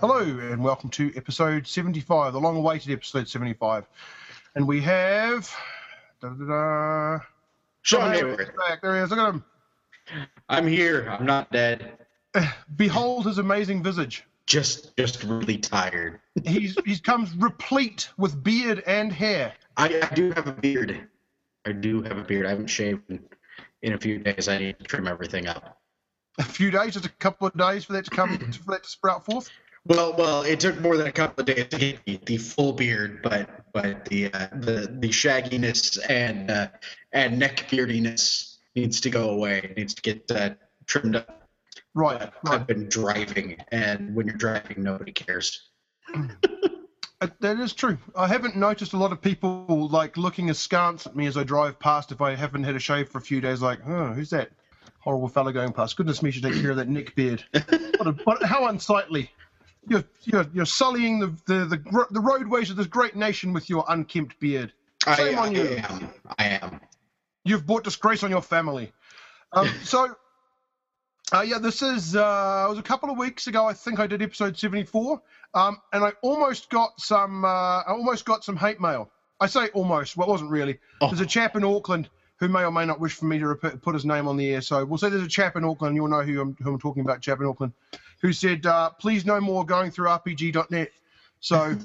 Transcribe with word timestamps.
Hello, 0.00 0.20
and 0.20 0.64
welcome 0.64 0.88
to 0.88 1.12
episode 1.14 1.66
75, 1.66 2.32
the 2.32 2.40
long 2.40 2.56
awaited 2.56 2.90
episode 2.90 3.28
75. 3.28 3.86
And 4.54 4.66
we 4.66 4.80
have. 4.80 5.54
Da, 6.22 6.30
da, 6.30 6.44
da, 6.46 7.18
Sean 7.82 8.10
Hayward. 8.14 8.50
back. 8.56 8.80
There 8.80 8.96
he 8.96 9.02
is. 9.02 9.10
Look 9.10 9.18
at 9.18 9.28
him. 9.28 9.44
I'm 10.48 10.66
here. 10.66 11.06
I'm 11.10 11.26
not 11.26 11.52
dead. 11.52 11.98
Behold 12.76 13.26
his 13.26 13.36
amazing 13.36 13.82
visage. 13.82 14.24
Just 14.46 14.96
just 14.96 15.22
really 15.24 15.58
tired. 15.58 16.20
He's 16.46 16.78
he's 16.86 17.02
comes 17.02 17.36
replete 17.36 18.08
with 18.16 18.42
beard 18.42 18.82
and 18.86 19.12
hair. 19.12 19.52
I, 19.76 20.00
I 20.00 20.14
do 20.14 20.32
have 20.32 20.46
a 20.46 20.52
beard. 20.52 21.08
I 21.66 21.72
do 21.72 22.00
have 22.04 22.16
a 22.16 22.24
beard. 22.24 22.46
I 22.46 22.48
haven't 22.48 22.68
shaved 22.68 23.02
in, 23.10 23.22
in 23.82 23.92
a 23.92 23.98
few 23.98 24.18
days. 24.18 24.48
I 24.48 24.56
need 24.56 24.78
to 24.78 24.84
trim 24.84 25.06
everything 25.06 25.46
up. 25.46 25.78
A 26.38 26.42
few 26.42 26.70
days, 26.70 26.94
just 26.94 27.04
a 27.04 27.10
couple 27.18 27.46
of 27.46 27.54
days 27.54 27.84
for 27.84 27.92
that 27.92 28.06
to 28.06 28.10
come, 28.10 28.38
for 28.38 28.70
that 28.70 28.84
to 28.84 28.88
sprout 28.88 29.26
forth. 29.26 29.50
Well, 29.86 30.14
well, 30.16 30.42
it 30.42 30.60
took 30.60 30.78
more 30.80 30.96
than 30.96 31.06
a 31.06 31.12
couple 31.12 31.40
of 31.40 31.46
days 31.46 31.68
to 31.68 31.78
get 31.78 32.04
the, 32.04 32.20
the 32.26 32.36
full 32.36 32.72
beard, 32.72 33.22
but 33.22 33.48
but 33.72 34.04
the 34.06 34.32
uh, 34.32 34.48
the 34.52 34.94
the 35.00 35.08
shagginess 35.08 35.98
and 36.08 36.50
uh, 36.50 36.68
and 37.12 37.38
neck 37.38 37.66
beardiness 37.70 38.58
needs 38.76 39.00
to 39.00 39.10
go 39.10 39.30
away. 39.30 39.60
It 39.64 39.76
needs 39.76 39.94
to 39.94 40.02
get 40.02 40.30
uh, 40.30 40.50
trimmed 40.86 41.16
up. 41.16 41.48
Right, 41.94 42.20
right. 42.20 42.32
I've 42.44 42.66
been 42.66 42.88
driving, 42.88 43.56
and 43.72 44.14
when 44.14 44.26
you're 44.26 44.36
driving, 44.36 44.82
nobody 44.82 45.12
cares. 45.12 45.70
That 47.40 47.60
is 47.60 47.74
true. 47.74 47.98
I 48.16 48.26
haven't 48.26 48.56
noticed 48.56 48.94
a 48.94 48.96
lot 48.96 49.12
of 49.12 49.20
people 49.20 49.90
like 49.90 50.16
looking 50.16 50.48
askance 50.48 51.06
at 51.06 51.14
me 51.14 51.26
as 51.26 51.36
I 51.36 51.44
drive 51.44 51.78
past 51.78 52.12
if 52.12 52.22
I 52.22 52.34
haven't 52.34 52.64
had 52.64 52.76
a 52.76 52.78
shave 52.78 53.10
for 53.10 53.18
a 53.18 53.20
few 53.20 53.42
days. 53.42 53.60
Like, 53.60 53.80
oh, 53.86 54.14
who's 54.14 54.30
that 54.30 54.50
horrible 55.00 55.28
fella 55.28 55.52
going 55.52 55.72
past? 55.72 55.98
Goodness 55.98 56.22
me, 56.22 56.30
should 56.30 56.44
take 56.44 56.58
care 56.62 56.70
of 56.70 56.78
that 56.78 56.88
neck 56.88 57.14
beard. 57.14 57.44
what 57.52 58.06
a, 58.06 58.12
what, 58.24 58.42
how 58.42 58.68
unsightly! 58.68 59.30
You're 59.88 60.04
you're, 60.24 60.46
you're 60.52 60.66
sullying 60.66 61.20
the, 61.20 61.26
the 61.46 61.64
the 61.64 62.06
the 62.10 62.20
roadways 62.20 62.70
of 62.70 62.76
this 62.76 62.86
great 62.86 63.16
nation 63.16 63.52
with 63.52 63.68
your 63.68 63.84
unkempt 63.88 64.38
beard. 64.38 64.72
I, 65.06 65.16
Shame 65.16 65.38
on 65.38 65.48
I 65.48 65.52
you. 65.52 65.82
am. 65.88 66.10
I 66.38 66.44
am. 66.44 66.80
You've 67.44 67.66
brought 67.66 67.84
disgrace 67.84 68.22
on 68.22 68.30
your 68.30 68.42
family. 68.42 68.92
Um, 69.52 69.68
so, 69.84 70.14
uh, 71.32 71.42
yeah, 71.42 71.58
this 71.58 71.82
is, 71.82 72.16
uh, 72.16 72.66
it 72.66 72.70
was 72.70 72.78
a 72.78 72.82
couple 72.82 73.10
of 73.10 73.16
weeks 73.16 73.46
ago, 73.46 73.66
I 73.66 73.72
think 73.72 73.98
I 73.98 74.06
did 74.06 74.22
episode 74.22 74.58
74, 74.58 75.22
um, 75.54 75.78
and 75.92 76.04
I 76.04 76.12
almost 76.22 76.70
got 76.70 77.00
some, 77.00 77.44
uh, 77.44 77.48
I 77.82 77.84
almost 77.88 78.24
got 78.24 78.44
some 78.44 78.56
hate 78.56 78.80
mail. 78.80 79.10
I 79.40 79.46
say 79.46 79.68
almost, 79.68 80.16
well, 80.16 80.28
it 80.28 80.30
wasn't 80.30 80.50
really. 80.50 80.78
Oh. 81.00 81.06
There's 81.08 81.20
a 81.20 81.26
chap 81.26 81.56
in 81.56 81.64
Auckland 81.64 82.10
who 82.36 82.48
may 82.48 82.64
or 82.64 82.70
may 82.70 82.84
not 82.84 83.00
wish 83.00 83.14
for 83.14 83.24
me 83.26 83.38
to 83.38 83.54
put 83.54 83.94
his 83.94 84.04
name 84.04 84.28
on 84.28 84.36
the 84.36 84.54
air, 84.54 84.60
so 84.60 84.84
we'll 84.84 84.98
say 84.98 85.08
there's 85.08 85.22
a 85.22 85.28
chap 85.28 85.56
in 85.56 85.64
Auckland, 85.64 85.96
you'll 85.96 86.08
know 86.08 86.22
who 86.22 86.40
I'm, 86.40 86.56
who 86.62 86.74
I'm 86.74 86.78
talking 86.78 87.02
about, 87.02 87.20
chap 87.22 87.40
in 87.40 87.46
Auckland, 87.46 87.72
who 88.20 88.32
said, 88.32 88.66
uh, 88.66 88.90
please 88.90 89.24
no 89.24 89.40
more 89.40 89.64
going 89.64 89.90
through 89.90 90.08
RPG.net. 90.08 90.90
So, 91.40 91.74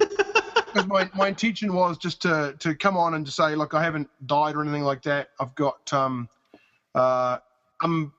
because 0.76 0.86
my, 0.88 1.10
my 1.16 1.30
intention 1.30 1.74
was 1.74 1.98
just 1.98 2.22
to 2.24 2.56
to 2.60 2.76
come 2.76 2.98
on 2.98 3.14
and 3.14 3.26
to 3.26 3.32
say, 3.32 3.56
look, 3.56 3.74
I 3.74 3.84
haven't 3.84 4.10
died 4.26 4.56
or 4.56 4.62
anything 4.62 4.84
like 4.84 5.02
that. 5.04 5.30
I've 5.40 5.56
got 5.56 5.92
um, 5.94 6.30
uh, 6.94 7.38
I'm 7.82 8.12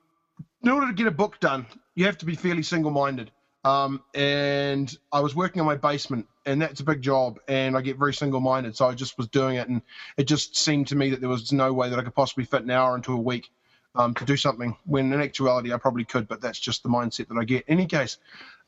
in 0.63 0.71
order 0.71 0.89
to 0.89 0.93
get 0.93 1.07
a 1.07 1.13
book 1.13 1.39
done, 1.41 1.67
you 1.95 2.07
have 2.07 2.19
to 2.19 2.27
be 2.27 2.35
fairly 2.35 2.63
single-minded. 2.63 3.31
Um, 3.65 4.03
and 4.15 4.97
I 5.13 5.21
was 5.21 5.35
working 5.35 5.61
on 5.61 5.67
my 5.67 5.77
basement, 5.77 6.27
and 6.45 6.63
that's 6.63 6.81
a 6.81 6.85
big 6.85 7.03
job, 7.03 7.39
and 7.49 7.77
I 7.77 7.81
get 7.81 7.99
very 7.99 8.15
single-minded. 8.15 8.77
So 8.77 8.87
I 8.87 8.95
just 8.95 9.19
was 9.19 9.27
doing 9.29 9.57
it, 9.57 9.69
and 9.69 9.83
it 10.17 10.25
just 10.25 10.57
seemed 10.57 10.89
to 10.89 10.97
me 10.97 11.11
that 11.11 11.21
there 11.21 11.29
was 11.29 11.53
no 11.53 11.73
way 11.73 11.91
that 11.91 11.99
I 11.99 12.03
could 12.03 12.15
possibly 12.15 12.45
fit 12.45 12.63
an 12.63 12.71
hour 12.71 12.95
into 12.97 13.13
a 13.13 13.17
week 13.17 13.51
um, 13.97 14.15
to 14.15 14.25
do 14.25 14.37
something. 14.37 14.77
When 14.85 15.13
in 15.13 15.21
actuality, 15.21 15.73
I 15.73 15.79
probably 15.79 16.05
could, 16.05 16.29
but 16.29 16.41
that's 16.41 16.59
just 16.59 16.83
the 16.83 16.89
mindset 16.89 17.29
that 17.29 17.39
I 17.39 17.45
get. 17.45 17.65
In 17.67 17.79
any 17.79 17.87
case, 17.87 18.19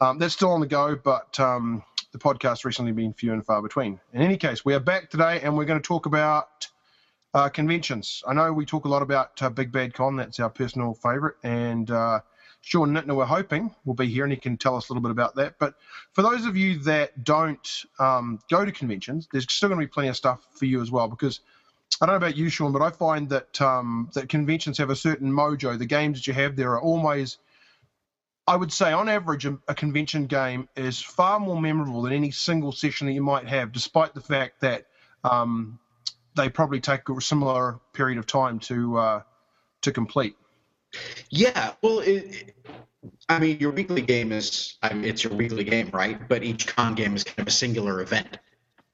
um, 0.01 0.19
that's 0.19 0.35
still 0.35 0.51
on 0.51 0.61
the 0.61 0.67
go, 0.67 0.97
but 0.97 1.39
um, 1.39 1.83
the 2.13 2.19
podcast 2.19 2.65
recently 2.65 2.93
been 2.93 3.13
few 3.13 3.33
and 3.33 3.45
far 3.45 3.63
between. 3.63 4.01
In 4.13 4.23
any 4.23 4.37
case, 4.37 4.65
we 4.65 4.75
are 4.75 4.81
back 4.81 5.11
today, 5.11 5.41
and 5.43 5.57
we're 5.57 5.65
going 5.65 5.81
to 5.81 5.87
talk 5.87 6.07
about 6.07 6.69
uh, 7.35 7.49
conventions. 7.49 8.23
I 8.27 8.35
know 8.35 8.53
we 8.53 8.65
talk 8.65 8.85
a 8.85 8.89
lot 8.89 9.03
about 9.03 9.41
uh, 9.43 9.51
Big 9.51 9.71
Bad 9.71 9.95
Con. 9.95 10.17
That's 10.17 10.41
our 10.41 10.51
personal 10.51 10.95
favourite, 10.95 11.37
and 11.43 11.91
uh, 11.91 12.21
Sean 12.61 12.91
Nittner, 12.91 13.15
we're 13.15 13.25
hoping, 13.25 13.75
will 13.85 13.95
be 13.95 14.07
here, 14.07 14.25
and 14.25 14.33
he 14.33 14.39
can 14.39 14.57
tell 14.57 14.77
us 14.77 14.89
a 14.89 14.93
little 14.93 15.03
bit 15.03 15.13
about 15.13 15.37
that. 15.37 15.59
But 15.59 15.75
for 16.13 16.23
those 16.23 16.45
of 16.47 16.57
you 16.57 16.79
that 16.81 17.25
don't 17.25 17.85
um, 17.99 18.41
go 18.51 18.65
to 18.65 18.73
conventions, 18.73 19.29
there's 19.31 19.51
still 19.53 19.69
going 19.69 19.81
to 19.81 19.87
be 19.87 19.91
plenty 19.91 20.09
of 20.09 20.17
stuff 20.17 20.41
for 20.53 20.65
you 20.65 20.83
as 20.83 20.91
well, 20.91 21.09
because 21.09 21.41
I 22.01 22.07
don't 22.07 22.13
know 22.13 22.27
about 22.27 22.37
you, 22.37 22.49
Sean, 22.49 22.73
but 22.73 22.83
I 22.83 22.91
find 22.91 23.29
that 23.31 23.61
um, 23.61 24.11
that 24.15 24.29
conventions 24.29 24.79
have 24.79 24.91
a 24.91 24.97
certain 24.97 25.33
mojo. 25.33 25.77
The 25.79 25.87
games 25.87 26.19
that 26.19 26.27
you 26.27 26.33
have 26.35 26.55
there 26.55 26.73
are 26.73 26.81
always 26.81 27.39
I 28.49 28.57
would 28.57 28.73
say, 28.73 28.93
on 28.93 29.11
average, 29.11 29.45
a, 29.45 29.59
a 29.69 29.75
convention 29.75 30.25
game 30.25 30.71
is 30.75 31.03
far 31.03 31.39
more 31.39 31.61
memorable 31.61 32.01
than 32.01 32.15
any 32.15 32.31
single 32.31 32.73
session 32.73 33.07
that 33.07 33.13
you 33.13 33.23
might 33.23 33.47
have, 33.47 33.73
despite 33.73 34.15
the 34.15 34.23
fact 34.23 34.63
that 34.63 34.87
um, 35.23 35.79
they 36.35 36.49
probably 36.49 36.81
take 36.81 37.07
a 37.11 37.21
similar 37.21 37.79
period 37.93 38.17
of 38.17 38.27
time 38.27 38.59
to 38.61 38.97
uh, 38.97 39.23
to 39.83 39.93
complete. 39.93 40.35
Yeah, 41.29 41.73
well, 41.83 41.99
it, 41.99 42.55
I 43.29 43.39
mean, 43.39 43.59
your 43.61 43.71
weekly 43.71 44.01
game 44.01 44.33
is, 44.33 44.79
I 44.83 44.95
mean, 44.95 45.05
it's 45.05 45.23
your 45.23 45.35
weekly 45.35 45.65
game, 45.65 45.91
right? 45.93 46.19
But 46.27 46.43
each 46.43 46.67
con 46.67 46.95
game 46.95 47.15
is 47.15 47.25
kind 47.25 47.41
of 47.41 47.49
a 47.49 47.51
singular 47.51 48.01
event. 48.01 48.39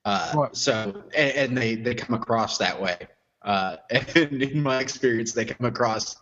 Uh, 0.04 0.32
Right. 0.34 0.56
So, 0.56 1.02
and, 1.16 1.32
and 1.36 1.58
they, 1.58 1.74
they 1.76 1.94
come 1.94 2.14
across 2.14 2.58
that 2.58 2.80
way. 2.80 2.96
Uh, 3.42 3.76
and 3.90 4.42
in 4.42 4.62
my 4.62 4.80
experience, 4.80 5.32
they 5.32 5.44
come 5.44 5.66
across 5.66 6.16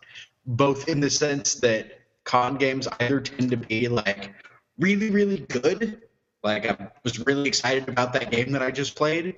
both 0.46 0.88
in 0.88 1.00
the 1.00 1.10
sense 1.10 1.54
that 1.56 2.00
con 2.24 2.56
games 2.56 2.88
either 3.00 3.20
tend 3.20 3.50
to 3.50 3.56
be 3.56 3.88
like 3.88 4.32
really, 4.78 5.10
really 5.10 5.38
good, 5.48 6.02
like 6.42 6.66
I 6.68 6.88
was 7.04 7.18
really 7.26 7.48
excited 7.48 7.88
about 7.88 8.12
that 8.14 8.30
game 8.30 8.52
that 8.52 8.62
I 8.62 8.70
just 8.70 8.94
played, 8.96 9.36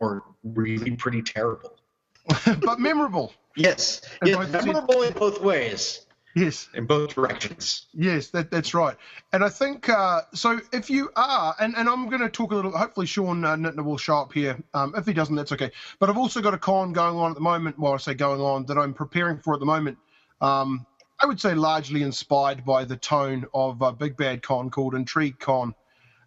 or 0.00 0.22
really 0.44 0.92
pretty 0.92 1.22
terrible. 1.22 1.78
but 2.64 2.78
memorable. 2.78 3.32
Yes, 3.56 4.02
And 4.20 4.30
yeah, 4.30 4.36
both 4.36 4.50
sense- 4.50 4.64
memorable 4.66 5.02
in 5.02 5.12
both 5.14 5.40
ways, 5.40 6.06
Yes, 6.34 6.70
in 6.74 6.86
both 6.86 7.14
directions. 7.14 7.86
yes, 7.92 8.28
that, 8.28 8.50
that's 8.50 8.72
right. 8.72 8.96
And 9.34 9.44
I 9.44 9.50
think 9.50 9.88
uh, 9.90 10.22
so. 10.32 10.60
If 10.72 10.88
you 10.88 11.10
are, 11.14 11.54
and, 11.60 11.74
and 11.76 11.88
I'm 11.88 12.08
going 12.08 12.22
to 12.22 12.30
talk 12.30 12.52
a 12.52 12.54
little. 12.54 12.70
Hopefully, 12.70 13.04
Sean 13.04 13.44
uh, 13.44 13.54
Nittner 13.54 13.84
will 13.84 13.98
show 13.98 14.16
up 14.16 14.32
here. 14.32 14.58
Um, 14.72 14.94
if 14.96 15.04
he 15.04 15.12
doesn't, 15.12 15.36
that's 15.36 15.52
okay. 15.52 15.70
But 15.98 16.08
I've 16.08 16.16
also 16.16 16.40
got 16.40 16.54
a 16.54 16.58
con 16.58 16.94
going 16.94 17.16
on 17.16 17.30
at 17.30 17.34
the 17.34 17.42
moment. 17.42 17.78
Well, 17.78 17.92
I 17.92 17.98
say 17.98 18.14
going 18.14 18.40
on 18.40 18.64
that 18.66 18.78
I'm 18.78 18.94
preparing 18.94 19.38
for 19.38 19.52
at 19.52 19.60
the 19.60 19.66
moment. 19.66 19.98
Um, 20.40 20.86
I 21.20 21.26
would 21.26 21.40
say 21.40 21.54
largely 21.54 22.02
inspired 22.02 22.64
by 22.64 22.84
the 22.84 22.96
tone 22.96 23.46
of 23.52 23.82
uh, 23.82 23.92
Big 23.92 24.16
Bad 24.16 24.42
Con 24.42 24.70
called 24.70 24.94
Intrigue 24.94 25.38
Con. 25.38 25.74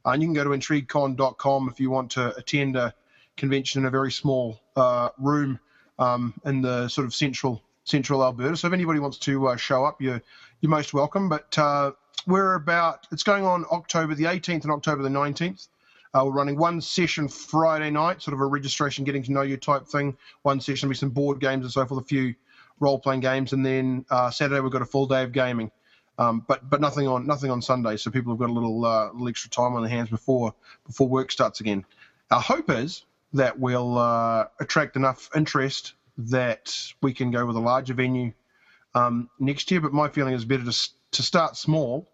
Uh, 0.05 0.11
and 0.11 0.21
you 0.21 0.27
can 0.27 0.35
go 0.35 0.43
to 0.43 0.51
intriguecon.com 0.51 1.69
if 1.69 1.79
you 1.79 1.89
want 1.89 2.11
to 2.11 2.33
attend 2.37 2.75
a 2.75 2.93
convention 3.35 3.81
in 3.81 3.87
a 3.87 3.91
very 3.91 4.11
small 4.11 4.61
uh, 4.75 5.09
room 5.17 5.59
um, 5.99 6.33
in 6.45 6.61
the 6.61 6.87
sort 6.87 7.05
of 7.05 7.13
central 7.13 7.61
central 7.85 8.23
Alberta. 8.23 8.57
So 8.57 8.67
if 8.67 8.73
anybody 8.73 8.99
wants 8.99 9.17
to 9.19 9.47
uh, 9.47 9.55
show 9.55 9.85
up, 9.85 10.01
you're 10.01 10.21
you're 10.59 10.69
most 10.69 10.93
welcome. 10.93 11.29
But 11.29 11.57
uh, 11.57 11.91
we're 12.27 12.55
about 12.55 13.07
it's 13.11 13.23
going 13.23 13.45
on 13.45 13.65
October 13.71 14.13
the 14.13 14.25
18th 14.25 14.63
and 14.63 14.71
October 14.71 15.01
the 15.01 15.09
19th. 15.09 15.69
Uh, 16.13 16.23
we're 16.25 16.31
running 16.31 16.57
one 16.57 16.81
session 16.81 17.27
Friday 17.27 17.89
night, 17.89 18.21
sort 18.21 18.33
of 18.33 18.39
a 18.39 18.45
registration, 18.45 19.03
getting 19.03 19.23
to 19.23 19.31
know 19.31 19.41
you 19.41 19.57
type 19.57 19.85
thing. 19.85 20.17
One 20.43 20.61
session 20.61 20.89
be 20.89 20.95
some 20.95 21.09
board 21.09 21.39
games 21.39 21.63
and 21.63 21.71
so 21.71 21.85
forth, 21.85 22.03
a 22.03 22.07
few 22.07 22.35
role 22.79 22.99
playing 22.99 23.21
games, 23.21 23.53
and 23.53 23.65
then 23.65 24.05
uh, 24.09 24.29
Saturday 24.31 24.59
we've 24.61 24.71
got 24.71 24.81
a 24.81 24.85
full 24.85 25.07
day 25.07 25.23
of 25.23 25.31
gaming. 25.31 25.71
Um, 26.17 26.45
but 26.47 26.69
but 26.69 26.79
nothing 26.79 27.07
on 27.07 27.27
nothing 27.27 27.51
on 27.51 27.61
Sunday, 27.61 27.97
so 27.97 28.09
people 28.09 28.31
have 28.31 28.39
got 28.39 28.49
a 28.49 28.53
little 28.53 28.85
uh, 28.85 29.11
little 29.11 29.27
extra 29.27 29.49
time 29.49 29.73
on 29.75 29.81
their 29.81 29.89
hands 29.89 30.09
before 30.09 30.53
before 30.87 31.07
work 31.09 31.31
starts 31.31 31.59
again. 31.59 31.85
Our 32.31 32.41
hope 32.41 32.69
is 32.69 33.03
that 33.33 33.59
we'll 33.59 33.97
uh, 33.97 34.45
attract 34.61 34.95
enough 34.95 35.29
interest 35.35 35.93
that 36.17 36.75
we 37.01 37.13
can 37.13 37.31
go 37.31 37.45
with 37.45 37.55
a 37.55 37.59
larger 37.59 37.93
venue 37.93 38.31
um, 38.93 39.29
next 39.39 39.69
year. 39.71 39.81
But 39.81 39.93
my 39.93 40.07
feeling 40.09 40.33
is 40.33 40.45
better 40.45 40.65
to 40.65 40.89
to 41.11 41.23
start 41.23 41.55
small 41.55 42.07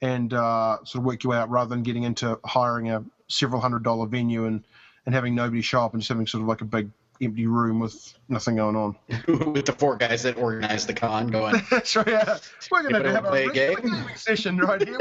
and 0.00 0.32
uh, 0.32 0.78
sort 0.84 1.02
of 1.02 1.04
work 1.04 1.24
your 1.24 1.32
way 1.32 1.38
out 1.38 1.50
rather 1.50 1.68
than 1.68 1.82
getting 1.82 2.04
into 2.04 2.38
hiring 2.44 2.90
a 2.90 3.04
several 3.28 3.60
hundred 3.60 3.82
dollar 3.82 4.06
venue 4.06 4.46
and 4.46 4.64
and 5.06 5.14
having 5.14 5.34
nobody 5.34 5.62
show 5.62 5.84
up 5.84 5.94
and 5.94 6.02
just 6.02 6.08
having 6.08 6.26
sort 6.26 6.42
of 6.42 6.48
like 6.48 6.60
a 6.60 6.66
big 6.66 6.90
empty 7.20 7.46
room 7.46 7.80
with 7.80 8.14
nothing 8.28 8.56
going 8.56 8.76
on. 8.76 8.96
with 9.52 9.66
the 9.66 9.72
four 9.72 9.96
guys 9.96 10.22
that 10.22 10.36
organized 10.36 10.88
the 10.88 10.94
con 10.94 11.28
going, 11.28 11.56
That's 11.70 11.96
right. 11.96 12.06
Yeah. 12.06 12.38
We're 12.70 12.82
going 12.82 13.02
to 13.02 13.10
have 13.10 13.24
a 13.24 13.28
play 13.28 13.46
a 13.46 13.50
game? 13.50 14.04
session 14.14 14.58
right 14.58 14.86
here. 14.86 14.98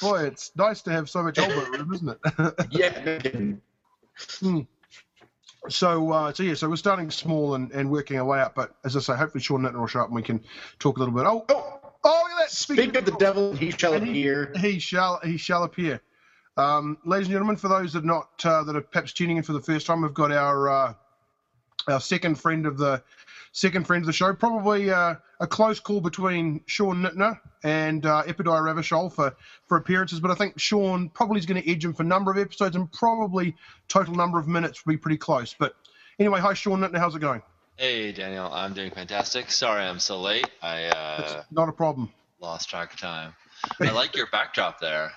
Boy, 0.00 0.24
it's 0.24 0.50
nice 0.56 0.82
to 0.82 0.90
have 0.90 1.08
so 1.08 1.22
much 1.22 1.38
elbow 1.38 1.70
room, 1.70 1.94
isn't 1.94 2.08
it? 2.08 2.18
yeah. 4.42 4.62
So, 5.68 6.10
uh, 6.12 6.32
so 6.32 6.42
yeah, 6.42 6.54
so 6.54 6.68
we're 6.68 6.76
starting 6.76 7.10
small 7.10 7.54
and, 7.54 7.70
and 7.72 7.90
working 7.90 8.18
our 8.18 8.24
way 8.24 8.40
up. 8.40 8.54
But 8.54 8.74
as 8.84 8.96
I 8.96 9.00
say, 9.00 9.14
hopefully 9.16 9.42
Sean 9.42 9.62
Nittner 9.62 9.78
will 9.80 9.86
show 9.86 10.00
up 10.00 10.06
and 10.08 10.16
we 10.16 10.22
can 10.22 10.42
talk 10.78 10.96
a 10.96 11.00
little 11.00 11.14
bit. 11.14 11.24
Oh, 11.26 11.44
oh, 11.48 11.80
oh, 12.04 12.20
look 12.22 12.32
at 12.32 12.38
that! 12.38 12.50
Speak 12.50 12.96
of 12.96 13.04
the 13.04 13.12
devil, 13.12 13.54
he 13.54 13.70
shall 13.70 13.94
And 13.94 14.04
he- 14.06 14.10
appear. 14.22 14.52
he 14.58 14.78
shall 14.78 15.20
he 15.24 15.36
shall 15.36 15.62
appear. 15.64 16.00
Um, 16.56 16.98
ladies 17.04 17.28
and 17.28 17.32
gentlemen, 17.32 17.56
for 17.56 17.68
those 17.68 17.92
that 17.94 18.02
are 18.04 18.06
not 18.06 18.28
uh, 18.44 18.64
that 18.64 18.76
are 18.76 18.80
perhaps 18.82 19.12
tuning 19.12 19.36
in 19.38 19.42
for 19.42 19.52
the 19.52 19.60
first 19.60 19.86
time, 19.86 20.02
we've 20.02 20.12
got 20.12 20.32
our 20.32 20.68
uh, 20.68 20.94
our 21.88 22.00
second 22.00 22.36
friend 22.40 22.66
of 22.66 22.76
the 22.78 23.02
second 23.52 23.86
friend 23.86 24.02
of 24.02 24.06
the 24.06 24.12
show. 24.12 24.34
Probably 24.34 24.90
uh, 24.90 25.14
a 25.40 25.46
close 25.46 25.78
call 25.78 26.00
between 26.00 26.62
Sean 26.66 27.02
Nittner 27.02 27.38
and 27.62 28.04
uh, 28.04 28.24
Epidiah 28.26 28.60
Ravachol 28.60 29.12
for, 29.12 29.36
for 29.66 29.76
appearances, 29.76 30.20
but 30.20 30.30
I 30.30 30.34
think 30.34 30.58
Sean 30.58 31.08
probably 31.10 31.38
is 31.38 31.46
going 31.46 31.62
to 31.62 31.70
edge 31.70 31.84
him 31.84 31.94
for 31.94 32.02
number 32.02 32.30
of 32.30 32.38
episodes 32.38 32.74
and 32.74 32.90
probably 32.92 33.54
total 33.88 34.14
number 34.14 34.38
of 34.38 34.48
minutes 34.48 34.84
will 34.84 34.94
be 34.94 34.98
pretty 34.98 35.18
close. 35.18 35.54
But 35.56 35.76
anyway, 36.18 36.40
hi 36.40 36.54
Sean 36.54 36.80
Nittner, 36.80 36.98
how's 36.98 37.14
it 37.14 37.20
going? 37.20 37.42
Hey 37.76 38.12
Daniel, 38.12 38.50
I'm 38.52 38.74
doing 38.74 38.90
fantastic. 38.90 39.50
Sorry 39.50 39.82
I'm 39.82 39.98
so 39.98 40.20
late. 40.20 40.48
I 40.60 40.84
uh, 40.86 41.42
not 41.50 41.68
a 41.68 41.72
problem. 41.72 42.10
Lost 42.40 42.68
track 42.68 42.92
of 42.92 43.00
time. 43.00 43.34
I 43.80 43.90
like 43.92 44.16
your 44.16 44.26
backdrop 44.32 44.80
there. 44.80 45.12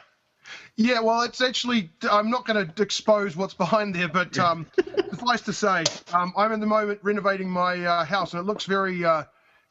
Yeah, 0.75 0.99
well, 0.99 1.21
it's 1.21 1.41
actually 1.41 1.89
I'm 2.09 2.29
not 2.29 2.45
going 2.45 2.67
to 2.67 2.81
expose 2.81 3.35
what's 3.35 3.53
behind 3.53 3.95
there, 3.95 4.07
but 4.07 4.37
um, 4.37 4.65
suffice 5.09 5.41
to 5.41 5.53
say, 5.53 5.83
um, 6.13 6.33
I'm 6.37 6.51
in 6.51 6.59
the 6.59 6.65
moment 6.65 6.99
renovating 7.01 7.49
my 7.49 7.83
uh, 7.85 8.05
house, 8.05 8.33
and 8.33 8.39
it 8.41 8.45
looks 8.45 8.65
very 8.65 9.03
uh, 9.05 9.23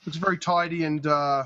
looks 0.06 0.16
very 0.18 0.38
tidy 0.38 0.84
and 0.84 1.06
uh, 1.06 1.44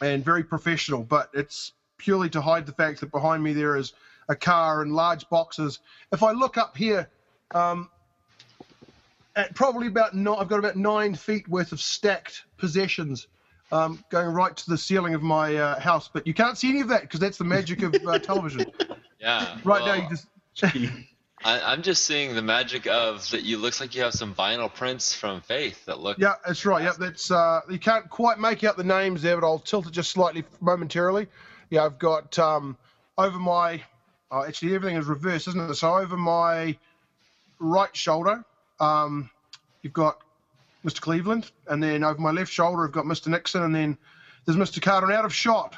and 0.00 0.24
very 0.24 0.44
professional. 0.44 1.02
But 1.02 1.30
it's 1.32 1.72
purely 1.96 2.28
to 2.30 2.40
hide 2.40 2.66
the 2.66 2.72
fact 2.72 3.00
that 3.00 3.10
behind 3.10 3.42
me 3.42 3.52
there 3.52 3.76
is 3.76 3.92
a 4.28 4.36
car 4.36 4.82
and 4.82 4.92
large 4.92 5.28
boxes. 5.28 5.78
If 6.12 6.22
I 6.22 6.32
look 6.32 6.58
up 6.58 6.76
here, 6.76 7.08
um, 7.54 7.88
at 9.36 9.54
probably 9.54 9.86
about 9.86 10.14
nine, 10.14 10.36
I've 10.38 10.48
got 10.48 10.58
about 10.58 10.76
nine 10.76 11.14
feet 11.14 11.48
worth 11.48 11.72
of 11.72 11.80
stacked 11.80 12.44
possessions 12.58 13.26
um, 13.72 14.04
going 14.10 14.28
right 14.28 14.56
to 14.56 14.70
the 14.70 14.78
ceiling 14.78 15.14
of 15.14 15.22
my 15.22 15.56
uh, 15.56 15.80
house. 15.80 16.08
But 16.12 16.26
you 16.26 16.34
can't 16.34 16.56
see 16.56 16.70
any 16.70 16.80
of 16.80 16.88
that 16.88 17.02
because 17.02 17.20
that's 17.20 17.38
the 17.38 17.44
magic 17.44 17.82
of 17.82 17.94
uh, 18.06 18.18
television. 18.20 18.70
Yeah. 19.20 19.58
right 19.64 19.82
well, 19.82 19.86
now, 19.86 19.94
you 19.94 20.08
just. 20.08 20.26
I, 21.44 21.74
am 21.74 21.82
just 21.82 22.04
seeing 22.04 22.34
the 22.34 22.42
magic 22.42 22.86
of 22.86 23.28
that. 23.30 23.42
You 23.42 23.58
looks 23.58 23.78
like 23.78 23.94
you 23.94 24.02
have 24.02 24.14
some 24.14 24.34
vinyl 24.34 24.72
prints 24.72 25.12
from 25.12 25.42
Faith 25.42 25.84
that 25.84 26.00
look. 26.00 26.16
Yeah, 26.18 26.34
that's 26.46 26.64
right. 26.64 26.82
Yeah, 26.82 26.92
that's 26.98 27.30
uh, 27.30 27.60
you 27.70 27.78
can't 27.78 28.08
quite 28.08 28.38
make 28.38 28.64
out 28.64 28.78
the 28.78 28.84
names 28.84 29.20
there, 29.20 29.38
but 29.38 29.46
I'll 29.46 29.58
tilt 29.58 29.86
it 29.86 29.92
just 29.92 30.10
slightly 30.10 30.44
momentarily. 30.60 31.26
Yeah, 31.68 31.84
I've 31.84 31.98
got 31.98 32.38
um, 32.38 32.78
over 33.18 33.38
my. 33.38 33.82
Oh, 34.30 34.42
actually, 34.42 34.74
everything 34.74 34.96
is 34.96 35.06
reversed, 35.06 35.48
isn't 35.48 35.70
it? 35.70 35.74
So 35.74 35.94
over 35.94 36.16
my 36.16 36.78
right 37.58 37.94
shoulder, 37.94 38.42
um, 38.80 39.28
you've 39.82 39.92
got 39.92 40.23
Mr. 40.84 41.00
Cleveland, 41.00 41.50
and 41.68 41.82
then 41.82 42.04
over 42.04 42.20
my 42.20 42.30
left 42.30 42.52
shoulder 42.52 42.84
I've 42.84 42.92
got 42.92 43.04
Mr. 43.04 43.28
Nixon, 43.28 43.62
and 43.62 43.74
then 43.74 43.96
there's 44.44 44.58
Mr. 44.58 44.80
Carter. 44.80 45.06
And 45.06 45.14
out 45.14 45.24
of 45.24 45.34
shot 45.34 45.74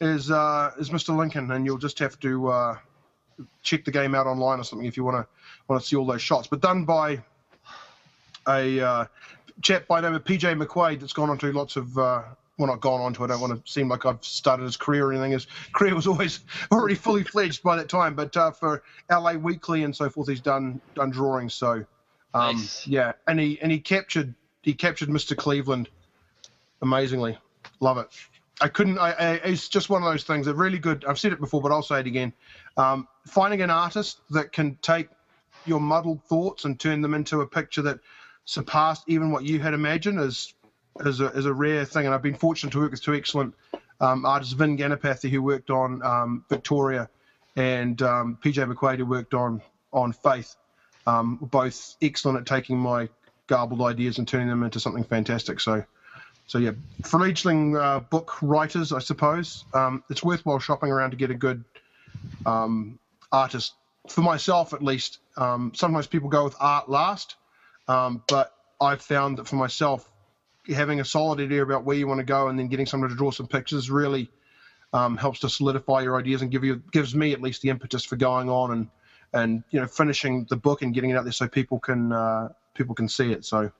is 0.00 0.30
uh, 0.30 0.72
is 0.78 0.90
Mr. 0.90 1.16
Lincoln, 1.16 1.50
and 1.50 1.64
you'll 1.64 1.78
just 1.78 1.98
have 1.98 2.18
to 2.20 2.48
uh, 2.48 2.78
check 3.62 3.84
the 3.84 3.90
game 3.90 4.14
out 4.14 4.26
online 4.26 4.60
or 4.60 4.64
something 4.64 4.86
if 4.86 4.96
you 4.96 5.04
want 5.04 5.16
to 5.16 5.26
want 5.68 5.80
to 5.80 5.86
see 5.86 5.96
all 5.96 6.06
those 6.06 6.22
shots. 6.22 6.48
But 6.48 6.60
done 6.60 6.84
by 6.84 7.22
a 8.48 8.80
uh, 8.80 9.04
chap 9.62 9.86
by 9.86 10.00
the 10.00 10.08
name 10.08 10.16
of 10.16 10.24
PJ 10.24 10.62
McQuaid 10.62 11.00
that's 11.00 11.12
gone 11.12 11.30
on 11.30 11.38
to 11.38 11.52
lots 11.52 11.76
of. 11.76 11.96
Uh, 11.96 12.22
well, 12.58 12.68
not 12.68 12.80
gone 12.80 13.02
on 13.02 13.12
to. 13.12 13.24
I 13.24 13.26
don't 13.26 13.40
want 13.42 13.52
to 13.52 13.70
seem 13.70 13.90
like 13.90 14.06
I've 14.06 14.24
started 14.24 14.62
his 14.62 14.78
career 14.78 15.08
or 15.08 15.12
anything. 15.12 15.32
His 15.32 15.46
career 15.74 15.94
was 15.94 16.06
always 16.06 16.40
already 16.72 16.94
fully 16.94 17.22
fledged 17.22 17.62
by 17.62 17.76
that 17.76 17.90
time. 17.90 18.14
But 18.14 18.34
uh, 18.34 18.50
for 18.50 18.82
LA 19.10 19.32
Weekly 19.32 19.84
and 19.84 19.94
so 19.94 20.08
forth, 20.08 20.28
he's 20.28 20.40
done 20.40 20.80
done 20.94 21.10
drawings. 21.10 21.52
So 21.52 21.84
um, 22.34 22.56
nice. 22.56 22.86
Yeah, 22.86 23.12
and 23.26 23.40
he 23.40 23.58
and 23.60 23.70
he 23.70 23.78
captured 23.78 24.34
he 24.62 24.74
captured 24.74 25.08
Mr. 25.08 25.36
Cleveland 25.36 25.88
amazingly. 26.82 27.38
Love 27.80 27.98
it. 27.98 28.08
I 28.60 28.68
couldn't. 28.68 28.98
I, 28.98 29.12
I, 29.12 29.32
it's 29.44 29.68
just 29.68 29.90
one 29.90 30.02
of 30.02 30.10
those 30.10 30.24
things. 30.24 30.46
That 30.46 30.54
really 30.54 30.78
good. 30.78 31.04
I've 31.06 31.18
said 31.18 31.32
it 31.32 31.40
before, 31.40 31.60
but 31.60 31.72
I'll 31.72 31.82
say 31.82 32.00
it 32.00 32.06
again. 32.06 32.32
Um, 32.76 33.06
finding 33.26 33.60
an 33.62 33.70
artist 33.70 34.20
that 34.30 34.52
can 34.52 34.76
take 34.82 35.08
your 35.66 35.80
muddled 35.80 36.22
thoughts 36.24 36.64
and 36.64 36.78
turn 36.78 37.00
them 37.00 37.14
into 37.14 37.40
a 37.40 37.46
picture 37.46 37.82
that 37.82 37.98
surpassed 38.44 39.04
even 39.08 39.30
what 39.30 39.44
you 39.44 39.58
had 39.58 39.74
imagined 39.74 40.20
is 40.20 40.54
is 41.00 41.20
a, 41.20 41.26
is 41.28 41.44
a 41.44 41.52
rare 41.52 41.84
thing. 41.84 42.06
And 42.06 42.14
I've 42.14 42.22
been 42.22 42.34
fortunate 42.34 42.72
to 42.72 42.78
work 42.78 42.92
with 42.92 43.02
two 43.02 43.14
excellent 43.14 43.54
um, 44.00 44.24
artists, 44.24 44.54
Vin 44.54 44.78
Ganapathy, 44.78 45.28
who 45.30 45.42
worked 45.42 45.70
on 45.70 46.02
um, 46.02 46.44
Victoria, 46.48 47.10
and 47.56 48.00
um, 48.00 48.38
PJ 48.42 48.72
McQuaid, 48.72 48.98
who 48.98 49.06
worked 49.06 49.34
on 49.34 49.60
on 49.92 50.12
Faith 50.12 50.56
um, 51.06 51.36
both 51.40 51.96
excellent 52.02 52.38
at 52.38 52.46
taking 52.46 52.78
my 52.78 53.08
garbled 53.46 53.82
ideas 53.82 54.18
and 54.18 54.26
turning 54.26 54.48
them 54.48 54.62
into 54.62 54.80
something 54.80 55.04
fantastic. 55.04 55.60
So, 55.60 55.84
so 56.46 56.58
yeah, 56.58 56.72
for 57.02 57.18
fledgling 57.18 57.76
uh, 57.76 58.00
book 58.00 58.42
writers, 58.42 58.92
I 58.92 58.98
suppose, 58.98 59.64
um, 59.72 60.02
it's 60.10 60.22
worthwhile 60.22 60.58
shopping 60.58 60.90
around 60.90 61.10
to 61.10 61.16
get 61.16 61.30
a 61.30 61.34
good 61.34 61.64
um, 62.44 62.98
artist. 63.32 63.74
For 64.08 64.20
myself, 64.20 64.72
at 64.72 64.82
least, 64.82 65.18
um, 65.36 65.72
sometimes 65.74 66.06
people 66.06 66.28
go 66.28 66.44
with 66.44 66.54
art 66.60 66.88
last, 66.88 67.36
um, 67.88 68.22
but 68.28 68.52
I've 68.80 69.02
found 69.02 69.38
that 69.38 69.48
for 69.48 69.56
myself, 69.56 70.08
having 70.68 71.00
a 71.00 71.04
solid 71.04 71.40
idea 71.40 71.62
about 71.62 71.84
where 71.84 71.96
you 71.96 72.06
want 72.06 72.18
to 72.18 72.24
go 72.24 72.48
and 72.48 72.58
then 72.58 72.68
getting 72.68 72.86
someone 72.86 73.10
to 73.10 73.16
draw 73.16 73.30
some 73.30 73.46
pictures 73.46 73.90
really 73.90 74.30
um, 74.92 75.16
helps 75.16 75.40
to 75.40 75.48
solidify 75.48 76.00
your 76.00 76.18
ideas 76.18 76.42
and 76.42 76.50
give 76.50 76.64
you 76.64 76.82
gives 76.90 77.14
me 77.14 77.32
at 77.32 77.40
least 77.40 77.62
the 77.62 77.68
impetus 77.68 78.04
for 78.04 78.16
going 78.16 78.48
on 78.48 78.72
and 78.72 78.88
and 79.32 79.62
you 79.70 79.80
know 79.80 79.86
finishing 79.86 80.46
the 80.48 80.56
book 80.56 80.82
and 80.82 80.94
getting 80.94 81.10
it 81.10 81.16
out 81.16 81.24
there 81.24 81.32
so 81.32 81.48
people 81.48 81.78
can 81.78 82.12
uh, 82.12 82.48
people 82.74 82.94
can 82.94 83.08
see 83.08 83.32
it. 83.32 83.44
So 83.44 83.58
a 83.58 83.72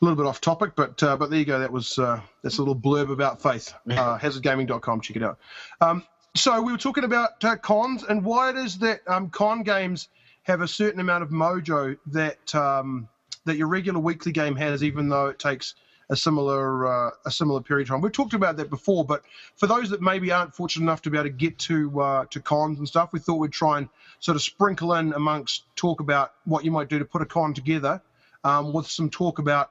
little 0.00 0.16
bit 0.16 0.26
off 0.26 0.40
topic, 0.40 0.72
but 0.76 1.02
uh, 1.02 1.16
but 1.16 1.30
there 1.30 1.38
you 1.38 1.44
go. 1.44 1.58
That 1.58 1.72
was 1.72 1.98
uh, 1.98 2.20
that's 2.42 2.58
a 2.58 2.60
little 2.60 2.76
blurb 2.76 3.10
about 3.10 3.42
Faith. 3.42 3.74
Uh, 3.90 4.18
hazardgaming.com. 4.18 5.00
Check 5.00 5.16
it 5.16 5.22
out. 5.22 5.38
Um, 5.80 6.02
so 6.34 6.60
we 6.60 6.72
were 6.72 6.78
talking 6.78 7.04
about 7.04 7.42
uh, 7.44 7.56
cons 7.56 8.02
and 8.02 8.24
why 8.24 8.50
it 8.50 8.56
is 8.56 8.78
that 8.78 9.00
um, 9.06 9.30
con 9.30 9.62
games 9.62 10.08
have 10.42 10.60
a 10.62 10.68
certain 10.68 11.00
amount 11.00 11.22
of 11.22 11.30
mojo 11.30 11.96
that 12.08 12.54
um, 12.54 13.08
that 13.44 13.56
your 13.56 13.68
regular 13.68 14.00
weekly 14.00 14.32
game 14.32 14.56
has, 14.56 14.82
even 14.82 15.08
though 15.08 15.26
it 15.26 15.38
takes 15.38 15.74
a 16.10 16.16
similar 16.16 16.86
uh, 16.86 17.10
a 17.24 17.30
similar 17.30 17.60
period 17.60 17.88
of 17.88 17.94
time. 17.94 18.00
We've 18.00 18.12
talked 18.12 18.34
about 18.34 18.56
that 18.56 18.70
before, 18.70 19.04
but 19.04 19.22
for 19.56 19.66
those 19.66 19.90
that 19.90 20.02
maybe 20.02 20.30
aren't 20.32 20.54
fortunate 20.54 20.84
enough 20.84 21.02
to 21.02 21.10
be 21.10 21.18
able 21.18 21.28
to 21.28 21.34
get 21.34 21.58
to 21.60 22.00
uh, 22.00 22.24
to 22.30 22.40
cons 22.40 22.78
and 22.78 22.88
stuff, 22.88 23.10
we 23.12 23.20
thought 23.20 23.36
we'd 23.36 23.52
try 23.52 23.78
and 23.78 23.88
sort 24.20 24.36
of 24.36 24.42
sprinkle 24.42 24.94
in 24.94 25.12
amongst 25.14 25.64
talk 25.76 26.00
about 26.00 26.34
what 26.44 26.64
you 26.64 26.70
might 26.70 26.88
do 26.88 26.98
to 26.98 27.04
put 27.04 27.22
a 27.22 27.26
con 27.26 27.54
together, 27.54 28.00
um, 28.44 28.72
with 28.72 28.86
some 28.86 29.10
talk 29.10 29.38
about 29.38 29.70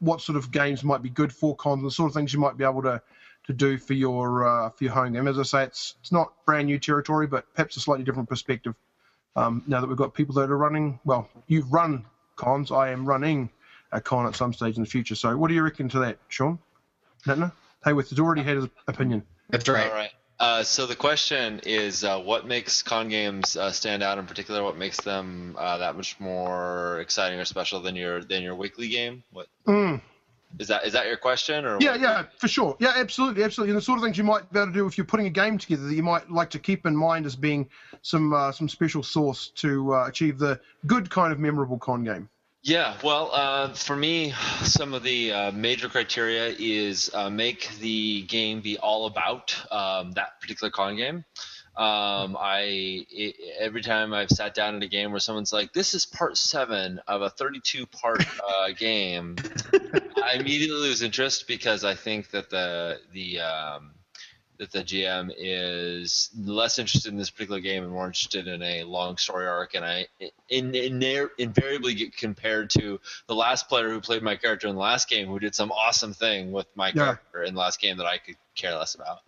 what 0.00 0.20
sort 0.20 0.36
of 0.36 0.50
games 0.50 0.84
might 0.84 1.02
be 1.02 1.10
good 1.10 1.32
for 1.32 1.54
cons 1.56 1.78
and 1.78 1.86
the 1.86 1.90
sort 1.90 2.10
of 2.10 2.14
things 2.14 2.32
you 2.32 2.40
might 2.40 2.56
be 2.56 2.64
able 2.64 2.82
to 2.82 3.00
to 3.46 3.52
do 3.52 3.76
for 3.78 3.92
your 3.92 4.46
uh, 4.46 4.70
for 4.70 4.84
your 4.84 4.92
home 4.92 5.12
game. 5.12 5.28
As 5.28 5.38
I 5.38 5.42
say, 5.42 5.64
it's 5.64 5.94
it's 6.00 6.12
not 6.12 6.32
brand 6.46 6.66
new 6.66 6.78
territory, 6.78 7.26
but 7.26 7.44
perhaps 7.54 7.76
a 7.76 7.80
slightly 7.80 8.04
different 8.04 8.28
perspective. 8.28 8.74
Um, 9.36 9.62
now 9.66 9.80
that 9.80 9.86
we've 9.88 9.96
got 9.96 10.14
people 10.14 10.34
that 10.36 10.50
are 10.50 10.56
running, 10.56 11.00
well, 11.04 11.28
you've 11.48 11.72
run 11.72 12.04
cons. 12.36 12.70
I 12.70 12.90
am 12.90 13.04
running 13.04 13.50
a 13.92 14.00
con 14.00 14.26
at 14.26 14.36
some 14.36 14.52
stage 14.52 14.76
in 14.76 14.82
the 14.82 14.88
future. 14.88 15.14
So, 15.14 15.36
what 15.36 15.48
do 15.48 15.54
you 15.54 15.62
reckon 15.62 15.88
to 15.90 16.00
that, 16.00 16.18
Sean? 16.28 16.58
Nittner? 17.26 17.52
Haywith 17.84 18.10
has 18.10 18.18
already 18.18 18.42
had 18.42 18.56
his 18.56 18.68
opinion. 18.88 19.22
That's 19.50 19.68
right. 19.68 19.86
All 19.86 19.94
right. 19.94 20.10
Uh, 20.40 20.62
so 20.62 20.86
the 20.86 20.96
question 20.96 21.60
is, 21.64 22.02
uh, 22.02 22.18
what 22.18 22.46
makes 22.46 22.82
con 22.82 23.08
games 23.08 23.56
uh, 23.56 23.70
stand 23.70 24.02
out 24.02 24.18
in 24.18 24.26
particular? 24.26 24.64
What 24.64 24.76
makes 24.76 25.00
them 25.00 25.56
uh, 25.58 25.78
that 25.78 25.96
much 25.96 26.18
more 26.18 27.00
exciting 27.00 27.38
or 27.38 27.44
special 27.44 27.80
than 27.80 27.94
your 27.94 28.22
than 28.22 28.42
your 28.42 28.56
weekly 28.56 28.88
game? 28.88 29.22
What 29.32 29.46
mm. 29.66 30.00
is 30.58 30.68
that? 30.68 30.84
Is 30.86 30.92
that 30.94 31.06
your 31.06 31.18
question? 31.18 31.64
Or 31.64 31.78
yeah, 31.80 31.92
what? 31.92 32.00
yeah, 32.00 32.24
for 32.38 32.48
sure. 32.48 32.76
Yeah, 32.80 32.94
absolutely, 32.96 33.44
absolutely. 33.44 33.70
And 33.70 33.78
the 33.78 33.82
sort 33.82 33.98
of 33.98 34.04
things 34.04 34.18
you 34.18 34.24
might 34.24 34.52
be 34.52 34.58
able 34.58 34.72
to 34.72 34.74
do 34.74 34.86
if 34.86 34.98
you're 34.98 35.06
putting 35.06 35.26
a 35.26 35.30
game 35.30 35.56
together 35.56 35.84
that 35.84 35.94
you 35.94 36.02
might 36.02 36.28
like 36.28 36.50
to 36.50 36.58
keep 36.58 36.84
in 36.84 36.96
mind 36.96 37.26
as 37.26 37.36
being 37.36 37.68
some 38.02 38.32
uh, 38.32 38.50
some 38.50 38.68
special 38.68 39.04
source 39.04 39.48
to 39.56 39.94
uh, 39.94 40.08
achieve 40.08 40.38
the 40.38 40.60
good 40.86 41.10
kind 41.10 41.32
of 41.32 41.38
memorable 41.38 41.78
con 41.78 42.02
game. 42.02 42.28
Yeah, 42.66 42.96
well, 43.04 43.28
uh, 43.30 43.74
for 43.74 43.94
me, 43.94 44.32
some 44.62 44.94
of 44.94 45.02
the 45.02 45.32
uh, 45.32 45.52
major 45.52 45.90
criteria 45.90 46.54
is 46.58 47.10
uh, 47.12 47.28
make 47.28 47.68
the 47.78 48.22
game 48.22 48.62
be 48.62 48.78
all 48.78 49.04
about 49.04 49.54
um, 49.70 50.12
that 50.12 50.40
particular 50.40 50.70
con 50.70 50.96
game. 50.96 51.26
Um, 51.76 52.38
I 52.40 53.04
it, 53.10 53.34
every 53.58 53.82
time 53.82 54.14
I've 54.14 54.30
sat 54.30 54.54
down 54.54 54.76
in 54.76 54.82
a 54.82 54.88
game 54.88 55.10
where 55.10 55.20
someone's 55.20 55.52
like, 55.52 55.74
"This 55.74 55.92
is 55.92 56.06
part 56.06 56.38
seven 56.38 57.00
of 57.06 57.20
a 57.20 57.28
32-part 57.28 58.24
uh, 58.40 58.70
game," 58.78 59.36
I 60.24 60.36
immediately 60.36 60.78
lose 60.78 61.02
interest 61.02 61.46
because 61.46 61.84
I 61.84 61.94
think 61.94 62.30
that 62.30 62.48
the 62.48 62.98
the 63.12 63.40
um, 63.40 63.90
that 64.58 64.70
the 64.70 64.80
GM 64.80 65.30
is 65.36 66.30
less 66.38 66.78
interested 66.78 67.10
in 67.10 67.18
this 67.18 67.30
particular 67.30 67.60
game 67.60 67.82
and 67.82 67.92
more 67.92 68.06
interested 68.06 68.46
in 68.46 68.62
a 68.62 68.84
long 68.84 69.16
story 69.16 69.46
arc, 69.46 69.74
and 69.74 69.84
I 69.84 70.06
in, 70.48 70.74
in, 70.74 71.02
in, 71.02 71.28
invariably 71.38 71.94
get 71.94 72.16
compared 72.16 72.70
to 72.70 73.00
the 73.26 73.34
last 73.34 73.68
player 73.68 73.88
who 73.88 74.00
played 74.00 74.22
my 74.22 74.36
character 74.36 74.68
in 74.68 74.74
the 74.74 74.80
last 74.80 75.08
game, 75.08 75.26
who 75.26 75.38
did 75.38 75.54
some 75.54 75.72
awesome 75.72 76.12
thing 76.12 76.52
with 76.52 76.66
my 76.76 76.88
yeah. 76.88 76.92
character 76.92 77.42
in 77.42 77.54
the 77.54 77.60
last 77.60 77.80
game 77.80 77.96
that 77.96 78.06
I 78.06 78.18
could 78.18 78.36
care 78.54 78.76
less 78.76 78.94
about. 78.94 79.18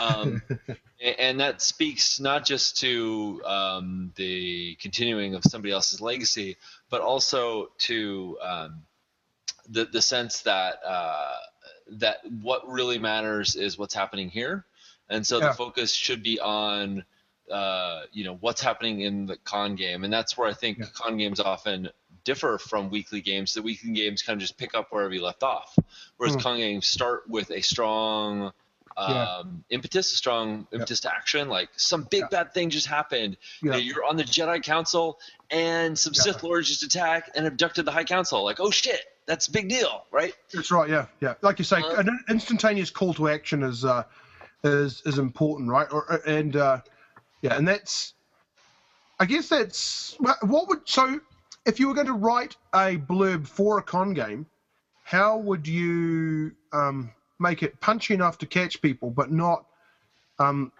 Um, 0.00 0.42
and, 0.68 1.16
and, 1.18 1.40
that 1.40 1.62
speaks 1.62 2.18
not 2.18 2.44
just 2.44 2.78
to 2.80 3.40
um, 3.44 4.12
the 4.16 4.76
continuing 4.80 5.34
of 5.34 5.44
somebody 5.44 5.72
else's 5.72 6.00
legacy, 6.00 6.56
but 6.90 7.02
also 7.02 7.70
to 7.78 8.36
um, 8.42 8.82
the 9.68 9.84
the 9.84 10.02
sense 10.02 10.42
that. 10.42 10.80
Uh, 10.84 11.36
that 11.96 12.18
what 12.40 12.66
really 12.66 12.98
matters 12.98 13.54
is 13.54 13.76
what's 13.76 13.92
happening 13.92 14.30
here 14.30 14.64
and 15.08 15.26
so 15.26 15.38
yeah. 15.38 15.48
the 15.48 15.54
focus 15.54 15.92
should 15.94 16.22
be 16.22 16.40
on 16.40 17.04
uh, 17.50 18.02
you 18.12 18.24
know 18.24 18.36
what's 18.40 18.60
happening 18.62 19.00
in 19.00 19.26
the 19.26 19.36
con 19.44 19.74
game, 19.74 20.04
and 20.04 20.12
that's 20.12 20.36
where 20.38 20.48
I 20.48 20.54
think 20.54 20.78
yeah. 20.78 20.86
con 20.94 21.16
games 21.16 21.40
often 21.40 21.90
differ 22.24 22.56
from 22.58 22.88
weekly 22.88 23.20
games. 23.20 23.52
The 23.54 23.62
weekly 23.62 23.90
games 23.92 24.22
kind 24.22 24.36
of 24.36 24.40
just 24.40 24.56
pick 24.56 24.74
up 24.74 24.88
wherever 24.90 25.12
you 25.12 25.22
left 25.22 25.42
off, 25.42 25.76
whereas 26.16 26.36
Mm. 26.36 26.42
con 26.42 26.56
games 26.58 26.86
start 26.86 27.28
with 27.28 27.50
a 27.50 27.60
strong 27.60 28.52
um, 28.96 29.10
Yeah. 29.10 29.42
impetus, 29.70 30.12
a 30.12 30.16
strong 30.16 30.66
impetus 30.70 31.00
to 31.00 31.14
action. 31.14 31.48
Like 31.48 31.70
some 31.76 32.04
big 32.04 32.20
Yeah. 32.20 32.28
bad 32.30 32.52
thing 32.54 32.68
just 32.68 32.86
happened. 32.86 33.38
Yeah. 33.62 33.76
You're 33.76 34.04
on 34.04 34.16
the 34.16 34.22
Jedi 34.24 34.62
Council, 34.62 35.18
and 35.50 35.98
some 35.98 36.12
Yeah. 36.14 36.22
Sith 36.22 36.42
Lords 36.42 36.68
just 36.68 36.82
attacked 36.82 37.30
and 37.34 37.46
abducted 37.46 37.86
the 37.86 37.90
High 37.92 38.04
Council. 38.04 38.44
Like, 38.44 38.60
oh 38.60 38.70
shit, 38.70 39.00
that's 39.26 39.48
a 39.48 39.50
big 39.50 39.70
deal, 39.70 40.04
right? 40.10 40.34
That's 40.52 40.70
right. 40.70 40.90
Yeah, 40.90 41.06
yeah. 41.20 41.34
Like 41.40 41.58
you 41.58 41.64
say, 41.64 41.80
Uh, 41.80 42.00
an 42.00 42.24
instantaneous 42.28 42.90
call 42.90 43.14
to 43.14 43.28
action 43.28 43.62
is 43.62 43.84
uh, 43.84 44.04
is 44.64 45.02
is 45.04 45.18
important, 45.18 45.68
right? 45.68 45.86
Or, 45.90 46.20
and 46.26 46.56
uh, 46.56 46.80
yeah, 47.40 47.56
and 47.56 47.66
that's. 47.66 48.14
I 49.20 49.24
guess 49.24 49.48
that's 49.48 50.16
what 50.18 50.68
would 50.68 50.80
so. 50.84 51.20
If 51.64 51.78
you 51.78 51.86
were 51.86 51.94
going 51.94 52.08
to 52.08 52.12
write 52.12 52.56
a 52.74 52.96
blurb 52.96 53.46
for 53.46 53.78
a 53.78 53.82
con 53.82 54.14
game, 54.14 54.46
how 55.04 55.38
would 55.38 55.68
you 55.68 56.52
um, 56.72 57.12
make 57.38 57.62
it 57.62 57.78
punchy 57.80 58.14
enough 58.14 58.38
to 58.38 58.46
catch 58.46 58.82
people, 58.82 59.10
but 59.10 59.30
not 59.30 59.66
um, 60.40 60.72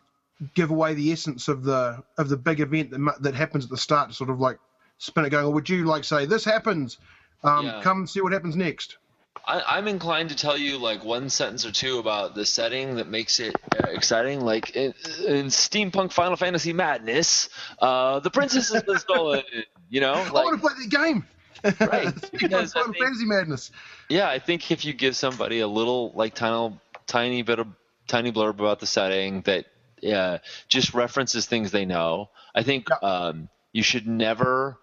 give 0.54 0.70
away 0.70 0.94
the 0.94 1.12
essence 1.12 1.46
of 1.46 1.62
the 1.62 2.02
of 2.18 2.28
the 2.28 2.36
big 2.36 2.60
event 2.60 2.90
that 2.90 3.22
that 3.22 3.34
happens 3.34 3.64
at 3.64 3.70
the 3.70 3.76
start? 3.76 4.12
Sort 4.12 4.30
of 4.30 4.40
like 4.40 4.58
spin 4.98 5.24
it 5.24 5.30
going, 5.30 5.44
or 5.44 5.52
would 5.52 5.68
you 5.68 5.84
like 5.84 6.02
say 6.02 6.26
this 6.26 6.44
happens? 6.44 6.98
Um, 7.44 7.66
Yeah. 7.66 7.80
Come 7.82 7.98
and 7.98 8.10
see 8.10 8.20
what 8.20 8.32
happens 8.32 8.56
next. 8.56 8.98
I, 9.46 9.62
I'm 9.78 9.88
inclined 9.88 10.28
to 10.30 10.36
tell 10.36 10.56
you 10.56 10.78
like 10.78 11.04
one 11.04 11.28
sentence 11.28 11.66
or 11.66 11.72
two 11.72 11.98
about 11.98 12.34
the 12.34 12.46
setting 12.46 12.96
that 12.96 13.08
makes 13.08 13.40
it 13.40 13.56
uh, 13.82 13.88
exciting. 13.90 14.40
Like 14.40 14.76
in, 14.76 14.94
in 15.26 15.46
steampunk 15.46 16.12
Final 16.12 16.36
Fantasy 16.36 16.72
Madness, 16.72 17.48
uh, 17.80 18.20
the 18.20 18.30
princess 18.30 18.72
has 18.72 18.82
been 18.84 18.98
stolen. 18.98 19.42
You 19.90 20.00
know, 20.00 20.12
I 20.14 20.30
want 20.30 20.60
to 20.62 20.68
play 20.68 20.74
that 20.78 20.90
game. 20.90 21.26
Right, 21.80 22.14
because 22.32 22.72
Final 22.72 22.92
think- 22.92 23.04
Fantasy 23.04 23.24
Madness. 23.24 23.70
yeah, 24.08 24.28
I 24.28 24.38
think 24.38 24.70
if 24.70 24.84
you 24.84 24.92
give 24.92 25.16
somebody 25.16 25.60
a 25.60 25.68
little 25.68 26.12
like 26.14 26.34
tiny 26.34 26.78
tiny 27.06 27.42
bit 27.42 27.58
of 27.58 27.66
tiny 28.08 28.32
blurb 28.32 28.58
about 28.60 28.80
the 28.80 28.86
setting 28.86 29.42
that 29.42 29.66
uh, 30.08 30.38
just 30.68 30.92
references 30.94 31.46
things 31.46 31.70
they 31.70 31.84
know, 31.84 32.30
I 32.54 32.62
think 32.64 32.88
Yeah. 32.90 32.96
um, 33.08 33.48
you 33.72 33.82
should 33.82 34.06
never 34.06 34.78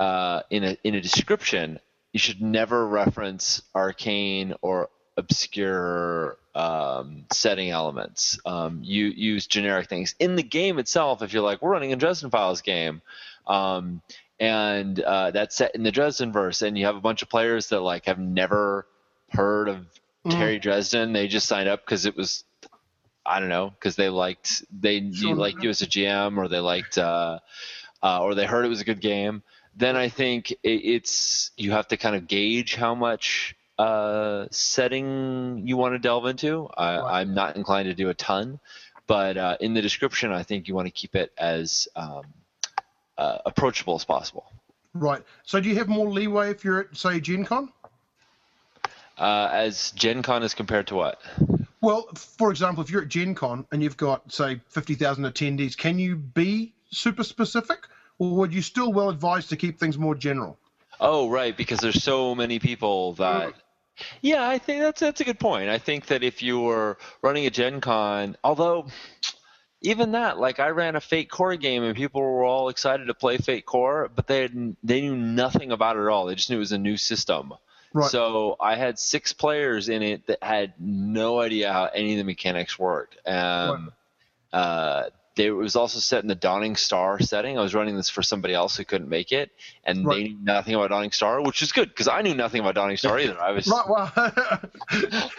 uh, 0.00 0.42
in 0.50 0.64
a 0.64 0.76
in 0.84 0.94
a 0.94 1.00
description 1.00 1.78
you 2.16 2.18
should 2.18 2.40
never 2.40 2.88
reference 2.88 3.60
arcane 3.74 4.54
or 4.62 4.88
obscure 5.18 6.38
um, 6.54 7.26
setting 7.30 7.68
elements. 7.68 8.38
Um, 8.46 8.80
you 8.82 9.08
use 9.08 9.46
generic 9.46 9.90
things 9.90 10.14
in 10.18 10.34
the 10.34 10.42
game 10.42 10.78
itself. 10.78 11.20
If 11.20 11.34
you're 11.34 11.42
like, 11.42 11.60
we're 11.60 11.72
running 11.72 11.92
a 11.92 11.96
Dresden 11.96 12.30
Files 12.30 12.62
game, 12.62 13.02
um, 13.46 14.00
and 14.40 14.98
uh, 14.98 15.30
that's 15.32 15.56
set 15.56 15.74
in 15.74 15.82
the 15.82 15.92
Dresden 15.92 16.32
verse, 16.32 16.62
and 16.62 16.78
you 16.78 16.86
have 16.86 16.96
a 16.96 17.02
bunch 17.02 17.20
of 17.20 17.28
players 17.28 17.68
that 17.68 17.80
like 17.80 18.06
have 18.06 18.18
never 18.18 18.86
heard 19.32 19.68
of 19.68 19.86
Mm. 20.24 20.32
Harry 20.32 20.58
Dresden, 20.58 21.12
they 21.12 21.28
just 21.28 21.46
signed 21.46 21.68
up 21.68 21.84
because 21.84 22.06
it 22.06 22.16
was. 22.16 22.44
I 23.26 23.38
don't 23.38 23.50
know 23.50 23.70
because 23.70 23.94
they 23.96 24.08
liked 24.08 24.64
they 24.72 25.00
Sure. 25.12 25.28
you 25.30 25.34
liked 25.34 25.62
you 25.62 25.68
as 25.68 25.82
a 25.82 25.86
GM 25.86 26.38
or 26.38 26.48
they 26.48 26.60
liked 26.60 26.96
uh, 26.96 27.40
uh, 28.02 28.22
or 28.22 28.34
they 28.34 28.46
heard 28.46 28.64
it 28.64 28.68
was 28.68 28.80
a 28.80 28.84
good 28.84 29.00
game. 29.02 29.42
Then 29.76 29.96
I 29.96 30.08
think 30.08 30.54
it's 30.62 31.50
you 31.56 31.72
have 31.72 31.88
to 31.88 31.96
kind 31.96 32.16
of 32.16 32.26
gauge 32.26 32.74
how 32.74 32.94
much 32.94 33.54
uh, 33.78 34.46
setting 34.50 35.62
you 35.66 35.76
want 35.76 35.94
to 35.94 35.98
delve 35.98 36.26
into. 36.26 36.68
I. 36.76 37.20
I'm 37.20 37.34
not 37.34 37.56
inclined 37.56 37.86
to 37.86 37.94
do 37.94 38.08
a 38.08 38.14
ton, 38.14 38.58
but 39.06 39.36
uh, 39.36 39.56
in 39.60 39.74
the 39.74 39.82
description, 39.82 40.32
I 40.32 40.42
think 40.42 40.68
you 40.68 40.74
want 40.74 40.86
to 40.86 40.92
keep 40.92 41.14
it 41.14 41.32
as 41.36 41.88
um, 41.94 42.22
uh, 43.18 43.38
approachable 43.44 43.94
as 43.94 44.04
possible. 44.04 44.46
Right. 44.94 45.22
So 45.44 45.60
do 45.60 45.68
you 45.68 45.76
have 45.76 45.88
more 45.88 46.08
leeway 46.08 46.50
if 46.50 46.64
you're 46.64 46.80
at, 46.80 46.96
say, 46.96 47.20
Gen 47.20 47.44
Con? 47.44 47.70
Uh, 49.18 49.48
as 49.52 49.92
Gen 49.92 50.22
Con 50.22 50.42
is 50.42 50.54
compared 50.54 50.86
to 50.88 50.94
what? 50.94 51.20
Well, 51.80 52.08
for 52.14 52.50
example, 52.50 52.82
if 52.82 52.90
you're 52.90 53.02
at 53.02 53.08
Gen 53.08 53.34
Con 53.34 53.66
and 53.70 53.82
you've 53.82 53.96
got, 53.96 54.32
say, 54.32 54.60
50,000 54.68 55.24
attendees, 55.24 55.76
can 55.76 55.98
you 55.98 56.16
be 56.16 56.72
super 56.90 57.24
specific? 57.24 57.86
Or 58.18 58.36
would 58.36 58.54
you 58.54 58.62
still 58.62 58.92
well 58.92 59.10
advised 59.10 59.50
to 59.50 59.56
keep 59.56 59.78
things 59.78 59.98
more 59.98 60.14
general? 60.14 60.58
Oh, 60.98 61.28
right, 61.28 61.56
because 61.56 61.80
there's 61.80 62.02
so 62.02 62.34
many 62.34 62.58
people 62.58 63.14
that. 63.14 63.54
Yeah, 64.20 64.46
I 64.46 64.58
think 64.58 64.82
that's 64.82 65.00
that's 65.00 65.20
a 65.20 65.24
good 65.24 65.40
point. 65.40 65.70
I 65.70 65.78
think 65.78 66.06
that 66.06 66.22
if 66.22 66.42
you 66.42 66.60
were 66.60 66.98
running 67.22 67.46
a 67.46 67.50
Gen 67.50 67.80
Con, 67.80 68.36
although 68.44 68.86
even 69.82 70.12
that, 70.12 70.38
like 70.38 70.60
I 70.60 70.68
ran 70.68 70.96
a 70.96 71.00
Fate 71.00 71.30
Core 71.30 71.56
game 71.56 71.82
and 71.82 71.96
people 71.96 72.20
were 72.20 72.44
all 72.44 72.68
excited 72.68 73.06
to 73.06 73.14
play 73.14 73.38
Fate 73.38 73.66
Core, 73.66 74.10
but 74.14 74.26
they 74.26 74.42
had, 74.42 74.76
they 74.82 75.00
knew 75.00 75.16
nothing 75.16 75.72
about 75.72 75.96
it 75.96 76.00
at 76.00 76.08
all. 76.08 76.26
They 76.26 76.34
just 76.34 76.50
knew 76.50 76.56
it 76.56 76.60
was 76.60 76.72
a 76.72 76.78
new 76.78 76.96
system. 76.96 77.54
Right. 77.92 78.10
So 78.10 78.56
I 78.60 78.76
had 78.76 78.98
six 78.98 79.32
players 79.32 79.88
in 79.88 80.02
it 80.02 80.26
that 80.26 80.42
had 80.42 80.74
no 80.78 81.40
idea 81.40 81.72
how 81.72 81.84
any 81.86 82.12
of 82.12 82.18
the 82.18 82.24
mechanics 82.24 82.78
worked. 82.78 83.16
Um, 83.26 83.92
uh, 84.52 85.04
they, 85.36 85.46
it 85.46 85.50
was 85.50 85.76
also 85.76 85.98
set 86.00 86.22
in 86.22 86.28
the 86.28 86.34
Dawning 86.34 86.74
Star 86.76 87.20
setting. 87.20 87.58
I 87.58 87.62
was 87.62 87.74
running 87.74 87.94
this 87.96 88.08
for 88.10 88.22
somebody 88.22 88.54
else 88.54 88.76
who 88.76 88.84
couldn't 88.84 89.08
make 89.08 89.30
it, 89.32 89.50
and 89.84 90.04
Right. 90.04 90.16
they 90.16 90.22
knew 90.30 90.36
nothing 90.42 90.74
about 90.74 90.90
Dawning 90.90 91.12
Star, 91.12 91.40
which 91.42 91.62
is 91.62 91.72
good 91.72 91.88
because 91.90 92.08
I 92.08 92.22
knew 92.22 92.34
nothing 92.34 92.60
about 92.60 92.74
Dawning 92.74 92.96
Star 92.96 93.18
either. 93.20 93.40
I 93.40 93.52
was 93.52 93.66
Right, 93.68 93.88
well, 93.88 94.12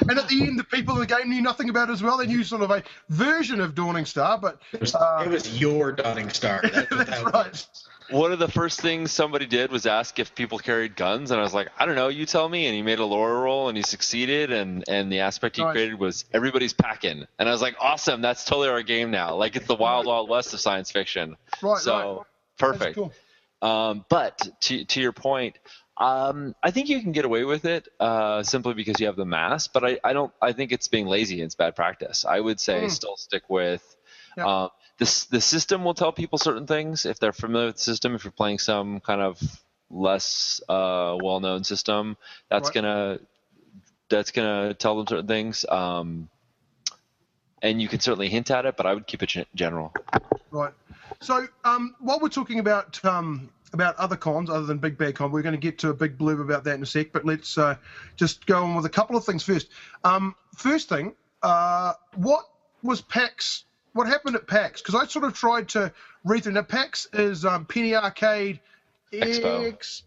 and 0.10 0.18
at 0.18 0.28
the 0.30 0.44
end, 0.44 0.60
the 0.60 0.64
people 0.64 0.94
in 0.96 1.02
the 1.02 1.06
game 1.06 1.30
knew 1.30 1.42
nothing 1.42 1.70
about 1.70 1.90
it 1.90 1.94
as 1.94 2.04
well. 2.04 2.18
They 2.18 2.28
knew 2.28 2.44
sort 2.44 2.62
of 2.62 2.72
a 2.72 2.84
version 3.10 3.60
of 3.60 3.76
Dawning 3.76 4.06
Star, 4.06 4.38
but 4.38 4.62
It 4.74 4.82
was, 4.82 4.96
Uh, 4.96 5.24
it 5.26 5.30
was 5.30 5.60
your 5.60 5.92
Dawning 5.92 6.30
Star. 6.30 6.62
That's 6.74 6.90
that's 6.90 7.10
that 7.10 7.34
right. 7.34 7.66
one 8.10 8.32
of 8.32 8.40
the 8.40 8.48
first 8.48 8.80
things 8.80 9.12
somebody 9.12 9.46
did 9.46 9.70
was 9.72 9.86
ask 9.86 10.18
if 10.20 10.34
people 10.34 10.58
carried 10.60 10.96
guns, 10.96 11.32
and 11.32 11.40
I 11.40 11.44
was 11.44 11.54
like, 11.54 11.68
I 11.78 11.86
don't 11.86 11.96
know, 11.96 12.08
you 12.08 12.26
tell 12.26 12.48
me. 12.48 12.66
And 12.68 12.76
he 12.76 12.82
made 12.82 13.00
a 13.00 13.06
lore 13.06 13.42
roll, 13.42 13.68
and 13.68 13.76
he 13.78 13.84
succeeded, 13.84 14.52
and 14.52 14.84
and 14.88 15.12
the 15.12 15.20
aspect 15.20 15.58
he 15.58 15.62
Nice. 15.64 15.74
created 15.74 16.00
was 16.00 16.24
everybody's 16.34 16.74
packing, 16.74 17.26
and 17.40 17.50
I 17.50 17.52
was 17.52 17.62
like, 17.62 17.76
awesome, 17.82 18.22
that's 18.22 18.46
totally 18.46 18.70
our 18.70 18.82
game 18.84 19.12
now. 19.12 19.36
Like 19.36 19.56
it's 19.56 19.68
the 19.68 19.76
wild 19.88 20.06
wild 20.06 20.30
west 20.30 20.54
of 20.54 20.60
science 20.60 20.92
fiction. 20.92 21.38
Right, 21.62 21.80
so 21.82 22.18
right. 22.18 22.26
Perfect. 22.58 22.96
cool. 22.96 23.14
Um, 23.62 24.06
but 24.10 24.48
to 24.62 24.86
to 24.86 25.02
your 25.02 25.14
point, 25.14 25.58
um, 25.98 26.56
I 26.64 26.72
think 26.72 26.90
you 26.90 27.02
can 27.02 27.12
get 27.12 27.26
away 27.26 27.44
with 27.44 27.66
it 27.66 27.88
uh, 28.00 28.44
simply 28.44 28.74
because 28.74 29.00
you 29.00 29.08
have 29.08 29.16
the 29.16 29.26
mass. 29.26 29.68
But 29.68 29.84
I, 29.84 30.00
I 30.04 30.14
don't. 30.14 30.32
I 30.42 30.54
think 30.54 30.72
it's 30.72 30.88
being 30.88 31.08
lazy. 31.08 31.36
And 31.36 31.46
it's 31.46 31.56
bad 31.56 31.76
practice. 31.76 32.26
I 32.26 32.40
would 32.40 32.60
say 32.60 32.86
Mm. 32.86 32.92
still 32.92 33.18
stick 33.18 33.44
with. 33.50 33.84
Yeah. 34.38 34.48
Uh, 34.48 34.70
this 35.00 35.26
the 35.26 35.42
system 35.42 35.84
will 35.84 35.94
tell 35.94 36.12
people 36.12 36.38
certain 36.38 36.68
things 36.68 37.06
if 37.06 37.20
they're 37.20 37.34
familiar 37.34 37.68
with 37.68 37.76
the 37.78 37.82
system. 37.82 38.16
If 38.16 38.24
you're 38.24 38.32
playing 38.32 38.60
some 38.60 39.00
kind 39.00 39.22
of 39.22 39.40
less 39.90 40.62
uh, 40.70 41.18
well-known 41.22 41.64
system, 41.64 42.18
that's 42.50 42.70
Right. 42.70 42.76
gonna 42.76 43.20
that's 44.10 44.32
gonna 44.32 44.74
tell 44.74 44.98
them 44.98 45.08
certain 45.08 45.28
things. 45.28 45.66
Um, 45.68 46.30
and 47.62 47.82
you 47.82 47.88
can 47.88 48.00
certainly 48.00 48.30
hint 48.30 48.52
at 48.52 48.66
it, 48.66 48.78
but 48.78 48.86
I 48.86 48.94
would 48.94 49.08
keep 49.08 49.24
it 49.24 49.30
gen- 49.56 49.90
Right. 50.52 50.74
So, 51.22 51.48
um, 51.64 51.96
while 52.00 52.20
we're 52.20 52.30
talking 52.30 52.60
about 52.60 53.04
um, 53.04 53.50
about 53.74 53.96
other 53.98 54.16
cons 54.16 54.50
other 54.50 54.66
than 54.66 54.78
Big 54.78 54.98
Bad 54.98 55.16
Con, 55.16 55.32
we're 55.32 55.42
going 55.42 55.56
to 55.56 55.62
get 55.62 55.78
to 55.80 55.90
a 55.90 55.94
big 55.94 56.18
blurb 56.18 56.42
about 56.42 56.64
that 56.66 56.76
in 56.76 56.84
a 56.84 56.86
sec. 56.86 57.12
But 57.12 57.26
let's 57.26 57.58
uh, 57.58 57.76
just 58.16 58.46
go 58.46 58.64
on 58.64 58.76
with 58.76 58.86
a 58.86 58.90
couple 58.90 59.18
of 59.18 59.26
things 59.26 59.44
first. 59.44 59.70
Um, 60.04 60.36
first 60.56 60.90
thing, 60.90 61.16
uh, 61.44 61.94
what 62.16 62.46
was 62.84 63.02
PAX? 63.02 63.66
What 63.94 64.08
happened 64.08 64.36
at 64.36 64.48
PAX? 64.48 64.82
Because 64.82 64.96
I 64.96 65.06
sort 65.08 65.26
of 65.26 65.34
tried 65.34 65.68
to 65.70 65.92
read 66.24 66.44
through. 66.44 66.54
Now, 66.54 66.62
PAX 66.62 67.08
is 67.14 67.46
um, 67.46 67.66
Penny 67.66 67.96
Arcade 67.96 68.60
Expo. 69.12 69.68
X, 69.68 70.04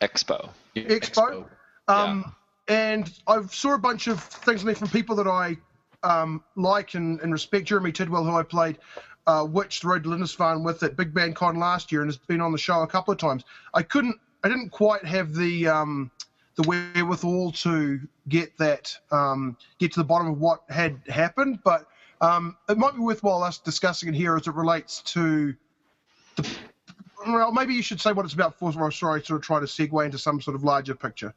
Expo. 0.00 0.50
Expo. 0.74 1.44
Um, 1.88 2.34
And 2.68 3.10
I 3.26 3.42
saw 3.46 3.74
a 3.74 3.78
bunch 3.78 4.08
of 4.08 4.22
things 4.22 4.60
in 4.60 4.66
there 4.66 4.74
from 4.74 4.88
people 4.88 5.16
that 5.16 5.26
I 5.26 5.56
um, 6.02 6.42
like 6.56 6.94
and, 6.94 7.20
and 7.20 7.32
respect. 7.32 7.66
Jeremy 7.66 7.92
Tidwell, 7.92 8.24
who 8.24 8.36
I 8.36 8.42
played 8.42 8.78
uh, 9.26 9.46
Witch, 9.48 9.80
The 9.80 9.88
Road 9.88 10.04
to 10.04 10.08
Lindisfarne 10.08 10.64
with 10.64 10.82
at 10.82 10.96
Big 10.96 11.12
Bad 11.12 11.34
Con 11.34 11.58
last 11.58 11.92
year 11.92 12.00
and 12.00 12.08
has 12.08 12.16
been 12.16 12.40
on 12.40 12.52
the 12.52 12.58
show 12.58 12.82
a 12.82 12.86
couple 12.86 13.12
of 13.12 13.18
times. 13.18 13.44
I 13.74 13.82
couldn't, 13.82 14.16
I 14.42 14.48
didn't 14.48 14.70
quite 14.70 15.04
have 15.04 15.34
the 15.34 15.68
um, 15.68 16.10
the 16.56 16.62
wherewithal 16.62 17.52
to 17.52 18.00
get 18.28 18.56
that, 18.58 18.96
um, 19.12 19.56
get 19.78 19.92
to 19.92 20.00
the 20.00 20.04
bottom 20.04 20.28
of 20.28 20.40
what 20.40 20.62
had 20.68 21.00
happened, 21.08 21.60
but 21.62 21.86
um, 22.20 22.56
it 22.68 22.76
might 22.76 22.94
be 22.94 23.00
worthwhile 23.00 23.44
us 23.44 23.58
discussing 23.58 24.08
it 24.08 24.14
here 24.14 24.34
as 24.36 24.46
it 24.46 24.54
relates 24.54 25.02
to 25.02 25.54
the. 26.36 26.48
Well, 27.26 27.52
maybe 27.52 27.74
you 27.74 27.82
should 27.82 28.00
say 28.00 28.12
what 28.12 28.24
it's 28.24 28.34
about 28.34 28.58
for. 28.58 28.70
Well, 28.70 28.90
sorry, 28.90 29.22
sort 29.22 29.40
of 29.40 29.44
try 29.44 29.60
to 29.60 29.66
segue 29.66 30.04
into 30.04 30.18
some 30.18 30.40
sort 30.40 30.54
of 30.54 30.64
larger 30.64 30.94
picture. 30.94 31.34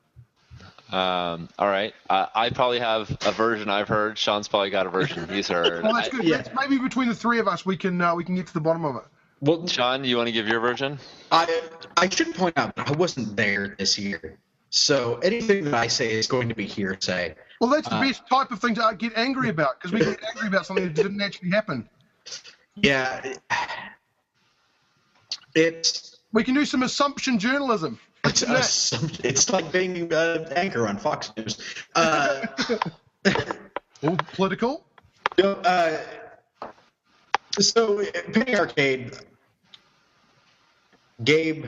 Um, 0.92 1.48
all 1.58 1.68
right. 1.68 1.94
Uh, 2.10 2.26
I 2.36 2.50
probably 2.50 2.80
have 2.80 3.10
a 3.26 3.32
version 3.32 3.70
I've 3.70 3.88
heard. 3.88 4.18
Sean's 4.18 4.48
probably 4.48 4.70
got 4.70 4.86
a 4.86 4.90
version 4.90 5.28
he's 5.30 5.48
heard. 5.48 5.84
Well, 5.84 5.94
that's 5.94 6.08
I- 6.10 6.12
good. 6.12 6.26
yeah. 6.26 6.38
Let's- 6.38 6.50
maybe 6.54 6.78
between 6.78 7.08
the 7.08 7.16
three 7.16 7.40
of 7.40 7.48
us, 7.48 7.66
we 7.66 7.78
can 7.78 8.02
uh, 8.02 8.14
we 8.16 8.24
can 8.24 8.36
get 8.36 8.48
to 8.48 8.54
the 8.54 8.60
bottom 8.62 8.84
of 8.86 8.98
it. 8.98 9.04
Well, 9.40 9.66
Sean, 9.68 10.04
you 10.04 10.18
want 10.18 10.28
to 10.28 10.32
give 10.34 10.48
your 10.48 10.60
version? 10.60 11.00
I 11.32 11.62
I 11.98 12.10
should 12.10 12.36
point 12.36 12.58
out 12.58 12.76
that 12.76 12.90
I 12.90 12.92
wasn't 12.92 13.36
there 13.36 13.76
this 13.80 13.98
year, 13.98 14.38
so 14.70 15.16
anything 15.24 15.64
that 15.66 15.74
I 15.74 15.88
say 15.88 16.12
is 16.12 16.28
going 16.28 16.48
to 16.50 16.56
be 16.56 16.68
hearsay. 16.68 17.36
Well, 17.60 17.70
that's 17.70 17.88
the 17.90 17.96
Uh, 17.96 18.02
best 18.02 18.22
type 18.28 18.52
of 18.52 18.60
thing 18.60 18.76
to 18.76 18.84
uh, 18.84 18.92
get 18.94 19.14
angry 19.16 19.50
about 19.50 19.80
because 19.80 19.92
we 19.94 20.00
get 20.00 20.20
angry 20.34 20.48
about 20.48 20.66
something 20.68 20.86
that 20.86 20.94
didn't 20.94 21.22
actually 21.22 21.50
happen. 21.52 21.90
Yeah, 22.76 23.34
it's 25.56 26.18
We 26.34 26.44
can 26.44 26.54
do 26.54 26.66
some 26.66 26.84
assumption 26.84 27.40
journalism. 27.40 28.00
It's, 28.24 28.44
uh, 28.44 28.62
some- 28.62 29.12
it's 29.24 29.50
like 29.50 29.72
being 29.72 30.12
an 30.14 30.46
anchor 30.56 30.88
on 30.88 30.98
Fox 30.98 31.32
News. 31.38 31.58
Uh, 31.96 32.46
political. 34.34 34.86
uh, 35.44 35.98
so 37.60 38.04
Penny 38.34 38.56
Arcade, 38.56 39.14
Gabe, 41.24 41.66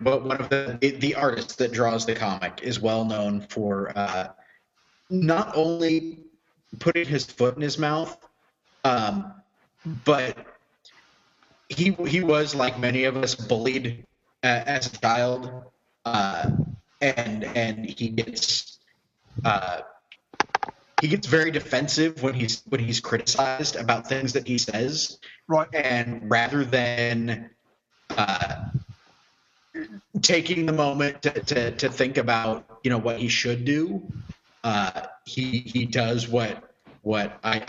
but 0.00 0.24
one 0.24 0.40
of 0.40 0.48
the 0.50 0.78
the 1.00 1.14
artists 1.14 1.56
that 1.56 1.72
draws 1.72 2.06
the 2.06 2.14
comic, 2.14 2.60
is 2.62 2.80
well 2.80 3.04
known 3.04 3.40
for 3.40 3.92
uh, 3.96 4.28
not 5.10 5.56
only 5.56 6.20
putting 6.78 7.06
his 7.06 7.24
foot 7.24 7.56
in 7.56 7.62
his 7.62 7.78
mouth, 7.78 8.16
um, 8.84 9.32
but 10.04 10.36
he 11.68 11.92
he 12.06 12.22
was 12.22 12.54
like 12.54 12.78
many 12.78 13.04
of 13.04 13.16
us 13.16 13.34
bullied 13.34 14.04
uh, 14.42 14.62
as 14.66 14.86
a 14.92 14.98
child, 14.98 15.64
uh, 16.04 16.50
and 17.00 17.44
and 17.44 17.84
he 17.84 18.08
gets 18.08 18.78
uh, 19.44 19.80
he 21.00 21.08
gets 21.08 21.26
very 21.26 21.50
defensive 21.50 22.22
when 22.22 22.34
he's 22.34 22.62
when 22.68 22.80
he's 22.80 23.00
criticized 23.00 23.76
about 23.76 24.08
things 24.08 24.32
that 24.32 24.46
he 24.46 24.58
says, 24.58 25.18
Right. 25.48 25.68
and 25.74 26.30
rather 26.30 26.64
than 26.64 27.50
uh, 28.16 28.66
taking 30.22 30.66
the 30.66 30.72
moment 30.72 31.22
to, 31.22 31.30
to, 31.30 31.70
to 31.72 31.88
think 31.88 32.16
about 32.16 32.80
you 32.84 32.90
know 32.90 32.98
what 32.98 33.18
he 33.18 33.28
should 33.28 33.64
do, 33.64 34.06
uh, 34.62 35.02
he 35.24 35.58
he 35.60 35.84
does 35.84 36.28
what 36.28 36.74
what 37.02 37.38
I, 37.44 37.62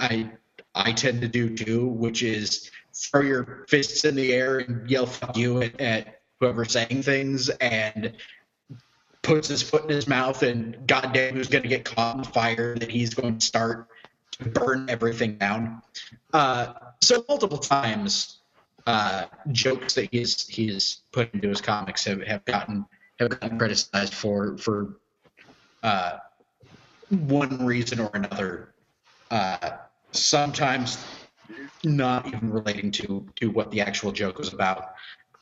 I 0.75 0.87
I 0.87 0.91
tend 0.91 1.21
to 1.21 1.27
do 1.27 1.55
too, 1.55 1.87
which 1.87 2.23
is 2.23 2.69
throw 2.93 3.21
your 3.21 3.65
fists 3.67 4.05
in 4.05 4.15
the 4.15 4.33
air 4.33 4.59
and 4.59 4.89
yell 4.89 5.05
"fuck 5.05 5.35
you" 5.35 5.61
at, 5.61 5.81
at 5.81 6.21
whoever's 6.39 6.71
saying 6.71 7.03
things, 7.03 7.49
and 7.49 8.13
puts 9.21 9.47
his 9.47 9.61
foot 9.61 9.83
in 9.83 9.89
his 9.89 10.07
mouth, 10.07 10.43
and 10.43 10.87
goddamn, 10.87 11.35
who's 11.35 11.49
going 11.49 11.63
to 11.63 11.69
get 11.69 11.83
caught 11.85 12.17
in 12.17 12.23
fire 12.23 12.75
that 12.75 12.91
he's 12.91 13.13
going 13.13 13.39
to 13.39 13.45
start 13.45 13.87
to 14.31 14.49
burn 14.49 14.89
everything 14.89 15.37
down. 15.37 15.81
Uh, 16.33 16.73
so 17.01 17.25
multiple 17.27 17.57
times, 17.57 18.39
uh, 18.85 19.25
jokes 19.51 19.95
that 19.95 20.09
he's 20.11 20.47
he's 20.47 21.01
put 21.11 21.33
into 21.33 21.49
his 21.49 21.61
comics 21.61 22.03
have, 22.05 22.21
have 22.21 22.45
gotten 22.45 22.85
have 23.19 23.39
gotten 23.39 23.57
criticized 23.57 24.13
for 24.13 24.57
for 24.57 24.97
uh, 25.83 26.17
one 27.09 27.65
reason 27.65 27.99
or 27.99 28.11
another. 28.13 28.73
Uh, 29.31 29.71
sometimes 30.11 31.03
not 31.83 32.27
even 32.27 32.51
relating 32.51 32.91
to 32.91 33.25
to 33.35 33.49
what 33.49 33.71
the 33.71 33.81
actual 33.81 34.11
joke 34.11 34.37
was 34.37 34.53
about. 34.53 34.93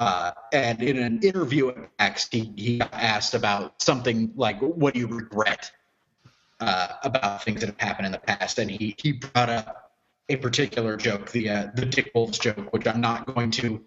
Uh, 0.04 0.32
and 0.52 0.82
in 0.84 0.98
an 0.98 1.20
interview 1.22 1.70
at 1.70 1.78
X, 2.00 2.28
he, 2.32 2.52
he 2.56 2.78
got 2.80 2.94
asked 2.94 3.34
about 3.34 3.82
something 3.82 4.32
like, 4.36 4.60
"What 4.60 4.94
do 4.94 5.00
you 5.00 5.08
regret 5.08 5.72
uh, 6.60 6.88
about 7.04 7.44
things 7.44 7.62
that 7.62 7.68
have 7.68 7.80
happened 7.80 8.08
in 8.08 8.12
the 8.12 8.20
past?" 8.20 8.60
And 8.60 8.70
he 8.70 8.96
he 8.98 9.14
brought 9.14 9.50
up 9.50 9.92
a 10.30 10.36
particular 10.36 10.98
joke, 10.98 11.32
the 11.32 11.50
uh, 11.50 11.68
the 11.76 11.86
Dick 11.86 12.12
Wolves 12.14 12.38
joke, 12.40 12.72
which 12.74 12.86
I'm 12.88 13.02
not 13.02 13.26
going 13.34 13.52
to 13.52 13.82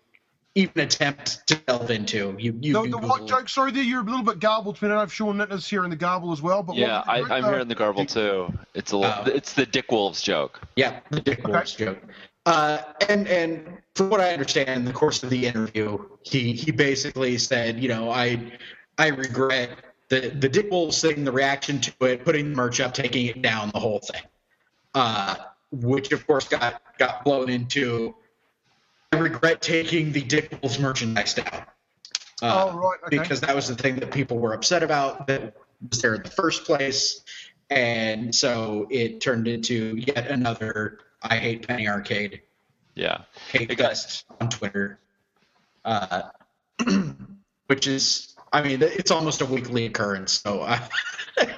even 0.55 0.81
attempt 0.85 1.47
to 1.49 1.55
delve 1.57 1.91
into. 1.91 2.35
You 2.39 2.59
you 2.63 2.73
The, 2.73 2.83
can 2.83 2.91
the 2.93 2.99
what 2.99 3.27
joke? 3.27 3.49
Sorry, 3.51 3.71
there 3.73 3.83
you're 3.83 4.01
a 4.01 4.05
little 4.05 4.23
bit 4.23 4.41
garbled. 4.41 4.79
I 4.81 4.89
don't 4.89 4.97
know 4.97 5.03
if 5.03 5.13
Sean 5.13 5.37
Nittner's 5.37 5.69
here 5.69 5.85
in 5.85 5.91
the 5.91 5.97
garble 5.97 6.33
as 6.33 6.41
well. 6.41 6.63
But 6.63 6.77
Yeah, 6.77 6.99
was 7.01 7.31
I, 7.31 7.37
I'm 7.37 7.45
Uh, 7.45 7.51
hearing 7.51 7.69
the 7.69 7.75
garble 7.75 8.07
too. 8.07 8.51
It's 8.75 8.93
a 8.93 8.97
little, 8.97 9.15
Oh. 9.27 9.31
it's 9.31 9.53
the 9.53 9.67
Dick 9.67 9.91
Wolves 9.93 10.23
joke. 10.23 10.63
Yeah, 10.77 11.01
the 11.11 11.21
Dick 11.21 11.41
Okay. 11.41 11.53
Wolves 11.53 11.75
joke. 11.75 11.99
Uh, 12.47 12.81
and 13.09 13.27
and 13.27 13.79
from 13.97 14.09
what 14.09 14.21
I 14.21 14.33
understand, 14.33 14.71
in 14.71 14.85
the 14.85 14.93
course 14.93 15.23
of 15.25 15.31
the 15.31 15.47
interview, 15.47 15.99
he 16.23 16.53
he 16.53 16.71
basically 16.71 17.37
said, 17.39 17.81
you 17.83 17.89
know, 17.89 18.11
I 18.11 18.53
I 18.99 19.09
regret 19.09 19.71
the 20.09 20.31
the 20.31 20.49
Dick 20.49 20.71
Wolves 20.71 21.01
thing, 21.01 21.25
the 21.25 21.33
reaction 21.33 21.81
to 21.81 21.93
it, 22.07 22.25
putting 22.25 22.51
the 22.51 22.57
merch 22.57 22.81
up, 22.81 22.95
taking 22.95 23.27
it 23.27 23.43
down, 23.43 23.71
the 23.75 23.81
whole 23.81 23.99
thing. 23.99 24.23
Uh, 24.95 25.35
which 25.73 26.13
of 26.13 26.25
course 26.27 26.47
got 26.49 26.81
got 26.99 27.25
blown 27.25 27.51
into. 27.51 28.15
I 29.13 29.19
regret 29.19 29.61
taking 29.61 30.13
the 30.13 30.23
Dick 30.23 30.57
Wolves 30.63 30.79
merchandise 30.79 31.35
down. 31.35 31.65
Uh, 32.43 32.71
Oh, 32.71 32.79
right, 32.79 32.99
okay. 33.07 33.19
Because 33.19 33.41
that 33.41 33.55
was 33.55 33.67
the 33.67 33.75
thing 33.75 33.97
that 33.97 34.11
people 34.13 34.39
were 34.39 34.53
upset 34.53 34.83
about 34.83 35.27
that 35.27 35.55
was 35.91 36.03
there 36.03 36.15
in 36.15 36.23
the 36.23 36.31
first 36.31 36.65
place, 36.65 37.23
and 37.71 38.35
so 38.35 38.87
it 38.91 39.21
turned 39.21 39.49
into 39.49 39.97
yet 39.97 40.29
another 40.29 40.99
I 41.31 41.37
hate 41.39 41.67
Penny 41.67 41.89
Arcade 41.89 42.43
Yeah. 42.95 43.23
hate 43.51 43.71
It 43.71 43.77
got- 43.77 44.23
on 44.41 44.49
Twitter, 44.49 44.99
uh, 45.85 46.23
which 47.67 47.87
is, 47.87 48.35
I 48.53 48.63
mean, 48.63 48.83
it's 48.83 49.11
almost 49.11 49.41
a 49.41 49.47
weekly 49.47 49.87
occurrence. 49.87 50.33
So 50.41 50.63
I, 50.63 50.81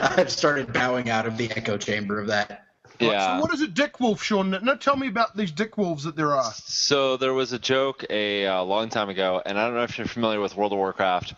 I've 0.00 0.30
started 0.30 0.72
bowing 0.72 1.10
out 1.10 1.26
of 1.26 1.36
the 1.36 1.50
echo 1.50 1.76
chamber 1.76 2.20
of 2.20 2.28
that. 2.28 2.66
Yeah. 2.98 3.36
So 3.38 3.42
what 3.42 3.54
is 3.54 3.62
a 3.62 3.68
Dick 3.68 3.98
Wolf, 3.98 4.22
Sean 4.22 4.50
Now 4.50 4.74
Tell 4.74 4.96
me 4.96 5.08
about 5.08 5.34
these 5.34 5.50
Dick 5.50 5.78
Wolves 5.78 6.04
that 6.04 6.16
there 6.16 6.34
are. 6.34 6.52
So 6.52 7.16
there 7.16 7.32
was 7.32 7.52
a 7.52 7.58
joke 7.58 8.04
a 8.10 8.46
uh, 8.46 8.62
long 8.62 8.90
time 8.90 9.08
ago, 9.08 9.40
and 9.44 9.58
I 9.58 9.64
don't 9.66 9.74
know 9.74 9.84
if 9.84 9.96
you're 9.96 10.06
familiar 10.06 10.38
with 10.40 10.54
World 10.54 10.72
of 10.72 10.78
Warcraft, 10.78 11.34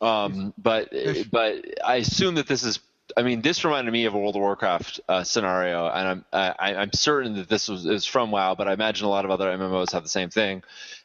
um, 0.00 0.52
but 0.58 0.92
but 1.30 1.64
I 1.84 1.96
assume 1.96 2.34
that 2.34 2.48
this 2.48 2.64
is. 2.64 2.80
I 3.16 3.22
mean, 3.22 3.42
this 3.42 3.64
reminded 3.64 3.92
me 3.92 4.06
of 4.06 4.14
a 4.14 4.18
World 4.18 4.36
of 4.36 4.40
Warcraft 4.40 5.00
uh, 5.08 5.24
scenario, 5.24 5.86
and 5.88 6.08
I'm 6.08 6.24
I, 6.32 6.74
I'm 6.74 6.92
certain 6.92 7.34
that 7.36 7.48
this 7.48 7.68
was 7.68 7.86
is 7.86 8.06
from 8.06 8.30
WoW, 8.30 8.54
but 8.54 8.66
I 8.68 8.72
imagine 8.72 9.06
a 9.06 9.10
lot 9.10 9.24
of 9.24 9.30
other 9.30 9.46
MMOs 9.46 9.92
have 9.92 10.02
the 10.02 10.08
same 10.08 10.30
thing. 10.30 10.62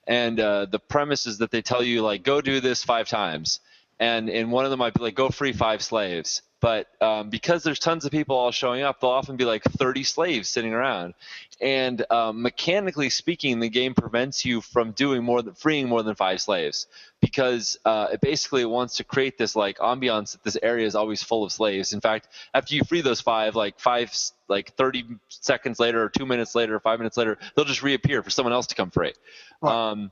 And 0.08 0.40
uh, 0.40 0.66
the 0.66 0.80
premise 0.80 1.28
is 1.28 1.40
that 1.40 1.52
they 1.52 1.62
tell 1.62 1.84
you 1.84 2.02
like, 2.02 2.24
go 2.24 2.42
do 2.42 2.62
this 2.62 2.84
five 2.84 3.08
times, 3.08 3.60
and 4.00 4.30
in 4.30 4.50
one 4.50 4.66
of 4.66 4.72
them 4.72 4.80
might 4.80 4.94
be 4.94 5.04
like, 5.04 5.16
go 5.16 5.30
free 5.30 5.54
five 5.54 5.82
slaves. 5.82 6.42
But 6.62 6.88
um, 7.02 7.30
because 7.30 7.64
there's 7.64 7.80
tons 7.80 8.04
of 8.06 8.12
people 8.12 8.36
all 8.36 8.52
showing 8.52 8.84
up, 8.84 9.00
there'll 9.00 9.16
often 9.16 9.38
be 9.38 9.46
like 9.46 9.64
30 9.64 10.04
slaves 10.04 10.50
sitting 10.50 10.74
around. 10.74 11.14
And 11.62 12.06
um, 12.12 12.42
mechanically 12.42 13.10
speaking, 13.10 13.60
the 13.60 13.70
game 13.70 13.94
prevents 13.94 14.46
you 14.46 14.62
from 14.62 14.92
doing 14.92 15.24
more 15.24 15.42
than 15.42 15.54
freeing 15.54 15.88
more 15.88 16.04
than 16.04 16.16
five 16.16 16.42
slaves 16.42 16.88
because 17.22 17.78
uh, 17.86 18.08
it 18.14 18.22
basically 18.22 18.66
wants 18.66 18.98
to 18.98 19.04
create 19.04 19.38
this 19.38 19.56
like 19.56 19.78
ambiance 19.80 20.34
that 20.34 20.44
this 20.44 20.58
area 20.62 20.86
is 20.86 20.96
always 20.96 21.22
full 21.22 21.44
of 21.44 21.52
slaves. 21.52 21.94
In 21.94 22.02
fact, 22.02 22.28
after 22.54 22.76
you 22.76 22.84
free 22.84 23.02
those 23.02 23.22
five, 23.22 23.56
like 23.56 23.80
five, 23.80 24.14
like 24.48 24.74
30 24.76 25.06
seconds 25.28 25.80
later, 25.80 26.04
or 26.04 26.10
two 26.10 26.26
minutes 26.26 26.56
later, 26.56 26.76
or 26.76 26.80
five 26.80 27.00
minutes 27.00 27.18
later, 27.18 27.38
they'll 27.56 27.66
just 27.66 27.84
reappear 27.84 28.24
for 28.24 28.30
someone 28.30 28.54
else 28.54 28.68
to 28.68 28.76
come 28.76 28.90
free. 28.90 29.14
Right. 29.62 29.92
Um, 29.92 30.12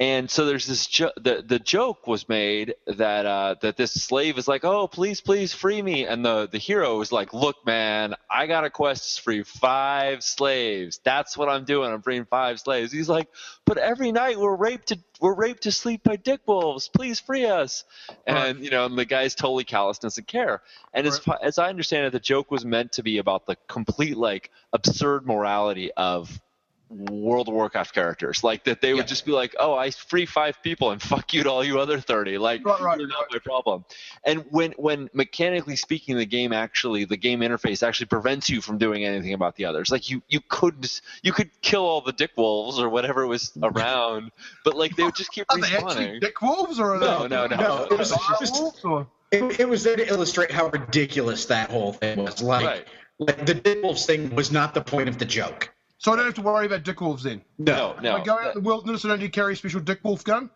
and 0.00 0.30
so 0.30 0.46
there's 0.46 0.66
this 0.66 0.86
jo- 0.86 1.12
the 1.16 1.44
the 1.46 1.58
joke 1.58 2.06
was 2.06 2.26
made 2.26 2.74
that 2.86 3.26
uh, 3.26 3.56
that 3.60 3.76
this 3.76 3.92
slave 3.92 4.38
is 4.38 4.48
like, 4.48 4.64
oh 4.64 4.88
please 4.88 5.20
please 5.20 5.52
free 5.52 5.82
me, 5.82 6.06
and 6.06 6.24
the 6.24 6.48
the 6.50 6.56
hero 6.58 7.00
is 7.02 7.12
like, 7.12 7.34
look 7.34 7.64
man, 7.66 8.14
I 8.30 8.46
got 8.46 8.64
a 8.64 8.70
quest 8.70 9.16
to 9.16 9.22
free 9.22 9.42
five 9.42 10.24
slaves. 10.24 11.00
That's 11.04 11.36
what 11.36 11.50
I'm 11.50 11.64
doing. 11.66 11.92
I'm 11.92 12.00
freeing 12.00 12.24
five 12.24 12.58
slaves. 12.60 12.90
He's 12.92 13.10
like, 13.10 13.28
but 13.66 13.76
every 13.76 14.10
night 14.10 14.38
we're 14.38 14.56
raped 14.56 14.88
to 14.88 14.98
we're 15.20 15.34
raped 15.34 15.64
to 15.64 15.72
sleep 15.72 16.02
by 16.02 16.16
dick 16.16 16.40
wolves. 16.46 16.88
Please 16.88 17.20
free 17.20 17.44
us. 17.44 17.84
And 18.26 18.64
you 18.64 18.70
know, 18.70 18.86
and 18.86 18.96
the 18.98 19.04
guy's 19.04 19.34
totally 19.34 19.64
callous, 19.64 19.98
doesn't 19.98 20.26
care. 20.26 20.62
And 20.94 21.06
as 21.06 21.16
Right. 21.26 21.38
fa- 21.38 21.44
as 21.44 21.58
I 21.58 21.68
understand 21.68 22.06
it, 22.06 22.12
the 22.12 22.20
joke 22.20 22.50
was 22.50 22.64
meant 22.64 22.92
to 22.92 23.02
be 23.02 23.18
about 23.18 23.44
the 23.44 23.56
complete 23.68 24.16
like 24.16 24.50
absurd 24.72 25.26
morality 25.26 25.92
of 25.92 26.40
World 26.90 27.46
of 27.48 27.54
Warcraft 27.54 27.94
characters. 27.94 28.42
Like 28.42 28.64
that 28.64 28.80
they 28.80 28.92
would 28.92 29.00
Yeah. 29.04 29.06
just 29.06 29.24
be 29.24 29.30
like, 29.32 29.54
"Oh, 29.58 29.74
I 29.74 29.90
free 29.92 30.26
five 30.26 30.60
people 30.62 30.90
and 30.90 31.00
fuck 31.00 31.32
you 31.32 31.44
to 31.44 31.50
all 31.50 31.62
you 31.64 31.78
other 31.78 32.00
30." 32.00 32.36
Like 32.38 32.64
Right, 32.66 32.80
right, 32.80 32.98
you're 32.98 33.08
not 33.08 33.20
right. 33.22 33.34
my 33.34 33.38
problem. 33.38 33.84
And 34.24 34.44
when 34.50 34.72
when 34.72 35.08
mechanically 35.12 35.76
speaking, 35.76 36.16
the 36.16 36.26
game 36.26 36.52
actually 36.52 37.04
the 37.04 37.16
game 37.16 37.40
interface 37.40 37.86
actually 37.86 38.06
prevents 38.06 38.50
you 38.50 38.60
from 38.60 38.78
doing 38.78 39.04
anything 39.04 39.34
about 39.34 39.54
the 39.56 39.66
others. 39.66 39.90
Like 39.90 40.10
you 40.10 40.20
you 40.28 40.40
could 40.48 40.90
you 41.22 41.32
could 41.32 41.50
kill 41.62 41.82
all 41.84 42.00
the 42.00 42.12
dick 42.12 42.32
wolves 42.36 42.78
or 42.80 42.88
whatever 42.88 43.26
was 43.26 43.52
around, 43.62 44.32
but 44.64 44.76
like 44.76 44.96
they 44.96 45.04
would 45.04 45.14
just 45.14 45.30
keep 45.32 45.46
Are 45.48 45.58
they 45.58 45.68
respawning. 45.68 46.20
Dick 46.20 46.42
Wolves 46.42 46.80
or 46.80 46.96
are 46.96 46.98
No, 46.98 47.26
no, 47.28 47.46
no. 47.46 47.56
No, 47.56 47.84
it 47.90 47.96
was 47.98 48.10
Dire 48.10 48.18
just- 48.40 48.84
It, 49.30 49.60
it 49.60 49.68
was 49.68 49.84
there 49.84 49.94
to 49.94 50.08
illustrate 50.08 50.50
how 50.50 50.66
ridiculous 50.70 51.44
that 51.46 51.70
whole 51.70 51.92
thing 51.92 52.18
was. 52.18 52.42
Like, 52.42 52.66
Right. 52.66 52.88
like 53.20 53.46
the 53.46 53.54
Dick 53.54 53.80
Wolves 53.82 54.04
thing 54.04 54.34
was 54.34 54.50
not 54.50 54.74
the 54.74 54.80
point 54.80 55.08
of 55.08 55.18
the 55.18 55.24
joke. 55.24 55.70
So 56.00 56.14
I 56.14 56.16
don't 56.16 56.24
have 56.24 56.34
to 56.36 56.42
worry 56.42 56.64
about 56.64 56.82
Dick 56.82 57.02
Wolves 57.02 57.22
then. 57.22 57.42
No, 57.58 57.94
no. 58.00 58.16
I 58.16 58.24
go 58.24 58.32
out 58.32 58.56
in 58.56 58.62
the 58.62 58.66
wilderness 58.66 59.04
and 59.04 59.12
I 59.12 59.18
do 59.18 59.28
carry 59.28 59.52
a 59.52 59.56
special 59.56 59.80
Dick 59.80 60.00
Wolf 60.02 60.24
gun. 60.24 60.48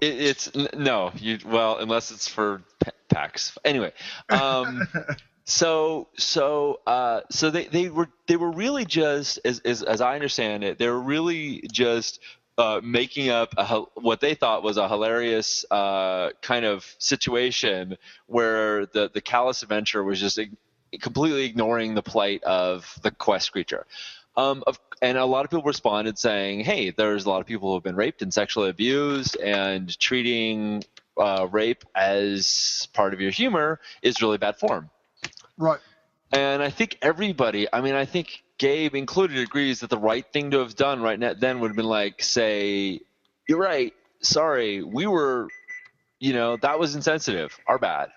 It, 0.00 0.18
it's 0.18 0.50
no, 0.74 1.12
you 1.14 1.38
well, 1.44 1.76
unless 1.76 2.10
it's 2.10 2.26
for 2.26 2.62
pa- 2.80 2.92
packs. 3.10 3.58
Anyway, 3.66 3.92
um, 4.30 4.88
so 5.44 6.08
so 6.16 6.80
uh, 6.86 7.20
so 7.30 7.50
they, 7.50 7.66
they 7.66 7.90
were 7.90 8.08
they 8.28 8.36
were 8.36 8.50
really 8.50 8.86
just 8.86 9.40
as, 9.44 9.58
as 9.60 9.82
as 9.82 10.00
I 10.00 10.14
understand 10.14 10.64
it, 10.64 10.78
they 10.78 10.88
were 10.88 11.02
really 11.02 11.68
just 11.70 12.20
uh, 12.56 12.80
making 12.82 13.28
up 13.28 13.52
a, 13.58 13.80
what 14.00 14.22
they 14.22 14.34
thought 14.34 14.62
was 14.62 14.78
a 14.78 14.88
hilarious 14.88 15.66
uh, 15.70 16.30
kind 16.40 16.64
of 16.64 16.86
situation 16.96 17.98
where 18.26 18.86
the 18.86 19.10
the 19.12 19.20
callous 19.20 19.62
adventurer 19.62 20.02
was 20.02 20.18
just 20.18 20.38
ig- 20.38 20.56
completely 21.02 21.44
ignoring 21.44 21.94
the 21.94 22.02
plight 22.02 22.42
of 22.44 22.98
the 23.02 23.10
quest 23.10 23.52
creature. 23.52 23.84
Um, 24.38 24.62
of, 24.66 24.78
and 25.02 25.18
a 25.18 25.24
lot 25.24 25.44
of 25.44 25.50
people 25.50 25.64
responded 25.64 26.18
saying, 26.18 26.60
"Hey, 26.60 26.90
there's 26.90 27.26
a 27.26 27.28
lot 27.28 27.40
of 27.40 27.46
people 27.46 27.70
who 27.70 27.74
have 27.74 27.82
been 27.82 27.96
raped 27.96 28.22
and 28.22 28.32
sexually 28.32 28.70
abused, 28.70 29.36
and 29.36 29.98
treating 29.98 30.84
uh, 31.18 31.48
rape 31.50 31.84
as 31.94 32.88
part 32.92 33.12
of 33.12 33.20
your 33.20 33.30
humor 33.30 33.80
is 34.02 34.22
really 34.22 34.38
bad 34.38 34.56
form. 34.56 34.90
Right. 35.56 35.80
And 36.32 36.62
I 36.62 36.70
think 36.70 36.98
everybody, 37.02 37.66
I 37.72 37.80
mean, 37.80 37.94
I 37.94 38.04
think 38.04 38.42
Gabe 38.58 38.94
included 38.94 39.38
agrees 39.38 39.80
that 39.80 39.90
the 39.90 39.98
right 39.98 40.24
thing 40.32 40.50
to 40.52 40.58
have 40.58 40.76
done 40.76 41.02
right 41.02 41.18
now, 41.18 41.34
then 41.34 41.60
would 41.60 41.68
have 41.68 41.76
been 41.76 41.86
like, 41.86 42.22
say, 42.22 43.00
you're 43.48 43.58
right, 43.58 43.94
sorry, 44.20 44.82
we 44.82 45.06
were, 45.06 45.48
you 46.18 46.32
know, 46.32 46.56
that 46.58 46.78
was 46.78 46.94
insensitive, 46.94 47.58
our 47.66 47.78
bad. 47.78 48.10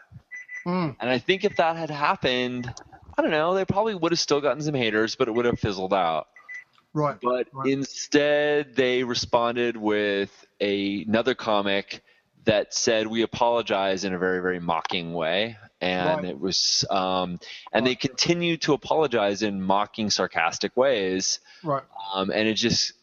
Mm. 0.66 0.96
And 1.00 1.10
I 1.10 1.20
think 1.20 1.46
if 1.46 1.56
that 1.58 1.78
had 1.78 1.90
happened, 1.90 2.72
I 3.18 3.22
don't 3.22 3.32
know, 3.32 3.54
they 3.54 3.66
probably 3.66 3.96
would 3.96 4.12
have 4.12 4.20
still 4.20 4.42
gotten 4.42 4.62
some 4.62 4.74
haters, 4.74 5.16
but 5.16 5.28
it 5.28 5.32
would 5.32 5.46
have 5.46 5.60
fizzled 5.60 5.94
out. 5.94 6.28
Right. 6.94 7.18
But 7.22 7.48
Right. 7.54 7.72
instead, 7.72 8.76
they 8.76 9.04
responded 9.04 9.78
with 9.78 10.46
a, 10.60 11.04
another 11.04 11.36
comic 11.36 12.04
that 12.46 12.74
said, 12.74 13.08
"We 13.08 13.22
apologize" 13.22 14.04
in 14.04 14.14
a 14.14 14.18
very, 14.18 14.42
very 14.42 14.60
mocking 14.60 15.14
way, 15.14 15.58
and 15.80 16.24
Right. 16.24 16.26
it 16.26 16.40
was, 16.40 16.84
um, 16.90 17.40
and 17.72 17.86
they 17.86 17.92
Right. 17.92 18.00
continued 18.00 18.62
to 18.64 18.74
apologize 18.74 19.44
in 19.44 19.62
mocking, 19.62 20.10
sarcastic 20.10 20.76
ways, 20.76 21.40
Right. 21.64 21.84
um, 22.14 22.32
and 22.32 22.48
it 22.48 22.56
just 22.56 22.94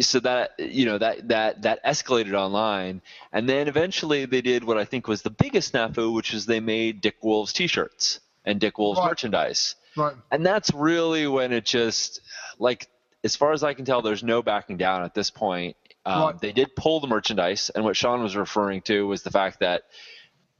so 0.00 0.18
that 0.20 0.50
you 0.58 0.84
know 0.84 0.98
that 0.98 1.28
that 1.28 1.62
that 1.62 1.84
escalated 1.84 2.34
online 2.34 3.00
and 3.32 3.48
then 3.48 3.68
eventually 3.68 4.24
they 4.24 4.40
did 4.40 4.64
what 4.64 4.76
i 4.76 4.84
think 4.84 5.06
was 5.06 5.22
the 5.22 5.30
biggest 5.30 5.72
snafu 5.72 6.12
which 6.12 6.34
is 6.34 6.44
they 6.44 6.58
made 6.58 7.00
dick 7.00 7.16
wolves 7.22 7.52
t-shirts 7.52 8.18
and 8.46 8.60
dick 8.60 8.78
wolves 8.78 8.98
Right. 9.00 9.08
merchandise 9.08 9.74
Right. 9.96 10.14
and 10.30 10.44
that's 10.46 10.72
really 10.72 11.26
when 11.26 11.52
it 11.52 11.64
just 11.64 12.20
like 12.58 12.88
as 13.24 13.36
far 13.36 13.52
as 13.52 13.62
i 13.64 13.74
can 13.74 13.84
tell 13.84 14.00
there's 14.02 14.22
no 14.22 14.42
backing 14.42 14.76
down 14.76 15.02
at 15.04 15.14
this 15.14 15.30
point 15.30 15.76
um, 16.06 16.22
Right. 16.22 16.40
they 16.40 16.52
did 16.52 16.74
pull 16.76 17.00
the 17.00 17.06
merchandise 17.08 17.70
and 17.74 17.84
what 17.84 17.96
sean 17.96 18.22
was 18.22 18.36
referring 18.36 18.80
to 18.82 19.06
was 19.06 19.22
the 19.22 19.30
fact 19.30 19.60
that 19.60 19.82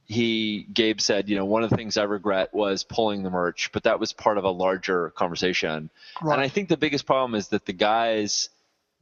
he 0.05 0.65
gabe 0.73 1.01
said 1.01 1.27
you 1.29 1.35
know 1.35 1.45
one 1.45 1.63
of 1.63 1.69
the 1.69 1.75
things 1.75 1.97
i 1.97 2.03
regret 2.03 2.53
was 2.53 2.83
pulling 2.83 3.23
the 3.23 3.29
merch 3.29 3.69
but 3.73 3.83
that 3.83 3.99
was 3.99 4.13
part 4.13 4.37
of 4.37 4.43
a 4.43 4.49
larger 4.49 5.09
conversation 5.11 5.89
Right. 6.21 6.33
and 6.33 6.41
i 6.41 6.47
think 6.47 6.69
the 6.69 6.77
biggest 6.77 7.05
problem 7.05 7.35
is 7.35 7.49
that 7.49 7.65
the 7.65 7.73
guys 7.73 8.49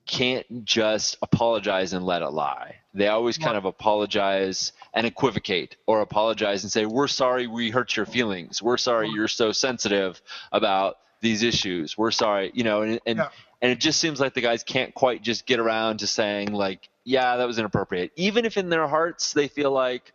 can't 0.08 0.66
just 0.66 1.18
apologize 1.24 1.94
and 1.94 2.06
let 2.06 2.22
it 2.22 2.30
lie. 2.30 2.76
They 2.96 3.10
always 3.10 3.38
kind 3.38 3.58
of 3.58 3.66
apologize 3.66 4.72
and 4.94 5.06
equivocate 5.06 5.76
or 5.86 6.00
apologize 6.00 6.64
and 6.64 6.72
say, 6.72 6.86
We're 6.86 7.10
sorry 7.10 7.46
we 7.46 7.70
hurt 7.70 7.98
your 7.98 8.06
feelings. 8.06 8.64
We're 8.64 8.78
sorry 8.78 9.10
you're 9.10 9.28
so 9.28 9.52
sensitive 9.52 10.22
about 10.54 10.96
these 11.22 11.44
issues. 11.44 11.98
We're 11.98 12.12
sorry, 12.12 12.52
you 12.54 12.64
know, 12.64 12.84
and 12.84 13.02
and, 13.06 13.18
Yeah. 13.18 13.30
and 13.62 13.70
it 13.70 13.82
just 13.82 14.00
seems 14.00 14.22
like 14.22 14.34
the 14.34 14.40
guys 14.40 14.64
can't 14.64 14.94
quite 14.94 15.22
just 15.22 15.46
get 15.46 15.60
around 15.60 15.98
to 16.00 16.08
saying 16.08 16.54
like, 16.54 16.88
Yeah, 17.04 17.36
that 17.36 17.46
was 17.46 17.60
inappropriate. 17.60 18.14
Even 18.16 18.46
if 18.46 18.56
in 18.56 18.70
their 18.70 18.88
hearts 18.88 19.34
they 19.34 19.50
feel 19.50 19.72
like, 19.72 20.14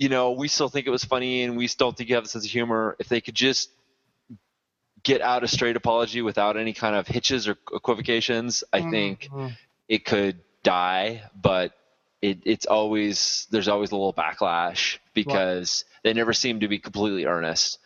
you 0.00 0.08
know, 0.08 0.32
we 0.32 0.48
still 0.48 0.68
think 0.68 0.88
it 0.88 0.90
was 0.90 1.04
funny 1.04 1.44
and 1.44 1.56
we 1.56 1.68
still 1.68 1.92
think 1.92 2.08
you 2.08 2.16
have 2.16 2.24
a 2.24 2.28
sense 2.28 2.44
of 2.44 2.50
humor, 2.50 2.96
if 2.98 3.08
they 3.08 3.20
could 3.20 3.36
just 3.36 3.70
get 5.04 5.20
out 5.20 5.44
a 5.44 5.48
straight 5.48 5.76
apology 5.76 6.22
without 6.22 6.56
any 6.56 6.72
kind 6.72 6.96
of 6.96 7.06
hitches 7.06 7.46
or 7.46 7.56
equivocations, 7.72 8.64
I 8.72 8.90
think 8.90 9.28
mm. 9.32 9.56
it 9.88 10.04
could 10.04 10.40
die. 10.64 11.22
But 11.40 11.72
it, 12.24 12.38
it's 12.46 12.64
always 12.64 13.46
there's 13.50 13.68
always 13.68 13.92
a 13.92 13.96
little 13.96 14.14
backlash 14.14 14.98
because 15.12 15.84
they 16.02 16.14
never 16.14 16.32
seem 16.32 16.60
to 16.60 16.68
be 16.68 16.78
completely 16.78 17.26
earnest. 17.26 17.78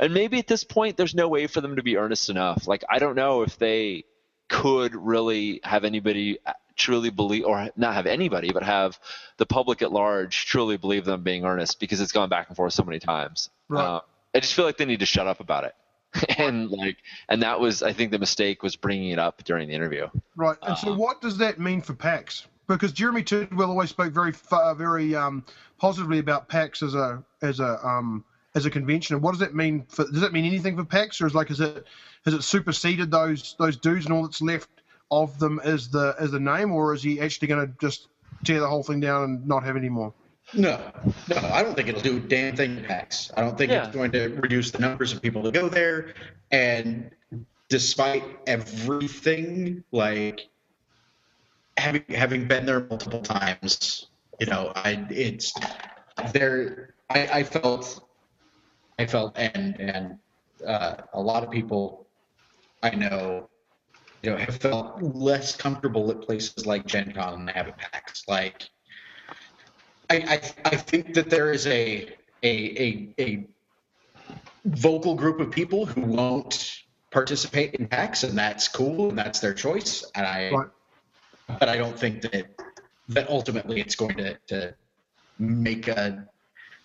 And 0.00 0.12
maybe 0.12 0.40
at 0.40 0.48
this 0.48 0.64
point, 0.64 0.96
there's 0.96 1.14
no 1.14 1.28
way 1.28 1.46
for 1.46 1.60
them 1.60 1.76
to 1.76 1.84
be 1.84 1.96
earnest 1.96 2.28
enough. 2.28 2.66
Like 2.66 2.82
I 2.90 2.98
don't 2.98 3.14
know 3.14 3.42
if 3.42 3.58
they 3.58 4.04
could 4.48 4.96
really 4.96 5.60
have 5.62 5.84
anybody 5.84 6.38
truly 6.74 7.10
believe, 7.10 7.44
or 7.44 7.70
not 7.76 7.94
have 7.94 8.06
anybody, 8.06 8.50
but 8.52 8.64
have 8.64 8.98
the 9.36 9.46
public 9.46 9.82
at 9.82 9.92
large 9.92 10.46
truly 10.46 10.76
believe 10.76 11.04
them 11.04 11.22
being 11.22 11.44
earnest 11.44 11.78
because 11.78 12.00
it's 12.00 12.12
gone 12.12 12.28
back 12.28 12.48
and 12.48 12.56
forth 12.56 12.72
so 12.72 12.82
many 12.82 12.98
times. 12.98 13.50
Right. 13.68 13.84
Uh, 13.84 14.00
I 14.34 14.40
just 14.40 14.54
feel 14.54 14.64
like 14.64 14.78
they 14.78 14.84
need 14.84 15.00
to 15.00 15.06
shut 15.06 15.28
up 15.28 15.38
about 15.38 15.64
it. 15.64 15.74
and 16.38 16.70
like, 16.70 16.96
and 17.28 17.42
that 17.42 17.60
was, 17.60 17.82
I 17.82 17.92
think, 17.92 18.10
the 18.10 18.18
mistake 18.18 18.62
was 18.62 18.74
bringing 18.76 19.10
it 19.10 19.18
up 19.18 19.44
during 19.44 19.68
the 19.68 19.74
interview. 19.74 20.08
Right. 20.34 20.58
And 20.62 20.76
so, 20.76 20.92
Uh, 20.92 20.96
what 20.96 21.20
does 21.20 21.38
that 21.38 21.58
mean 21.60 21.82
for 21.82 21.94
PAX? 21.94 22.46
Because 22.68 22.92
Jeremy 22.92 23.22
Tidwell 23.22 23.70
always 23.70 23.90
spoke 23.90 24.12
very, 24.12 24.32
fa- 24.32 24.74
very 24.76 25.14
um, 25.14 25.44
positively 25.78 26.18
about 26.18 26.48
PAX 26.48 26.82
as 26.82 26.94
a 26.94 27.22
as 27.42 27.60
a 27.60 27.78
um, 27.86 28.24
as 28.54 28.66
a 28.66 28.70
convention. 28.70 29.14
And 29.14 29.22
what 29.22 29.32
does 29.32 29.40
that 29.40 29.54
mean? 29.54 29.84
For, 29.88 30.04
does 30.04 30.20
that 30.20 30.32
mean 30.32 30.44
anything 30.44 30.76
for 30.76 30.84
PAX, 30.84 31.20
or 31.20 31.26
is 31.26 31.34
like 31.34 31.50
is 31.50 31.60
it 31.60 31.86
has 32.24 32.34
it 32.34 32.42
superseded 32.42 33.10
those 33.10 33.54
those 33.58 33.76
dudes 33.76 34.06
and 34.06 34.14
all 34.14 34.22
that's 34.22 34.42
left 34.42 34.68
of 35.10 35.38
them 35.38 35.60
as 35.62 35.88
the 35.88 36.14
as 36.18 36.32
the 36.32 36.40
name, 36.40 36.72
or 36.72 36.92
is 36.94 37.02
he 37.02 37.20
actually 37.20 37.48
going 37.48 37.66
to 37.66 37.72
just 37.80 38.08
tear 38.44 38.58
the 38.60 38.68
whole 38.68 38.82
thing 38.82 38.98
down 39.00 39.22
and 39.24 39.46
not 39.46 39.62
have 39.62 39.76
any 39.76 39.88
more? 39.88 40.12
No, 40.54 40.80
no, 41.28 41.36
I 41.36 41.62
don't 41.62 41.74
think 41.74 41.88
it'll 41.88 42.00
do 42.00 42.18
a 42.18 42.20
damn 42.20 42.54
thing 42.54 42.76
to 42.76 42.82
PAX. 42.82 43.32
I 43.36 43.40
don't 43.40 43.58
think 43.58 43.72
Yeah. 43.72 43.86
it's 43.86 43.94
going 43.94 44.12
to 44.12 44.28
reduce 44.28 44.70
the 44.70 44.78
numbers 44.78 45.12
of 45.12 45.20
people 45.20 45.42
that 45.42 45.54
go 45.54 45.68
there. 45.68 46.14
And 46.52 47.10
despite 47.68 48.22
everything, 48.46 49.82
like 49.90 50.48
having 51.76 52.04
having 52.08 52.48
been 52.48 52.66
there 52.66 52.80
multiple 52.80 53.20
times, 53.20 54.08
you 54.40 54.46
know, 54.46 54.72
I 54.74 55.06
it's 55.10 55.54
there. 56.32 56.94
I, 57.08 57.28
I 57.32 57.42
felt, 57.44 58.08
I 58.98 59.06
felt, 59.06 59.38
and 59.38 59.80
and 59.80 60.18
uh, 60.66 60.96
a 61.12 61.20
lot 61.20 61.44
of 61.44 61.50
people 61.50 62.08
I 62.82 62.90
know, 62.90 63.48
you 64.22 64.30
know, 64.30 64.36
have 64.36 64.56
felt 64.56 65.02
less 65.02 65.56
comfortable 65.56 66.10
at 66.10 66.22
places 66.22 66.66
like 66.66 66.86
Gen 66.86 67.12
Con 67.12 67.46
they 67.46 67.52
have 67.52 67.76
PAX. 67.76 68.24
Like. 68.28 68.68
I, 70.08 70.16
I, 70.16 70.40
I 70.64 70.76
think 70.76 71.14
that 71.14 71.30
there 71.30 71.50
is 71.50 71.66
a, 71.66 72.08
a, 72.44 72.48
a, 72.48 73.14
a 73.18 73.48
vocal 74.64 75.16
group 75.16 75.40
of 75.40 75.50
people 75.50 75.84
who 75.84 76.02
won't 76.02 76.76
participate 77.10 77.74
in 77.74 77.88
PAX, 77.88 78.22
and 78.22 78.38
that's 78.38 78.68
cool, 78.68 79.08
and 79.08 79.18
that's 79.18 79.40
their 79.40 79.54
choice. 79.54 80.04
And 80.14 80.24
I, 80.24 80.50
Right. 80.50 80.68
But 81.46 81.68
I 81.68 81.76
don't 81.76 81.98
think 81.98 82.22
that 82.22 82.46
that 83.08 83.30
ultimately 83.30 83.80
it's 83.80 83.94
going 83.94 84.16
to, 84.16 84.38
to 84.48 84.74
make 85.38 85.88
a 85.88 86.26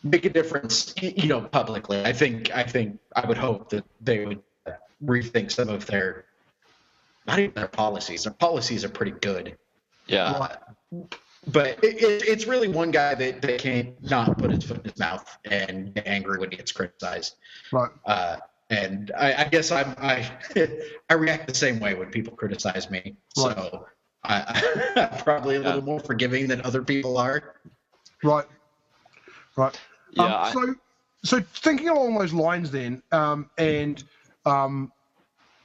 make 0.04 0.26
a 0.26 0.30
difference, 0.30 0.94
you 1.02 1.28
know, 1.28 1.42
publicly. 1.42 2.04
I 2.04 2.14
think 2.14 2.56
I 2.56 2.64
think 2.64 3.00
I 3.16 3.26
would 3.26 3.38
hope 3.38 3.70
that 3.70 3.86
they 4.02 4.26
would 4.26 4.42
rethink 5.04 5.52
some 5.52 5.70
of 5.70 5.86
their 5.86 6.26
not 7.28 7.40
even 7.40 7.54
their 7.54 7.68
policies. 7.68 8.24
Their 8.24 8.34
policies 8.34 8.84
are 8.84 8.90
pretty 8.90 9.12
good 9.12 9.58
Yeah. 10.08 10.58
But 11.48 11.84
it, 11.84 11.96
it, 11.96 12.28
it's 12.28 12.46
really 12.46 12.68
one 12.68 12.92
guy 12.92 13.16
that, 13.16 13.42
that 13.42 13.60
can't 13.60 14.02
not 14.04 14.38
put 14.38 14.52
his 14.52 14.64
foot 14.64 14.78
in 14.78 14.84
his 14.84 15.00
mouth 15.00 15.38
and 15.46 15.94
get 15.96 16.06
angry 16.06 16.38
when 16.38 16.52
he 16.52 16.58
gets 16.58 16.72
criticized. 16.72 17.36
Right. 17.72 17.90
Uh, 18.06 18.38
and 18.70 19.12
I, 19.18 19.34
I 19.34 19.44
guess 19.46 19.72
I'm, 19.72 19.96
I 19.98 20.30
I 21.10 21.14
react 21.16 21.48
the 21.48 21.56
same 21.56 21.80
way 21.80 21.96
when 21.96 22.10
people 22.12 22.36
criticize 22.36 22.92
me. 22.92 23.16
So 23.36 23.88
I, 24.24 24.92
I'm 24.96 25.18
probably 25.24 25.56
a 25.56 25.60
little 25.62 25.82
more 25.84 26.00
forgiving 26.00 26.48
than 26.48 26.62
other 26.62 26.82
people 26.84 27.18
are. 27.18 27.56
Right. 28.24 28.46
Right. 29.56 29.80
Yeah. 30.12 30.26
Um, 30.26 30.32
I- 30.34 30.52
so, 30.52 30.76
so 31.24 31.40
thinking 31.56 31.90
along 31.90 32.18
those 32.18 32.34
lines, 32.34 32.72
then, 32.72 33.02
um, 33.12 33.50
and 33.58 34.04
um, 34.46 34.92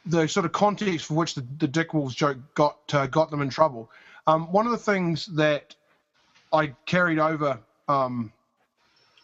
the 0.07 0.27
sort 0.29 0.47
of 0.47 0.53
context 0.53 1.07
for 1.07 1.15
which 1.15 1.35
the, 1.35 1.47
the 1.59 1.67
Dick 1.67 1.95
Wolves 1.95 2.15
joke 2.15 2.39
got 2.55 2.79
uh, 2.93 3.07
got 3.07 3.31
them 3.31 3.43
in 3.43 3.49
trouble. 3.51 3.91
Um, 4.27 4.51
one 4.53 4.67
of 4.67 4.73
the 4.73 4.79
things 4.79 5.27
that 5.27 5.75
I 6.53 6.69
carried 6.85 7.19
over 7.19 7.59
um, 7.89 8.33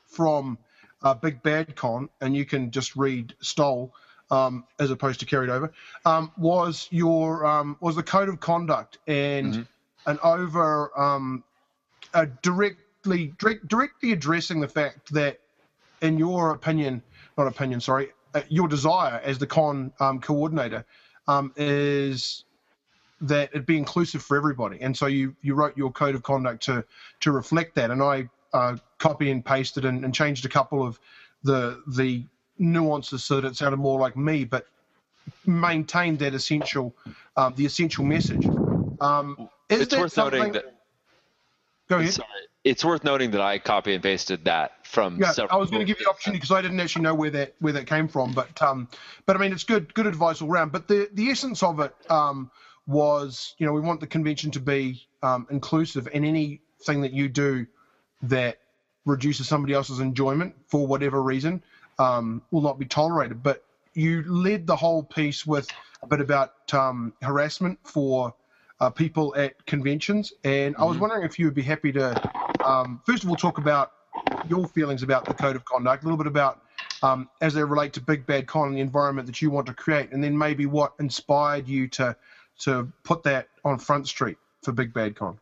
from 0.06 0.58
uh, 1.02 1.14
Big 1.14 1.42
Bad 1.42 1.74
Con, 1.76 2.08
and 2.20 2.34
you 2.36 2.44
can 2.44 2.70
just 2.70 2.96
read 2.96 3.34
stole 3.40 3.92
um, 4.32 4.64
as 4.80 4.90
opposed 4.90 5.20
to 5.20 5.26
carried 5.26 5.50
over, 5.50 5.72
um, 6.06 6.32
was 6.38 6.88
your 6.90 7.46
um, 7.46 7.76
was 7.80 7.94
the 7.96 8.02
code 8.02 8.28
of 8.30 8.40
conduct 8.40 8.98
and 9.06 9.54
Mhm. 9.54 9.68
an 10.06 10.18
over 10.24 10.98
um, 10.98 11.44
uh, 12.14 12.26
directly 12.42 13.34
direct, 13.38 13.68
directly 13.68 14.12
addressing 14.12 14.60
the 14.60 14.68
fact 14.68 15.12
that, 15.12 15.38
in 16.00 16.18
your 16.18 16.52
opinion, 16.52 17.02
not 17.38 17.46
opinion, 17.46 17.80
sorry, 17.80 18.10
uh, 18.34 18.42
your 18.48 18.68
desire 18.68 19.20
as 19.22 19.38
the 19.38 19.46
con 19.46 19.92
um, 20.00 20.20
coordinator 20.20 20.84
um, 21.28 21.52
is 21.56 22.44
that 23.20 23.50
it 23.54 23.66
be 23.66 23.78
inclusive 23.78 24.22
for 24.22 24.36
everybody, 24.36 24.80
and 24.80 24.96
so 24.96 25.06
you 25.06 25.36
you 25.42 25.54
wrote 25.54 25.76
your 25.76 25.92
code 25.92 26.14
of 26.14 26.22
conduct 26.22 26.62
to 26.64 26.84
to 27.20 27.32
reflect 27.32 27.74
that, 27.76 27.90
and 27.90 28.02
I 28.02 28.28
uh, 28.54 28.76
copy 28.98 29.30
and 29.30 29.44
pasted 29.44 29.84
and, 29.84 30.04
and 30.04 30.14
changed 30.14 30.46
a 30.46 30.48
couple 30.48 30.84
of 30.86 30.98
the 31.42 31.82
the 31.86 32.26
nuances 32.62 33.24
so 33.24 33.40
that 33.40 33.48
it 33.48 33.56
sounded 33.56 33.76
more 33.78 34.00
like 34.00 34.16
me, 34.16 34.44
but 34.44 34.66
maintained 35.46 36.18
that 36.20 36.34
essential 36.34 36.94
um, 37.36 37.54
the 37.56 37.66
essential 37.66 38.04
message. 38.04 38.44
Um, 39.00 39.48
is 39.68 39.80
it's 39.80 39.96
worth 39.96 40.16
noting 40.16 40.40
something- 40.40 40.52
that 40.52 40.78
Go 41.88 41.98
ahead. 41.98 42.14
Sorry. 42.14 42.28
It's 42.64 42.84
worth 42.84 43.02
noting 43.04 43.32
that 43.32 43.40
I 43.40 43.58
copy 43.58 43.92
and 43.92 44.02
pasted 44.02 44.44
that 44.44 44.86
from 44.86 45.18
Yeah, 45.20 45.32
several 45.32 45.56
I 45.56 45.60
was 45.60 45.68
going 45.68 45.80
to 45.80 45.84
give 45.84 45.98
you 45.98 46.04
the 46.04 46.10
opportunity 46.10 46.38
because 46.38 46.52
I 46.52 46.62
didn't 46.62 46.78
actually 46.78 47.02
know 47.02 47.14
where 47.14 47.30
that 47.30 47.54
where 47.58 47.72
that 47.72 47.86
came 47.86 48.06
from, 48.06 48.32
but 48.32 48.62
um, 48.62 48.88
but 49.26 49.36
I 49.36 49.40
mean 49.40 49.52
it's 49.52 49.64
good 49.64 49.92
good 49.94 50.06
advice 50.06 50.40
all 50.40 50.48
round. 50.48 50.70
But 50.72 50.86
the 50.86 51.10
the 51.12 51.28
essence 51.28 51.62
of 51.62 51.80
it 51.80 51.92
um 52.08 52.50
was 52.86 53.54
you 53.58 53.66
know 53.66 53.72
we 53.72 53.80
want 53.80 54.00
the 54.00 54.06
convention 54.06 54.50
to 54.52 54.60
be 54.60 55.06
um 55.22 55.46
inclusive, 55.50 56.08
and 56.14 56.24
anything 56.24 57.00
that 57.02 57.12
you 57.12 57.28
do 57.28 57.66
that 58.22 58.58
reduces 59.04 59.48
somebody 59.48 59.74
else's 59.74 59.98
enjoyment 59.98 60.54
for 60.68 60.86
whatever 60.86 61.20
reason 61.20 61.62
um, 62.02 62.42
will 62.50 62.62
not 62.62 62.78
be 62.78 62.86
tolerated. 62.86 63.42
But 63.42 63.64
you 63.94 64.22
led 64.26 64.66
the 64.66 64.76
whole 64.76 65.02
piece 65.04 65.46
with 65.46 65.68
a 66.02 66.06
bit 66.06 66.20
about 66.20 66.52
um, 66.74 67.14
harassment 67.22 67.78
for 67.84 68.34
uh, 68.80 68.90
people 68.90 69.34
at 69.36 69.64
conventions, 69.66 70.32
and 70.44 70.74
I 70.78 70.84
was 70.84 70.96
Mhm. 70.96 71.00
wondering 71.02 71.24
if 71.24 71.38
you 71.38 71.46
would 71.46 71.54
be 71.54 71.62
happy 71.62 71.92
to, 71.92 72.06
um, 72.66 73.00
first 73.06 73.22
of 73.24 73.30
all, 73.30 73.36
talk 73.36 73.58
about 73.58 73.92
your 74.48 74.66
feelings 74.68 75.02
about 75.02 75.28
the 75.28 75.34
code 75.34 75.56
of 75.56 75.64
conduct, 75.64 76.02
a 76.02 76.06
little 76.06 76.18
bit 76.18 76.26
about 76.26 76.60
um, 77.02 77.28
as 77.40 77.54
they 77.54 77.64
relate 77.64 77.92
to 77.94 78.00
Big 78.00 78.26
Bad 78.26 78.46
Con 78.46 78.68
and 78.68 78.76
the 78.76 78.80
environment 78.80 79.26
that 79.26 79.42
you 79.42 79.50
want 79.50 79.66
to 79.68 79.74
create, 79.74 80.12
and 80.12 80.22
then 80.24 80.36
maybe 80.36 80.66
what 80.66 80.94
inspired 81.00 81.68
you 81.68 81.88
to 81.88 82.16
to 82.60 82.92
put 83.04 83.22
that 83.24 83.48
on 83.64 83.78
Front 83.78 84.08
Street 84.08 84.38
for 84.62 84.72
Big 84.72 84.92
Bad 84.94 85.16
Con. 85.16 85.38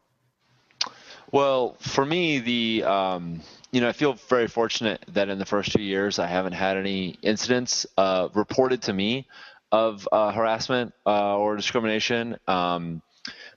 Well, 1.32 1.76
for 1.78 2.04
me, 2.04 2.40
the 2.40 2.84
um, 2.84 3.40
you 3.70 3.80
know 3.80 3.88
I 3.88 3.92
feel 3.92 4.14
very 4.28 4.48
fortunate 4.48 5.04
that 5.08 5.28
in 5.28 5.38
the 5.38 5.46
first 5.46 5.72
two 5.72 5.82
years 5.82 6.18
I 6.18 6.26
haven't 6.26 6.54
had 6.54 6.76
any 6.76 7.18
incidents 7.22 7.86
uh, 7.96 8.28
reported 8.34 8.82
to 8.82 8.92
me 8.92 9.28
of 9.70 10.08
uh, 10.10 10.32
harassment 10.32 10.92
uh, 11.06 11.36
or 11.36 11.54
discrimination. 11.54 12.36
Um, 12.48 13.00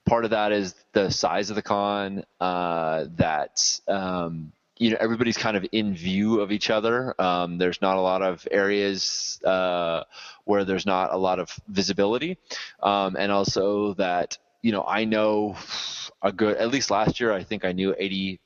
part 0.06 0.26
of 0.26 0.32
that 0.32 0.52
is 0.52 0.76
the 0.92 1.10
size 1.10 1.50
of 1.50 1.56
the 1.56 1.64
con. 1.64 2.24
Uh, 2.40 3.06
that 3.16 3.80
um, 3.88 4.52
you 4.78 4.92
know 4.92 4.98
everybody's 5.00 5.38
kind 5.38 5.58
of 5.58 5.66
in 5.72 5.96
view 5.96 6.42
of 6.42 6.52
each 6.52 6.70
other. 6.70 7.20
Um, 7.20 7.58
there's 7.58 7.82
not 7.82 7.98
a 7.98 8.02
lot 8.02 8.22
of 8.22 8.48
areas 8.52 9.40
uh, 9.44 10.04
where 10.46 10.64
there's 10.64 10.86
not 10.86 11.12
a 11.12 11.18
lot 11.18 11.40
of 11.40 11.50
visibility, 11.68 12.38
um, 12.84 13.16
and 13.18 13.32
also 13.32 13.96
that 13.96 14.38
you 14.64 14.72
know 14.72 14.84
I 14.84 15.06
know 15.06 15.56
a 16.24 16.32
good 16.32 16.58
at 16.58 16.70
least 16.70 16.90
last 16.90 17.20
year 17.20 17.32
I 17.32 17.44
think 17.44 17.66
I 17.66 17.74
knew 17.74 17.94
85% 17.94 18.40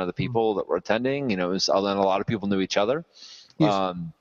of 0.00 0.06
the 0.06 0.12
people 0.12 0.54
that 0.56 0.68
were 0.68 0.76
attending. 0.76 1.30
You 1.30 1.36
know, 1.36 1.50
it 1.50 1.52
was, 1.54 1.68
and 1.68 1.76
a 1.78 2.02
lot 2.02 2.20
of 2.20 2.26
people 2.26 2.48
knew 2.48 2.60
each 2.60 2.76
other. 2.76 3.04
Yes. 3.56 3.72
Um, 3.72 4.12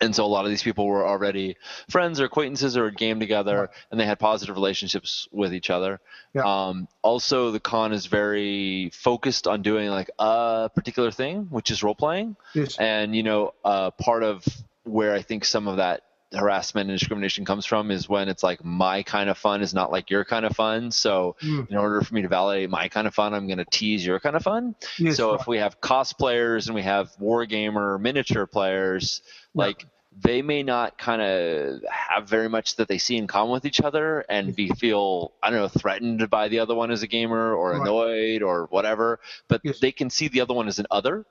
and 0.00 0.14
so 0.14 0.24
a 0.24 0.28
lot 0.28 0.44
of 0.44 0.50
these 0.50 0.62
people 0.62 0.86
were 0.86 1.04
already 1.04 1.56
friends 1.90 2.20
or 2.20 2.24
acquaintances 2.26 2.76
or 2.76 2.84
had 2.84 2.96
game 2.96 3.18
together, 3.18 3.58
Right. 3.62 3.68
and 3.90 3.98
they 3.98 4.06
had 4.06 4.20
positive 4.20 4.54
relationships 4.54 5.26
with 5.32 5.52
each 5.52 5.70
other. 5.70 5.98
Yeah. 6.34 6.42
Um, 6.44 6.86
also, 7.02 7.50
the 7.50 7.58
con 7.58 7.92
is 7.92 8.06
very 8.06 8.90
focused 8.94 9.48
on 9.48 9.62
doing 9.62 9.88
like 9.88 10.08
a 10.20 10.70
particular 10.72 11.10
thing, 11.10 11.48
which 11.50 11.72
is 11.72 11.82
role 11.82 11.96
playing. 11.96 12.36
Yes. 12.54 12.76
And 12.78 13.16
you 13.16 13.24
know, 13.24 13.54
uh, 13.64 13.90
part 13.90 14.22
of 14.22 14.44
where 14.84 15.14
I 15.14 15.22
think 15.22 15.44
some 15.44 15.66
of 15.66 15.78
that 15.78 16.02
harassment 16.32 16.90
and 16.90 16.98
discrimination 16.98 17.44
comes 17.44 17.64
from 17.64 17.90
is 17.90 18.08
when 18.08 18.28
it's 18.28 18.42
like 18.42 18.62
my 18.64 19.02
kind 19.02 19.30
of 19.30 19.38
fun 19.38 19.62
is 19.62 19.72
not 19.72 19.90
like 19.90 20.10
your 20.10 20.24
kind 20.24 20.44
of 20.44 20.54
fun. 20.54 20.90
So 20.90 21.36
Mm. 21.42 21.70
in 21.70 21.76
order 21.76 22.00
for 22.02 22.14
me 22.14 22.22
to 22.22 22.28
validate 22.28 22.68
my 22.68 22.88
kind 22.88 23.06
of 23.06 23.14
fun, 23.14 23.32
I'm 23.34 23.46
going 23.46 23.58
to 23.58 23.64
tease 23.64 24.04
your 24.04 24.20
kind 24.20 24.36
of 24.36 24.42
fun. 24.42 24.74
Yes, 24.98 25.16
so 25.16 25.30
right. 25.32 25.40
if 25.40 25.46
we 25.46 25.58
have 25.58 25.80
cosplayers 25.80 26.66
and 26.66 26.74
we 26.74 26.82
have 26.82 27.10
wargamer 27.20 27.98
miniature 28.00 28.46
players, 28.46 29.22
Yeah. 29.54 29.64
like 29.66 29.86
they 30.20 30.42
may 30.42 30.62
not 30.64 30.98
kind 30.98 31.22
of 31.22 31.80
have 31.90 32.28
very 32.28 32.48
much 32.48 32.76
that 32.76 32.88
they 32.88 32.98
see 32.98 33.16
in 33.16 33.26
common 33.28 33.52
with 33.52 33.64
each 33.64 33.80
other 33.80 34.24
and 34.28 34.54
be 34.54 34.68
feel 34.68 35.32
I 35.42 35.48
don't 35.50 35.60
know 35.60 35.68
threatened 35.68 36.28
by 36.28 36.48
the 36.48 36.58
other 36.58 36.74
one 36.74 36.90
as 36.90 37.02
a 37.02 37.06
gamer 37.06 37.54
or 37.54 37.70
Right. 37.72 37.80
annoyed 37.80 38.42
or 38.42 38.66
whatever, 38.70 39.20
but 39.46 39.60
Yes. 39.64 39.78
they 39.78 39.92
can 39.92 40.10
see 40.10 40.28
the 40.28 40.40
other 40.40 40.54
one 40.54 40.68
as 40.68 40.78
an 40.78 40.86
other. 40.90 41.24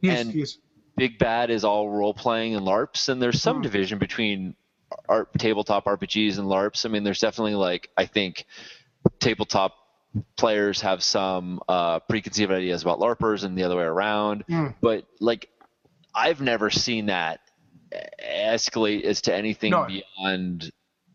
yes, 0.00 0.20
and- 0.22 0.34
yes, 0.34 0.56
Big 1.00 1.18
Bad 1.18 1.48
is 1.48 1.64
all 1.64 1.88
role 1.88 2.12
playing 2.12 2.54
and 2.54 2.66
LARPs, 2.66 3.08
and 3.08 3.22
there's 3.22 3.40
some 3.40 3.60
Mm. 3.60 3.62
division 3.62 3.98
between 3.98 4.54
art, 5.08 5.30
tabletop 5.38 5.86
RPGs 5.86 6.38
and 6.38 6.46
LARPs. 6.46 6.84
I 6.84 6.90
mean, 6.90 7.04
there's 7.04 7.20
definitely 7.20 7.54
like 7.54 7.88
I 7.96 8.04
think 8.04 8.44
tabletop 9.18 9.74
players 10.36 10.82
have 10.82 11.02
some 11.02 11.58
uh, 11.68 12.00
preconceived 12.00 12.52
ideas 12.52 12.82
about 12.82 12.98
LARPers 12.98 13.44
and 13.44 13.56
the 13.56 13.62
other 13.62 13.76
way 13.76 13.84
around. 13.84 14.44
Mm. 14.46 14.74
But 14.82 15.06
like, 15.20 15.48
I've 16.14 16.42
never 16.42 16.68
seen 16.68 17.06
that 17.06 17.40
escalate 18.22 19.04
as 19.04 19.22
to 19.22 19.34
anything 19.34 19.70
No. 19.70 19.86
beyond 19.86 20.70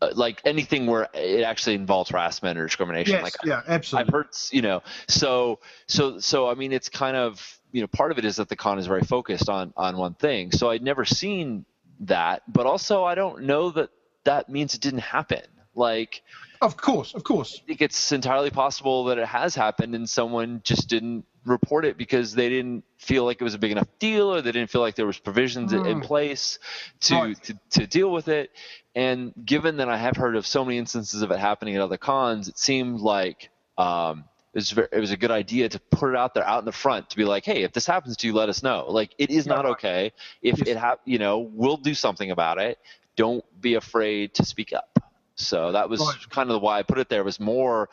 Uh, 0.06 0.12
like 0.14 0.40
anything 0.44 0.86
where 0.86 1.08
it 1.14 1.42
actually 1.42 1.74
involves 1.74 2.10
harassment 2.10 2.58
or 2.58 2.66
discrimination. 2.66 3.14
yes, 3.14 3.22
like 3.22 3.34
yeah, 3.44 3.62
absolutely. 3.66 4.06
I've 4.06 4.12
heard, 4.12 4.28
you 4.50 4.62
know, 4.62 4.82
so 5.08 5.60
so 5.86 6.18
so. 6.18 6.48
I 6.48 6.54
mean, 6.54 6.72
it's 6.72 6.88
kind 6.88 7.16
of 7.16 7.58
you 7.72 7.80
know, 7.80 7.86
part 7.86 8.10
of 8.10 8.18
it 8.18 8.24
is 8.24 8.36
that 8.36 8.48
the 8.48 8.56
con 8.56 8.78
is 8.78 8.86
very 8.86 9.02
focused 9.02 9.48
on 9.48 9.72
on 9.76 9.96
one 9.96 10.14
thing. 10.14 10.52
So 10.52 10.70
I'd 10.70 10.82
never 10.82 11.04
seen 11.04 11.64
that, 12.00 12.42
but 12.50 12.66
also 12.66 13.04
I 13.04 13.14
don't 13.14 13.44
know 13.44 13.70
that 13.70 13.90
that 14.24 14.48
means 14.48 14.74
it 14.74 14.80
didn't 14.80 15.00
happen. 15.00 15.42
Like 15.76 16.22
Of 16.60 16.76
course, 16.76 17.14
of 17.14 17.22
course. 17.22 17.60
I 17.62 17.66
think 17.66 17.82
it's 17.82 18.10
entirely 18.12 18.50
possible 18.50 19.04
that 19.04 19.18
it 19.18 19.26
has 19.28 19.54
happened 19.54 19.94
and 19.94 20.08
someone 20.08 20.62
just 20.64 20.88
didn't 20.88 21.24
report 21.44 21.84
it 21.84 21.96
because 21.96 22.34
they 22.34 22.48
didn't 22.48 22.82
feel 22.98 23.24
like 23.24 23.40
it 23.40 23.44
was 23.44 23.54
a 23.54 23.58
big 23.58 23.70
enough 23.70 23.86
deal 24.00 24.32
or 24.34 24.40
they 24.42 24.50
didn't 24.52 24.70
feel 24.70 24.80
like 24.80 24.96
there 24.96 25.06
was 25.06 25.18
provisions 25.18 25.72
in- 25.72 25.86
in 25.86 26.00
Mm. 26.00 26.04
place 26.04 26.58
to, 27.00 27.14
Right. 27.14 27.42
to 27.44 27.54
to 27.70 27.86
deal 27.86 28.10
with 28.10 28.26
it. 28.28 28.50
And 28.96 29.32
given 29.44 29.76
that 29.76 29.88
I 29.88 29.96
have 29.98 30.16
heard 30.16 30.34
of 30.34 30.46
so 30.46 30.64
many 30.64 30.78
instances 30.78 31.20
of 31.22 31.30
it 31.30 31.38
happening 31.38 31.76
at 31.76 31.82
other 31.82 31.98
cons, 31.98 32.48
it 32.48 32.58
seemed 32.58 33.00
like 33.00 33.50
um, 33.78 34.24
it 34.54 34.58
was 34.60 34.70
ver- 34.70 34.88
it 34.90 34.98
was 35.00 35.10
a 35.10 35.16
good 35.18 35.30
idea 35.30 35.68
to 35.68 35.78
put 35.78 36.08
it 36.10 36.16
out 36.16 36.32
there 36.32 36.48
out 36.48 36.60
in 36.60 36.64
the 36.64 36.72
front 36.72 37.10
to 37.10 37.16
be 37.18 37.24
like, 37.26 37.44
hey, 37.44 37.62
if 37.62 37.72
this 37.72 37.86
happens 37.86 38.16
to 38.16 38.26
you, 38.26 38.32
let 38.32 38.48
us 38.48 38.62
know. 38.62 38.86
Like 38.88 39.14
it 39.18 39.30
is 39.30 39.46
not 39.46 39.66
okay. 39.66 40.12
If 40.40 40.62
it 40.66 40.78
ha- 40.78 40.96
you 41.04 41.18
know, 41.18 41.38
we'll 41.38 41.76
do 41.76 41.92
something 41.94 42.30
about 42.30 42.58
it. 42.58 42.78
Don't 43.16 43.44
be 43.60 43.74
afraid 43.74 44.32
to 44.34 44.44
speak 44.46 44.72
up. 44.72 44.95
So 45.36 45.72
that 45.72 45.88
was 45.88 46.00
Right. 46.00 46.30
kind 46.30 46.50
of 46.50 46.60
why 46.62 46.78
I 46.78 46.82
put 46.82 46.98
it 46.98 47.08
there. 47.08 47.22
Was 47.22 47.38
more 47.38 47.88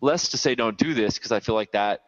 less 0.00 0.28
to 0.28 0.38
say 0.38 0.54
don't 0.54 0.76
do 0.78 0.94
this 0.94 1.18
because 1.18 1.32
I 1.32 1.40
feel 1.40 1.54
like 1.54 1.72
that 1.72 2.02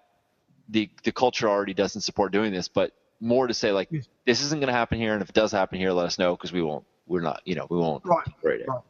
the 0.69 0.91
the 1.05 1.13
culture 1.13 1.49
already 1.49 1.75
doesn't 1.75 2.03
support 2.03 2.33
doing 2.33 2.53
this, 2.53 2.69
but 2.69 2.93
more 3.21 3.47
to 3.47 3.55
say 3.55 3.73
like 3.73 3.89
Yes. 3.91 4.09
this 4.27 4.43
isn't 4.43 4.61
going 4.61 4.69
to 4.69 4.75
happen 4.75 4.99
here, 4.99 5.15
and 5.15 5.23
if 5.23 5.29
it 5.31 5.35
does 5.35 5.53
happen 5.53 5.79
here, 5.79 5.93
let 5.93 6.07
us 6.07 6.19
know 6.19 6.37
because 6.37 6.53
we 6.53 6.63
won't. 6.63 6.85
We're 7.07 7.21
not, 7.21 7.41
you 7.45 7.55
know, 7.55 7.67
we 7.71 7.79
won't 7.79 8.05
Right. 8.05 8.27
it. 8.27 8.69
Right. 8.69 8.81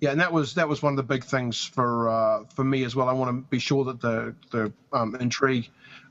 Yeah, 0.00 0.10
and 0.10 0.20
that 0.20 0.32
was 0.32 0.54
that 0.54 0.68
was 0.68 0.82
one 0.82 0.92
of 0.92 0.96
the 0.96 1.02
big 1.02 1.24
things 1.24 1.64
for 1.64 2.08
uh, 2.08 2.44
for 2.54 2.64
me 2.64 2.84
as 2.84 2.94
well. 2.94 3.08
I 3.08 3.12
want 3.12 3.30
to 3.30 3.50
be 3.50 3.58
sure 3.58 3.84
that 3.84 4.00
the 4.00 4.34
the 4.50 4.72
um, 4.92 5.14
intrigue 5.16 5.68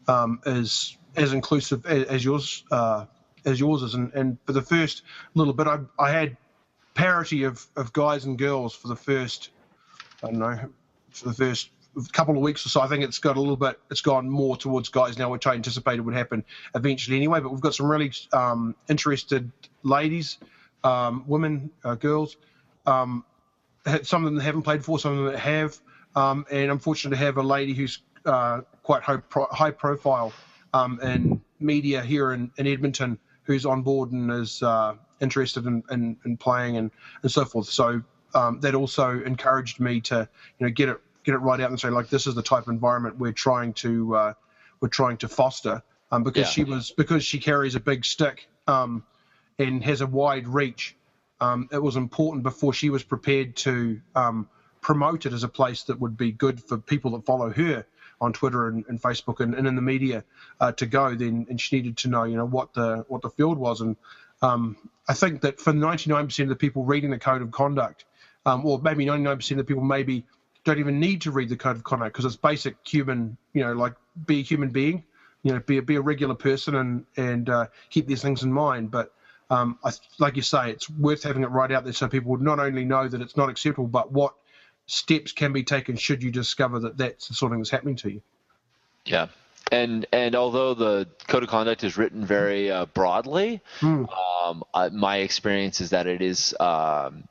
um, 0.07 0.41
is 0.45 0.97
as 1.15 1.33
inclusive 1.33 1.85
as, 1.85 2.05
as 2.05 2.25
yours 2.25 2.63
uh, 2.71 3.05
as 3.45 3.59
yours 3.59 3.81
is. 3.83 3.93
And, 3.95 4.13
and 4.13 4.37
for 4.45 4.53
the 4.53 4.61
first 4.61 5.03
little 5.35 5.53
bit, 5.53 5.67
I 5.67 5.79
I 5.99 6.11
had 6.11 6.37
parity 6.99 7.43
of, 7.43 7.65
of 7.77 7.93
guys 7.93 8.25
and 8.25 8.37
girls 8.37 8.75
for 8.75 8.89
the 8.89 8.95
first 8.95 9.51
I 10.21 10.27
don't 10.27 10.39
know 10.39 10.59
for 11.11 11.29
the 11.29 11.33
first 11.33 11.69
couple 12.11 12.35
of 12.35 12.41
weeks 12.41 12.65
or 12.65 12.69
so. 12.69 12.81
I 12.81 12.87
think 12.87 13.03
it's 13.05 13.19
got 13.19 13.37
a 13.37 13.39
little 13.39 13.55
bit 13.55 13.79
it's 13.89 14.01
gone 14.01 14.29
more 14.29 14.57
towards 14.57 14.89
guys 14.89 15.17
now, 15.17 15.29
which 15.29 15.47
I 15.47 15.53
anticipated 15.53 16.01
would 16.01 16.13
happen 16.13 16.43
eventually 16.75 17.15
anyway. 17.15 17.39
But 17.39 17.51
we've 17.51 17.61
got 17.61 17.73
some 17.73 17.89
really 17.89 18.11
um, 18.33 18.75
interested 18.89 19.49
ladies, 19.83 20.39
um, 20.83 21.23
women, 21.25 21.71
uh, 21.85 21.95
girls. 21.95 22.35
Um, 22.85 23.23
some 24.03 24.25
of 24.25 24.33
them 24.33 24.41
haven't 24.41 24.63
played 24.63 24.79
before, 24.79 24.99
some 24.99 25.13
of 25.13 25.17
them 25.19 25.33
that 25.33 25.39
have, 25.39 25.79
um, 26.15 26.45
and 26.51 26.69
I'm 26.69 26.79
fortunate 26.79 27.11
to 27.11 27.23
have 27.23 27.37
a 27.37 27.43
lady 27.43 27.73
who's 27.73 28.01
uh, 28.25 28.61
quite 28.83 29.03
high, 29.03 29.17
pro- 29.17 29.47
high 29.47 29.71
profile 29.71 30.33
um, 30.73 30.99
in 31.01 31.41
media 31.61 32.01
here 32.01 32.33
in, 32.33 32.51
in 32.57 32.67
Edmonton, 32.67 33.17
who's 33.43 33.65
on 33.65 33.83
board 33.83 34.11
and 34.11 34.29
is 34.31 34.61
uh, 34.61 34.95
interested 35.21 35.65
in, 35.65 35.83
in, 35.91 36.17
in 36.25 36.37
playing 36.37 36.77
and, 36.77 36.91
and 37.23 37.31
so 37.31 37.45
forth. 37.45 37.67
So 37.67 38.01
um, 38.33 38.59
that 38.61 38.75
also 38.75 39.21
encouraged 39.23 39.79
me 39.79 40.01
to 40.01 40.27
you 40.59 40.65
know 40.65 40.71
get 40.71 40.89
it 40.89 41.01
get 41.23 41.35
it 41.35 41.39
right 41.39 41.59
out 41.59 41.69
and 41.69 41.79
say 41.79 41.89
like 41.89 42.09
this 42.09 42.27
is 42.27 42.35
the 42.35 42.43
type 42.43 42.63
of 42.63 42.69
environment 42.69 43.17
we're 43.17 43.31
trying 43.31 43.73
to 43.73 44.15
uh, 44.15 44.33
we're 44.81 44.87
trying 44.87 45.17
to 45.17 45.27
foster 45.27 45.81
um, 46.11 46.23
because 46.23 46.41
Yeah. 46.47 46.51
she 46.51 46.63
was 46.63 46.91
because 46.91 47.23
she 47.23 47.39
carries 47.39 47.75
a 47.75 47.79
big 47.79 48.05
stick 48.05 48.47
um, 48.67 49.03
and 49.57 49.83
has 49.83 50.01
a 50.01 50.07
wide 50.07 50.47
reach 50.47 50.95
um, 51.41 51.69
it 51.71 51.81
was 51.81 51.95
important 51.95 52.43
before 52.43 52.73
she 52.73 52.89
was 52.89 53.03
prepared 53.03 53.55
to 53.57 53.99
um, 54.15 54.47
promote 54.81 55.25
it 55.25 55.33
as 55.33 55.43
a 55.43 55.47
place 55.47 55.83
that 55.83 55.99
would 55.99 56.17
be 56.17 56.31
good 56.31 56.61
for 56.61 56.77
people 56.77 57.11
that 57.11 57.25
follow 57.25 57.49
her 57.49 57.85
on 58.21 58.33
Twitter 58.33 58.67
and, 58.67 58.83
and 58.89 59.01
Facebook 59.01 59.39
and, 59.39 59.53
and 59.53 59.65
in 59.65 59.75
the 59.75 59.81
media 59.81 60.23
uh, 60.59 60.71
to 60.73 60.85
go. 60.85 61.15
Then 61.15 61.45
and 61.49 61.59
she 61.59 61.77
needed 61.77 61.97
to 61.97 62.09
know, 62.09 62.23
you 62.25 62.35
know, 62.35 62.45
what 62.45 62.73
the 62.73 63.05
what 63.07 63.21
the 63.21 63.29
field 63.29 63.57
was. 63.57 63.79
And 63.81 63.95
um, 64.41 64.77
I 65.07 65.13
think 65.13 65.41
that 65.41 65.59
for 65.59 65.73
99% 65.73 66.43
of 66.43 66.49
the 66.49 66.55
people 66.55 66.83
reading 66.83 67.09
the 67.09 67.19
code 67.19 67.41
of 67.41 67.51
conduct, 67.51 68.05
um, 68.45 68.65
or 68.65 68.79
maybe 68.79 69.05
99% 69.05 69.51
of 69.51 69.57
the 69.57 69.63
people 69.63 69.83
maybe 69.83 70.25
don't 70.63 70.79
even 70.79 70.99
need 70.99 71.21
to 71.21 71.31
read 71.31 71.49
the 71.49 71.57
code 71.57 71.75
of 71.75 71.83
conduct 71.83 72.13
because 72.13 72.25
it's 72.25 72.35
basic 72.35 72.75
human, 72.85 73.37
you 73.53 73.63
know, 73.63 73.73
like 73.73 73.93
be 74.25 74.39
a 74.39 74.43
human 74.43 74.69
being, 74.69 75.03
you 75.43 75.53
know, 75.53 75.59
be 75.59 75.77
a, 75.77 75.81
be 75.81 75.95
a 75.95 76.01
regular 76.01 76.35
person 76.35 76.75
and 76.75 77.05
and 77.17 77.49
uh, 77.49 77.65
keep 77.89 78.07
these 78.07 78.21
things 78.21 78.43
in 78.43 78.51
mind. 78.51 78.91
But 78.91 79.11
um, 79.49 79.79
I, 79.83 79.91
like 80.19 80.35
you 80.35 80.41
say, 80.41 80.71
it's 80.71 80.89
worth 80.89 81.23
having 81.23 81.43
it 81.43 81.49
right 81.49 81.71
out 81.71 81.83
there 81.83 81.93
so 81.93 82.07
people 82.07 82.31
would 82.31 82.41
not 82.41 82.59
only 82.59 82.85
know 82.85 83.07
that 83.07 83.21
it's 83.21 83.37
not 83.37 83.49
acceptable, 83.49 83.87
but 83.87 84.11
what 84.11 84.33
steps 84.85 85.31
can 85.31 85.53
be 85.53 85.63
taken 85.63 85.95
should 85.95 86.21
you 86.21 86.31
discover 86.31 86.79
that 86.79 86.97
that's 86.97 87.27
the 87.27 87.33
sort 87.33 87.51
of 87.51 87.53
thing 87.53 87.59
that's 87.61 87.69
happening 87.69 87.95
to 87.95 88.09
you. 88.11 88.21
Yeah. 89.05 89.27
And 89.71 90.05
and 90.11 90.35
although 90.35 90.73
the 90.73 91.07
code 91.27 91.43
of 91.43 91.49
conduct 91.49 91.83
is 91.83 91.97
written 91.97 92.25
very 92.25 92.71
uh, 92.71 92.85
broadly, 92.87 93.61
Hmm. 93.79 94.05
um, 94.05 94.63
uh, 94.73 94.89
my 94.91 95.17
experience 95.17 95.79
is 95.81 95.91
that 95.91 96.07
it 96.07 96.21
is 96.21 96.55
um, 96.59 97.25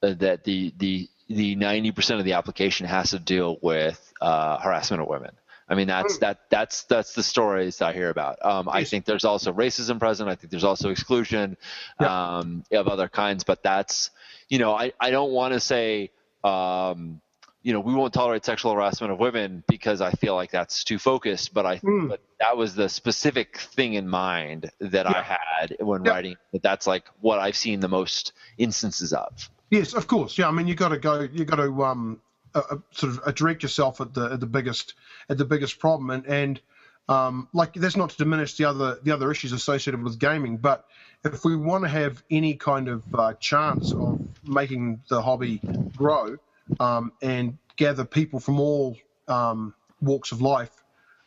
that 0.00 0.44
the 0.44 0.72
the 0.78 1.08
the 1.28 1.54
ninety 1.56 1.92
percent 1.92 2.18
of 2.18 2.24
the 2.24 2.32
application 2.34 2.86
has 2.86 3.10
to 3.10 3.18
deal 3.18 3.58
with 3.62 4.00
uh, 4.20 4.58
harassment 4.58 5.02
of 5.02 5.08
women. 5.08 5.32
I 5.68 5.74
mean, 5.74 5.86
that's 5.86 6.16
Mm. 6.16 6.20
that 6.20 6.38
that's 6.50 6.84
that's 6.84 7.12
the 7.12 7.22
stories 7.22 7.82
I 7.82 7.92
hear 7.92 8.08
about. 8.08 8.38
Um, 8.44 8.68
I 8.70 8.84
think 8.84 9.04
there's 9.04 9.26
also 9.26 9.52
racism 9.52 9.98
present. 9.98 10.28
I 10.30 10.34
think 10.34 10.50
there's 10.50 10.64
also 10.64 10.88
exclusion 10.90 11.56
um, 12.00 12.64
of 12.72 12.88
other 12.88 13.08
kinds. 13.08 13.44
But 13.44 13.62
that's 13.62 14.10
you 14.48 14.58
know, 14.58 14.74
I 14.74 14.92
I 14.98 15.10
don't 15.10 15.30
want 15.32 15.52
to 15.54 15.60
say. 15.60 16.10
Um, 16.42 17.20
you 17.62 17.72
know, 17.72 17.80
we 17.80 17.94
won't 17.94 18.14
tolerate 18.14 18.44
sexual 18.44 18.72
harassment 18.72 19.12
of 19.12 19.18
women 19.18 19.64
because 19.66 20.00
I 20.00 20.10
feel 20.12 20.34
like 20.34 20.50
that's 20.50 20.84
too 20.84 20.98
focused. 20.98 21.52
But 21.52 21.66
I, 21.66 21.78
Mm. 21.78 22.08
but 22.08 22.20
that 22.40 22.56
was 22.56 22.74
the 22.74 22.88
specific 22.88 23.58
thing 23.58 23.94
in 23.94 24.08
mind 24.08 24.70
that 24.80 25.06
I 25.06 25.22
had 25.22 25.76
when 25.80 26.04
Yeah. 26.04 26.12
writing. 26.12 26.36
That 26.52 26.62
that's 26.62 26.86
like 26.86 27.04
what 27.20 27.38
I've 27.38 27.56
seen 27.56 27.80
the 27.80 27.88
most 27.88 28.32
instances 28.58 29.12
of. 29.12 29.50
Yes, 29.70 29.92
of 29.92 30.06
course. 30.06 30.38
Yeah, 30.38 30.48
I 30.48 30.50
mean, 30.52 30.66
you 30.66 30.74
got 30.74 30.88
to 30.90 30.98
go. 30.98 31.20
You 31.20 31.44
got 31.44 31.56
to 31.56 31.84
um, 31.84 32.20
uh, 32.54 32.62
uh, 32.70 32.76
sort 32.92 33.18
of 33.18 33.34
direct 33.34 33.62
yourself 33.62 34.00
at 34.00 34.14
the 34.14 34.32
at 34.32 34.40
the 34.40 34.46
biggest 34.46 34.94
at 35.28 35.36
the 35.36 35.44
biggest 35.44 35.78
problem, 35.78 36.10
and 36.10 36.26
and 36.26 36.60
um, 37.08 37.48
like 37.52 37.74
that's 37.74 37.96
not 37.96 38.10
to 38.10 38.16
diminish 38.16 38.56
the 38.56 38.64
other 38.64 38.98
the 39.02 39.10
other 39.12 39.30
issues 39.30 39.52
associated 39.52 40.02
with 40.02 40.18
gaming, 40.18 40.56
but 40.58 40.86
if 41.24 41.44
we 41.44 41.56
want 41.56 41.84
to 41.84 41.88
have 41.88 42.22
any 42.30 42.54
kind 42.54 42.88
of 42.88 43.02
uh, 43.14 43.34
chance 43.34 43.92
of 43.92 44.20
making 44.44 45.02
the 45.08 45.20
hobby 45.20 45.60
grow 45.96 46.36
um, 46.80 47.12
and 47.22 47.58
gather 47.76 48.04
people 48.04 48.40
from 48.40 48.60
all 48.60 48.96
um, 49.28 49.74
walks 50.00 50.32
of 50.32 50.40
life, 50.40 50.72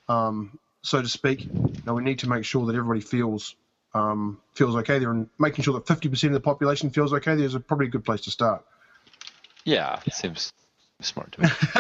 um, 0.10 0.58
so 0.82 1.02
to 1.02 1.08
speak, 1.08 1.48
know, 1.86 1.94
we 1.94 2.04
need 2.04 2.20
to 2.20 2.30
make 2.30 2.46
sure 2.46 2.66
that 2.66 2.76
everybody 2.76 3.02
feels 3.02 3.56
um, 3.94 4.40
feels 4.54 4.76
okay 4.78 5.00
there, 5.00 5.12
and 5.12 5.30
making 5.38 5.64
sure 5.64 5.74
that 5.74 5.86
50% 5.86 6.28
of 6.28 6.34
the 6.34 6.40
population 6.40 6.90
feels 6.90 7.12
okay 7.12 7.36
there 7.36 7.46
is 7.46 7.56
a, 7.56 7.60
probably 7.60 7.88
a 7.88 7.90
good 7.90 8.06
place 8.06 8.22
to 8.22 8.32
start. 8.32 8.66
Yeah, 9.66 10.00
it 10.06 10.14
seems 10.14 10.54
smart 11.02 11.34
to 11.34 11.42
me. 11.42 11.48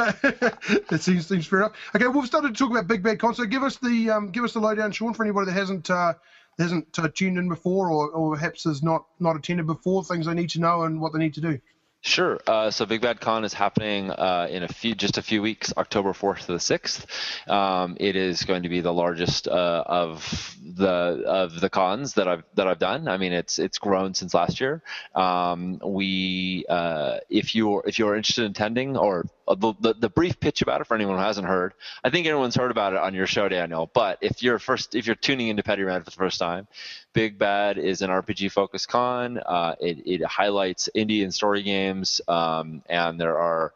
that 0.89 0.99
seems 1.01 1.27
seems 1.27 1.47
fair 1.47 1.59
enough. 1.59 1.73
Okay, 1.95 2.07
we've 2.07 2.25
started 2.25 2.49
to 2.49 2.53
talk 2.53 2.71
about 2.71 2.87
Big 2.87 3.01
Bad 3.01 3.19
Concert. 3.19 3.45
Give 3.47 3.63
us 3.63 3.77
the 3.77 4.09
um, 4.09 4.29
give 4.29 4.43
us 4.43 4.53
the 4.53 4.59
lowdown, 4.59 4.91
Sean, 4.91 5.13
for 5.13 5.23
anybody 5.23 5.47
that 5.47 5.53
hasn't 5.53 5.89
uh, 5.89 6.13
hasn't 6.59 6.99
uh, 6.99 7.07
tuned 7.13 7.37
in 7.37 7.47
before, 7.47 7.89
or, 7.89 8.09
or 8.09 8.35
perhaps 8.35 8.65
has 8.65 8.83
not 8.83 9.05
not 9.19 9.35
attended 9.35 9.67
before. 9.67 10.03
Things 10.03 10.25
they 10.25 10.33
need 10.33 10.49
to 10.51 10.59
know 10.59 10.83
and 10.83 10.99
what 10.99 11.13
they 11.13 11.19
need 11.19 11.33
to 11.35 11.41
do. 11.41 11.59
Sure. 12.03 12.39
Uh, 12.47 12.71
so 12.71 12.87
Big 12.87 13.01
Bad 13.01 13.21
Con 13.21 13.45
is 13.45 13.53
happening 13.53 14.09
uh, 14.09 14.47
in 14.49 14.63
a 14.63 14.67
few, 14.67 14.95
just 14.95 15.19
a 15.19 15.21
few 15.21 15.39
weeks, 15.39 15.71
October 15.77 16.13
4th 16.13 16.47
to 16.47 16.53
the 16.53 16.57
6th. 16.57 17.05
Um, 17.47 17.95
it 17.99 18.15
is 18.15 18.43
going 18.43 18.63
to 18.63 18.69
be 18.69 18.81
the 18.81 18.91
largest 18.91 19.47
uh, 19.47 19.83
of 19.85 20.55
the 20.63 20.87
of 20.87 21.59
the 21.59 21.69
cons 21.69 22.15
that 22.15 22.27
I've 22.27 22.43
that 22.55 22.67
I've 22.67 22.79
done. 22.79 23.07
I 23.07 23.17
mean, 23.17 23.33
it's 23.33 23.59
it's 23.59 23.77
grown 23.77 24.15
since 24.15 24.33
last 24.33 24.59
year. 24.59 24.81
Um, 25.13 25.79
we, 25.85 26.65
uh, 26.67 27.17
if 27.29 27.53
you're 27.53 27.83
if 27.85 27.99
you're 27.99 28.15
interested 28.15 28.45
in 28.45 28.51
attending, 28.51 28.97
or 28.97 29.27
the, 29.55 29.73
the 29.79 29.93
the 29.93 30.09
brief 30.09 30.39
pitch 30.39 30.61
about 30.61 30.81
it 30.81 30.87
for 30.87 30.95
anyone 30.95 31.17
who 31.17 31.23
hasn't 31.23 31.47
heard, 31.47 31.73
I 32.03 32.09
think 32.09 32.27
everyone's 32.27 32.55
heard 32.55 32.71
about 32.71 32.93
it 32.93 32.99
on 32.99 33.13
your 33.13 33.27
show, 33.27 33.49
Daniel. 33.49 33.89
But 33.93 34.17
if 34.21 34.43
you're 34.43 34.59
first 34.59 34.95
if 34.95 35.05
you're 35.05 35.15
tuning 35.15 35.47
into 35.47 35.63
Petty 35.63 35.83
Rad 35.83 36.03
for 36.03 36.09
the 36.09 36.15
first 36.15 36.39
time, 36.39 36.67
Big 37.13 37.37
Bad 37.37 37.77
is 37.77 38.01
an 38.01 38.09
RPG 38.09 38.51
focused 38.51 38.87
con. 38.87 39.37
Uh, 39.37 39.75
it, 39.79 40.01
it 40.05 40.23
highlights 40.25 40.89
indie 40.95 41.23
and 41.23 41.33
story 41.33 41.63
games, 41.63 42.21
um, 42.27 42.81
and 42.89 43.19
there 43.19 43.37
are 43.37 43.73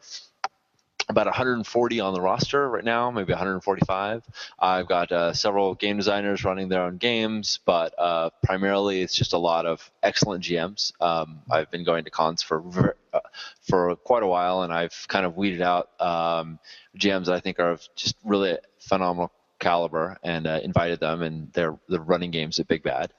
about 1.07 1.25
140 1.27 1.99
on 1.99 2.13
the 2.13 2.21
roster 2.21 2.67
right 2.69 2.83
now, 2.83 3.11
maybe 3.11 3.31
145. 3.31 4.23
I've 4.59 4.87
got 4.87 5.11
uh, 5.11 5.33
several 5.33 5.75
game 5.75 5.97
designers 5.97 6.43
running 6.43 6.69
their 6.69 6.83
own 6.83 6.97
games, 6.97 7.59
but 7.65 7.93
uh, 7.97 8.31
primarily 8.43 9.01
it's 9.01 9.15
just 9.15 9.33
a 9.33 9.37
lot 9.37 9.65
of 9.65 9.89
excellent 10.01 10.43
GMs. 10.43 10.93
Um, 11.01 11.41
I've 11.49 11.69
been 11.69 11.83
going 11.83 12.05
to 12.05 12.09
cons 12.09 12.41
for 12.41 12.95
uh, 13.13 13.19
for 13.61 13.95
quite 13.97 14.23
a 14.23 14.27
while, 14.27 14.63
and 14.63 14.73
I've 14.73 15.05
kind 15.07 15.25
of 15.25 15.37
weeded 15.37 15.61
out 15.61 15.89
um, 16.01 16.59
GMs 16.97 17.25
that 17.25 17.35
I 17.35 17.39
think 17.39 17.59
are 17.59 17.77
just 17.95 18.15
really 18.23 18.57
phenomenal 18.79 19.31
caliber 19.59 20.17
and 20.23 20.47
uh, 20.47 20.59
invited 20.63 20.99
them, 20.99 21.21
and 21.21 21.51
they're 21.53 21.77
they're 21.87 21.99
running 21.99 22.31
games 22.31 22.59
at 22.59 22.67
Big 22.67 22.83
Bad. 22.83 23.13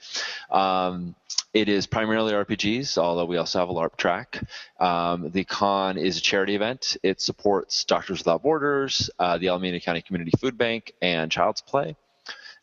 Um, 0.51 1.15
it 1.57 1.71
is 1.71 1.87
primarily 1.87 2.35
RPGs, 2.35 2.99
although 2.99 3.25
we 3.25 3.39
also 3.39 3.61
have 3.61 3.71
a 3.71 3.73
LARP 3.73 3.97
track. 3.97 4.43
Um, 4.79 5.31
the 5.31 5.45
con 5.45 5.97
is 5.97 6.19
a 6.19 6.21
charity 6.21 6.55
event. 6.55 6.99
It 7.03 7.23
supports 7.23 7.85
Doctors 7.85 8.19
Without 8.19 8.43
Borders, 8.43 9.09
uh, 9.19 9.39
the 9.39 9.49
Alameda 9.49 9.81
County 9.81 10.03
Community 10.03 10.33
Food 10.39 10.59
Bank, 10.59 10.93
and 11.01 11.33
Child's 11.33 11.63
Play. 11.63 11.97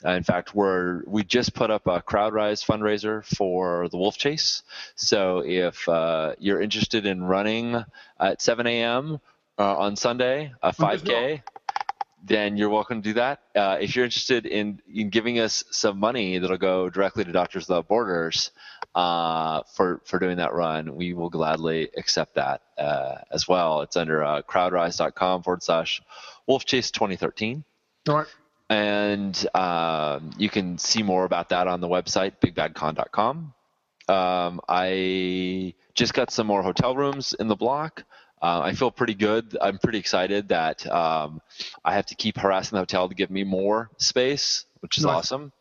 Uh, 0.06 0.12
in 0.12 0.22
fact, 0.22 0.54
we're 0.54 1.02
we 1.08 1.24
just 1.24 1.56
put 1.56 1.72
up 1.72 1.88
a 1.88 2.04
CrowdRise 2.04 2.64
fundraiser 2.64 3.26
for 3.36 3.90
the 3.90 3.98
Wolf 3.98 4.16
Chase. 4.16 4.62
So 4.96 5.40
if 5.44 5.90
uh, 5.90 6.36
you're 6.38 6.62
interested 6.62 7.08
in 7.08 7.24
running 7.24 7.84
at 8.20 8.44
7 8.44 8.68
a.m. 8.68 9.20
Uh, 9.58 9.76
on 9.78 9.96
Sunday, 9.96 10.52
a 10.62 10.72
5K, 10.72 11.42
then 12.24 12.56
you're 12.58 12.70
welcome 12.70 13.02
to 13.02 13.10
do 13.10 13.14
that. 13.16 13.42
Uh, 13.56 13.78
if 13.82 13.96
you're 13.96 14.06
interested 14.06 14.46
in, 14.46 14.82
in 14.94 15.10
giving 15.10 15.40
us 15.40 15.64
some 15.72 16.00
money 16.00 16.38
that'll 16.38 16.58
go 16.58 16.90
directly 16.90 17.24
to 17.26 17.32
Doctors 17.32 17.68
Without 17.68 17.88
Borders 17.88 18.52
uh, 18.96 19.64
for 19.76 20.02
for 20.06 20.20
doing 20.20 20.38
that 20.38 20.54
run, 20.54 20.96
we 20.96 21.14
will 21.14 21.30
gladly 21.30 21.90
accept 21.98 22.36
that 22.36 22.62
uh, 22.78 23.16
as 23.32 23.48
well. 23.48 23.82
It's 23.82 23.98
under 23.98 24.24
uh, 24.24 24.42
crowdrise.com 24.44 25.44
forward 25.44 25.64
slash 25.64 26.02
wolfchase 26.48 26.92
2013. 26.92 27.64
All 28.10 28.18
right. 28.18 28.28
And 28.70 29.48
um, 29.56 30.32
you 30.38 30.50
can 30.50 30.78
see 30.78 31.04
more 31.04 31.26
about 31.26 31.50
that 31.50 31.68
on 31.68 31.82
the 31.82 31.88
website, 31.88 32.34
bigbadcon.com. 32.42 33.54
Um, 34.08 34.62
I 34.68 35.74
just 35.94 36.14
got 36.14 36.32
some 36.32 36.48
more 36.48 36.64
hotel 36.64 36.96
rooms 36.96 37.34
in 37.40 37.48
the 37.48 37.56
block. 37.56 38.04
Uh, 38.44 38.60
I 38.62 38.74
feel 38.74 38.92
pretty 38.92 39.14
good. 39.14 39.58
I'm 39.62 39.78
pretty 39.78 40.00
excited 40.00 40.50
that 40.50 40.86
um, 40.92 41.42
I 41.86 41.94
have 41.94 42.06
to 42.08 42.16
keep 42.16 42.38
harassing 42.38 42.76
the 42.76 42.82
hotel 42.82 43.08
to 43.08 43.16
give 43.16 43.32
me 43.32 43.46
more 43.46 43.90
space, 43.98 44.66
which 44.82 44.98
is 44.98 45.06
Nice. 45.06 45.32
awesome. 45.32 45.54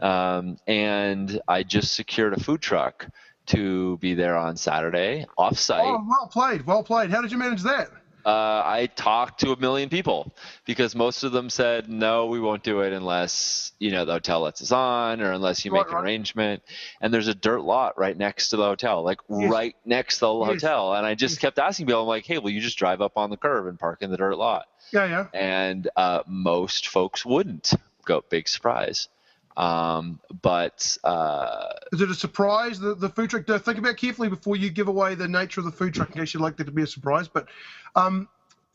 Um, 0.00 0.56
and 0.66 1.40
I 1.46 1.62
just 1.62 1.94
secured 1.94 2.32
a 2.32 2.40
food 2.40 2.60
truck 2.60 3.06
to 3.46 3.98
be 3.98 4.14
there 4.14 4.36
on 4.36 4.56
Saturday, 4.56 5.26
off-site. 5.38 5.84
Oh, 5.86 6.04
well 6.08 6.26
played, 6.26 6.66
well 6.66 6.82
played. 6.82 7.10
How 7.10 7.22
did 7.22 7.30
you 7.30 7.38
manage 7.38 7.62
that? 7.62 7.88
Uh, 8.24 8.62
I 8.64 8.88
talked 8.96 9.40
to 9.40 9.52
a 9.52 9.56
million 9.60 9.88
people 9.88 10.32
because 10.64 10.94
most 10.94 11.24
of 11.24 11.32
them 11.32 11.50
said 11.50 11.88
no, 11.88 12.26
we 12.26 12.40
won't 12.40 12.62
do 12.62 12.80
it 12.80 12.92
unless 12.92 13.72
you 13.78 13.90
know 13.90 14.04
the 14.04 14.12
hotel 14.12 14.40
lets 14.40 14.62
us 14.62 14.72
on 14.72 15.20
or 15.20 15.32
unless 15.32 15.64
you 15.64 15.70
make 15.72 15.90
an 15.90 15.98
arrangement. 15.98 16.62
And 17.00 17.12
there's 17.12 17.28
a 17.28 17.34
dirt 17.34 17.60
lot 17.60 17.98
right 17.98 18.16
next 18.16 18.48
to 18.50 18.56
the 18.56 18.64
hotel, 18.64 19.02
like 19.02 19.18
Yes. 19.28 19.50
right 19.50 19.76
next 19.84 20.18
to 20.18 20.26
the 20.26 20.34
Yes. 20.34 20.46
hotel. 20.62 20.94
And 20.94 21.06
I 21.06 21.14
just 21.14 21.34
Yes. 21.36 21.40
kept 21.40 21.58
asking 21.58 21.86
people, 21.86 22.02
I'm 22.02 22.08
like, 22.08 22.26
hey, 22.26 22.38
will 22.38 22.50
you 22.50 22.60
just 22.60 22.78
drive 22.78 23.00
up 23.00 23.16
on 23.16 23.30
the 23.30 23.36
curb 23.36 23.66
and 23.66 23.78
park 23.78 24.02
in 24.02 24.10
the 24.10 24.16
dirt 24.16 24.36
lot? 24.36 24.66
Yeah, 24.92 25.06
yeah. 25.06 25.26
And 25.32 25.88
uh, 25.96 26.22
most 26.26 26.88
folks 26.88 27.24
wouldn't. 27.24 27.72
Go 28.04 28.22
big 28.28 28.48
surprise. 28.48 29.08
Um, 29.56 30.18
but 30.42 30.96
uh, 31.04 31.68
Is 31.92 32.00
it 32.00 32.10
a 32.10 32.14
surprise? 32.14 32.80
The, 32.80 32.94
the 32.94 33.08
food 33.08 33.30
truck. 33.30 33.46
Think 33.46 33.78
about 33.78 33.96
carefully 33.96 34.28
before 34.28 34.56
you 34.56 34.70
give 34.70 34.88
away 34.88 35.14
the 35.14 35.28
nature 35.28 35.60
of 35.60 35.66
the 35.66 35.72
food 35.72 35.94
truck, 35.94 36.10
in 36.10 36.20
case 36.20 36.34
you'd 36.34 36.40
like 36.40 36.56
that 36.56 36.64
to 36.64 36.72
be 36.72 36.82
a 36.82 36.86
surprise. 36.86 37.28
But 37.28 37.48
um, 37.94 38.28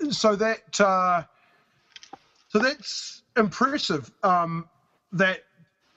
so 0.09 0.35
that 0.37 0.79
uh, 0.79 1.23
so 2.47 2.59
that's 2.59 3.23
impressive. 3.35 4.11
Um, 4.23 4.69
that 5.11 5.43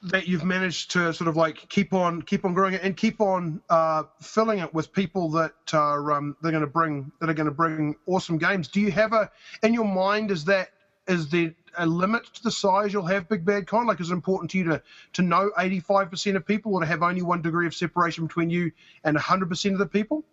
that 0.03 0.27
you've 0.27 0.45
managed 0.45 0.91
to 0.91 1.15
sort 1.15 1.29
of 1.29 1.37
like 1.37 1.69
keep 1.69 1.93
on 1.93 2.23
keep 2.23 2.45
on 2.45 2.53
growing 2.53 2.75
it 2.75 2.83
and 2.83 2.97
keep 2.97 3.21
on 3.21 3.63
uh, 3.71 4.03
filling 4.21 4.59
it 4.59 4.75
with 4.75 4.93
people 4.93 5.31
that 5.31 5.55
are 5.73 6.11
um, 6.11 6.37
they're 6.43 6.51
going 6.51 6.63
to 6.63 6.67
bring 6.67 7.13
that 7.21 7.31
are 7.31 7.35
going 7.35 7.47
to 7.47 7.53
bring 7.53 7.95
awesome 8.07 8.37
games. 8.37 8.67
Do 8.67 8.81
you 8.81 8.91
have 8.91 9.13
a 9.13 9.31
in 9.63 9.73
your 9.73 9.85
mind? 9.85 10.33
Is 10.33 10.45
that 10.47 10.71
is 11.07 11.29
there 11.31 11.55
a 11.79 11.87
limit 11.87 12.25
to 12.35 12.43
the 12.43 12.51
size 12.51 12.93
you'll 12.93 13.07
have 13.07 13.29
Big 13.29 13.45
Bad 13.45 13.67
Con? 13.67 13.87
Like, 13.87 14.01
is 14.01 14.11
it 14.11 14.15
important 14.15 14.51
to 14.53 14.59
you 14.59 14.65
to 14.65 14.83
to 15.15 15.23
know 15.23 15.51
85% 15.59 16.37
of 16.37 16.47
people, 16.47 16.75
or 16.75 16.81
to 16.81 16.87
have 16.87 17.03
only 17.03 17.23
one 17.23 17.43
degree 17.43 17.67
of 17.67 17.75
separation 17.75 18.27
between 18.27 18.51
you 18.51 18.73
and 19.05 19.17
100% 19.17 19.73
of 19.73 19.79
the 19.79 19.87
people? 19.87 20.25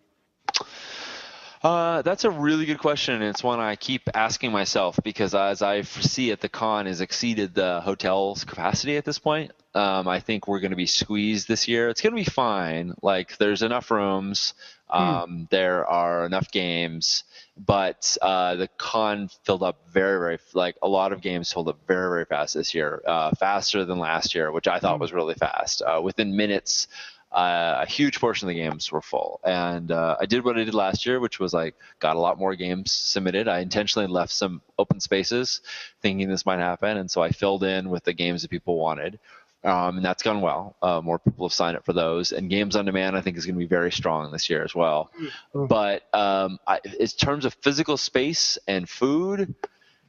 Uh, 1.62 2.02
that's 2.04 2.24
a 2.24 2.30
really 2.30 2.66
good 2.66 2.80
question, 2.80 3.16
and 3.16 3.24
it's 3.24 3.44
one 3.44 3.60
I 3.60 3.76
keep 3.76 4.04
asking 4.14 4.52
myself 4.54 4.98
because 5.04 5.36
as 5.36 5.62
I 5.62 5.82
see 5.82 6.32
it, 6.32 6.40
the 6.40 6.48
con 6.48 6.86
has 6.86 7.02
exceeded 7.02 7.54
the 7.54 7.82
hotel's 7.82 8.46
capacity 8.46 8.96
at 8.96 9.04
this 9.04 9.20
point. 9.20 9.52
Um, 9.76 10.08
I 10.08 10.22
think 10.22 10.48
we're 10.48 10.62
going 10.62 10.72
to 10.72 10.78
be 10.78 10.86
squeezed 10.86 11.48
this 11.50 11.68
year. 11.68 11.90
It's 11.90 12.02
going 12.02 12.16
to 12.16 12.22
be 12.22 12.30
fine. 12.30 12.94
Like, 13.02 13.38
there's 13.38 13.62
enough 13.62 13.92
rooms, 13.92 14.54
um, 14.90 15.48
there 15.52 15.86
are 15.86 16.26
enough 16.26 16.50
games, 16.50 17.26
but 17.66 18.18
uh, 18.22 18.56
the 18.56 18.70
con 18.78 19.30
filled 19.44 19.64
up 19.64 19.82
very, 19.92 20.20
very 20.20 20.40
like 20.54 20.76
a 20.82 20.88
lot 20.88 21.12
of 21.12 21.22
games 21.22 21.52
filled 21.52 21.68
up 21.68 21.78
very, 21.88 22.10
very 22.10 22.26
fast 22.26 22.54
this 22.54 22.74
year, 22.74 23.02
uh, 23.06 23.32
faster 23.32 23.84
than 23.84 24.00
last 24.00 24.34
year, 24.34 24.52
which 24.52 24.68
I 24.68 24.80
thought 24.80 25.00
was 25.00 25.12
really 25.12 25.34
fast. 25.34 25.82
Uh, 25.82 26.00
within 26.02 26.36
minutes, 26.36 26.88
uh, 27.32 27.78
a 27.82 27.86
huge 27.86 28.20
portion 28.20 28.48
of 28.48 28.56
the 28.56 28.60
games 28.60 28.92
were 28.92 29.02
full. 29.02 29.40
And 29.44 29.92
uh, 29.92 30.16
I 30.20 30.26
did 30.26 30.44
what 30.44 30.58
I 30.58 30.64
did 30.64 30.74
last 30.74 31.06
year, 31.06 31.20
which 31.20 31.40
was 31.40 31.54
like 31.54 31.76
got 32.00 32.16
a 32.16 32.20
lot 32.20 32.40
more 32.40 32.56
games 32.56 32.92
submitted. 32.92 33.48
I 33.48 33.60
intentionally 33.60 34.08
left 34.08 34.32
some 34.32 34.62
open 34.78 35.00
spaces, 35.00 35.62
thinking 36.02 36.30
this 36.30 36.46
might 36.46 36.60
happen, 36.60 36.98
and 36.98 37.12
so 37.12 37.22
I 37.22 37.32
filled 37.32 37.64
in 37.64 37.90
with 37.90 38.06
the 38.06 38.14
games 38.14 38.42
that 38.42 38.52
people 38.52 38.80
wanted. 38.80 39.20
Um, 39.62 39.98
and 39.98 40.06
that's 40.06 40.24
gone 40.24 40.40
well. 40.40 40.78
Uh, 40.82 41.02
more 41.02 41.20
people 41.20 41.48
have 41.48 41.54
signed 41.54 41.76
up 41.76 41.86
for 41.86 41.92
those, 41.92 42.32
and 42.32 42.50
games 42.50 42.78
on 42.78 42.86
demand 42.86 43.18
I 43.18 43.22
think 43.22 43.38
is 43.38 43.46
going 43.46 43.56
to 43.56 43.60
be 43.60 43.66
very 43.66 43.92
strong 43.92 44.32
this 44.32 44.50
year 44.50 44.64
as 44.64 44.74
well. 44.74 45.12
Mm. 45.54 45.68
But 45.68 46.04
um, 46.14 46.60
I, 46.66 46.80
in 46.98 47.08
terms 47.08 47.44
of 47.44 47.54
physical 47.56 47.98
space 47.98 48.58
and 48.68 48.88
food, 48.88 49.54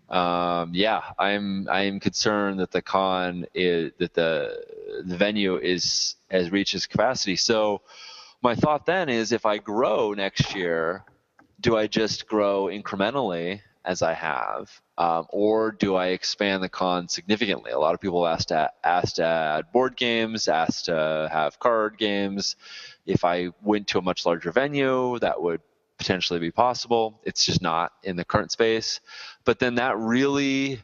um, 0.08 0.70
yeah, 0.72 1.02
I'm 1.18 1.68
I'm 1.68 1.98
concerned 1.98 2.60
that 2.60 2.70
the 2.70 2.82
con 2.82 3.46
is 3.54 3.92
that 3.98 4.14
the 4.14 4.64
the 5.04 5.16
venue 5.16 5.56
is 5.56 6.14
has 6.30 6.52
reached 6.52 6.74
its 6.74 6.86
capacity. 6.86 7.36
So 7.36 7.82
my 8.42 8.54
thought 8.54 8.86
then 8.86 9.08
is 9.08 9.32
if 9.32 9.46
I 9.46 9.58
grow 9.58 10.12
next 10.12 10.54
year, 10.54 11.04
do 11.60 11.76
I 11.76 11.86
just 11.86 12.26
grow 12.26 12.66
incrementally 12.66 13.60
as 13.84 14.02
I 14.02 14.12
have, 14.12 14.70
um, 14.98 15.26
or 15.30 15.72
do 15.72 15.96
I 15.96 16.08
expand 16.08 16.62
the 16.62 16.68
con 16.68 17.08
significantly? 17.08 17.72
A 17.72 17.78
lot 17.78 17.94
of 17.94 18.00
people 18.00 18.26
asked 18.26 18.48
to, 18.48 18.70
asked 18.84 19.16
to 19.16 19.24
add 19.24 19.72
board 19.72 19.96
games, 19.96 20.48
asked 20.48 20.86
to 20.86 21.28
have 21.32 21.58
card 21.58 21.96
games. 21.98 22.56
If 23.06 23.24
I 23.24 23.48
went 23.62 23.88
to 23.88 23.98
a 23.98 24.02
much 24.02 24.26
larger 24.26 24.52
venue, 24.52 25.18
that 25.20 25.40
would 25.40 25.62
potentially 25.98 26.40
be 26.40 26.50
possible. 26.50 27.20
It's 27.24 27.44
just 27.44 27.62
not 27.62 27.92
in 28.02 28.16
the 28.16 28.24
current 28.24 28.52
space. 28.52 29.00
But 29.44 29.58
then 29.58 29.76
that 29.76 29.96
really 29.98 30.80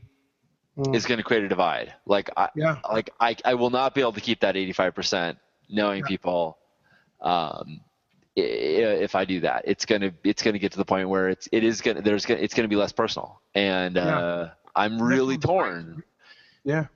mm. 0.76 0.94
is 0.94 1.06
going 1.06 1.18
to 1.18 1.24
create 1.24 1.44
a 1.44 1.48
divide. 1.48 1.94
Like 2.06 2.30
I, 2.36 2.48
yeah. 2.54 2.78
like 2.90 3.10
I, 3.20 3.36
I 3.44 3.54
will 3.54 3.70
not 3.70 3.94
be 3.94 4.00
able 4.00 4.12
to 4.12 4.20
keep 4.20 4.40
that 4.40 4.54
85% 4.54 5.36
knowing 5.68 6.00
yeah. 6.00 6.08
people. 6.08 6.58
Um, 7.20 7.80
if 8.36 9.14
I 9.14 9.24
do 9.24 9.40
that, 9.40 9.62
it's 9.64 9.86
gonna 9.86 10.12
it's 10.22 10.42
gonna 10.42 10.58
get 10.58 10.72
to 10.72 10.78
the 10.78 10.84
point 10.84 11.08
where 11.08 11.28
it's 11.28 11.48
it 11.52 11.64
is 11.64 11.80
gonna 11.80 12.02
there's 12.02 12.26
gonna 12.26 12.40
it's 12.40 12.54
gonna 12.54 12.68
be 12.68 12.76
less 12.76 12.92
personal, 12.92 13.40
and 13.54 13.96
yeah. 13.96 14.18
uh, 14.18 14.50
I'm 14.74 15.00
really 15.00 15.38
torn. 15.38 16.02
Yeah. 16.64 16.86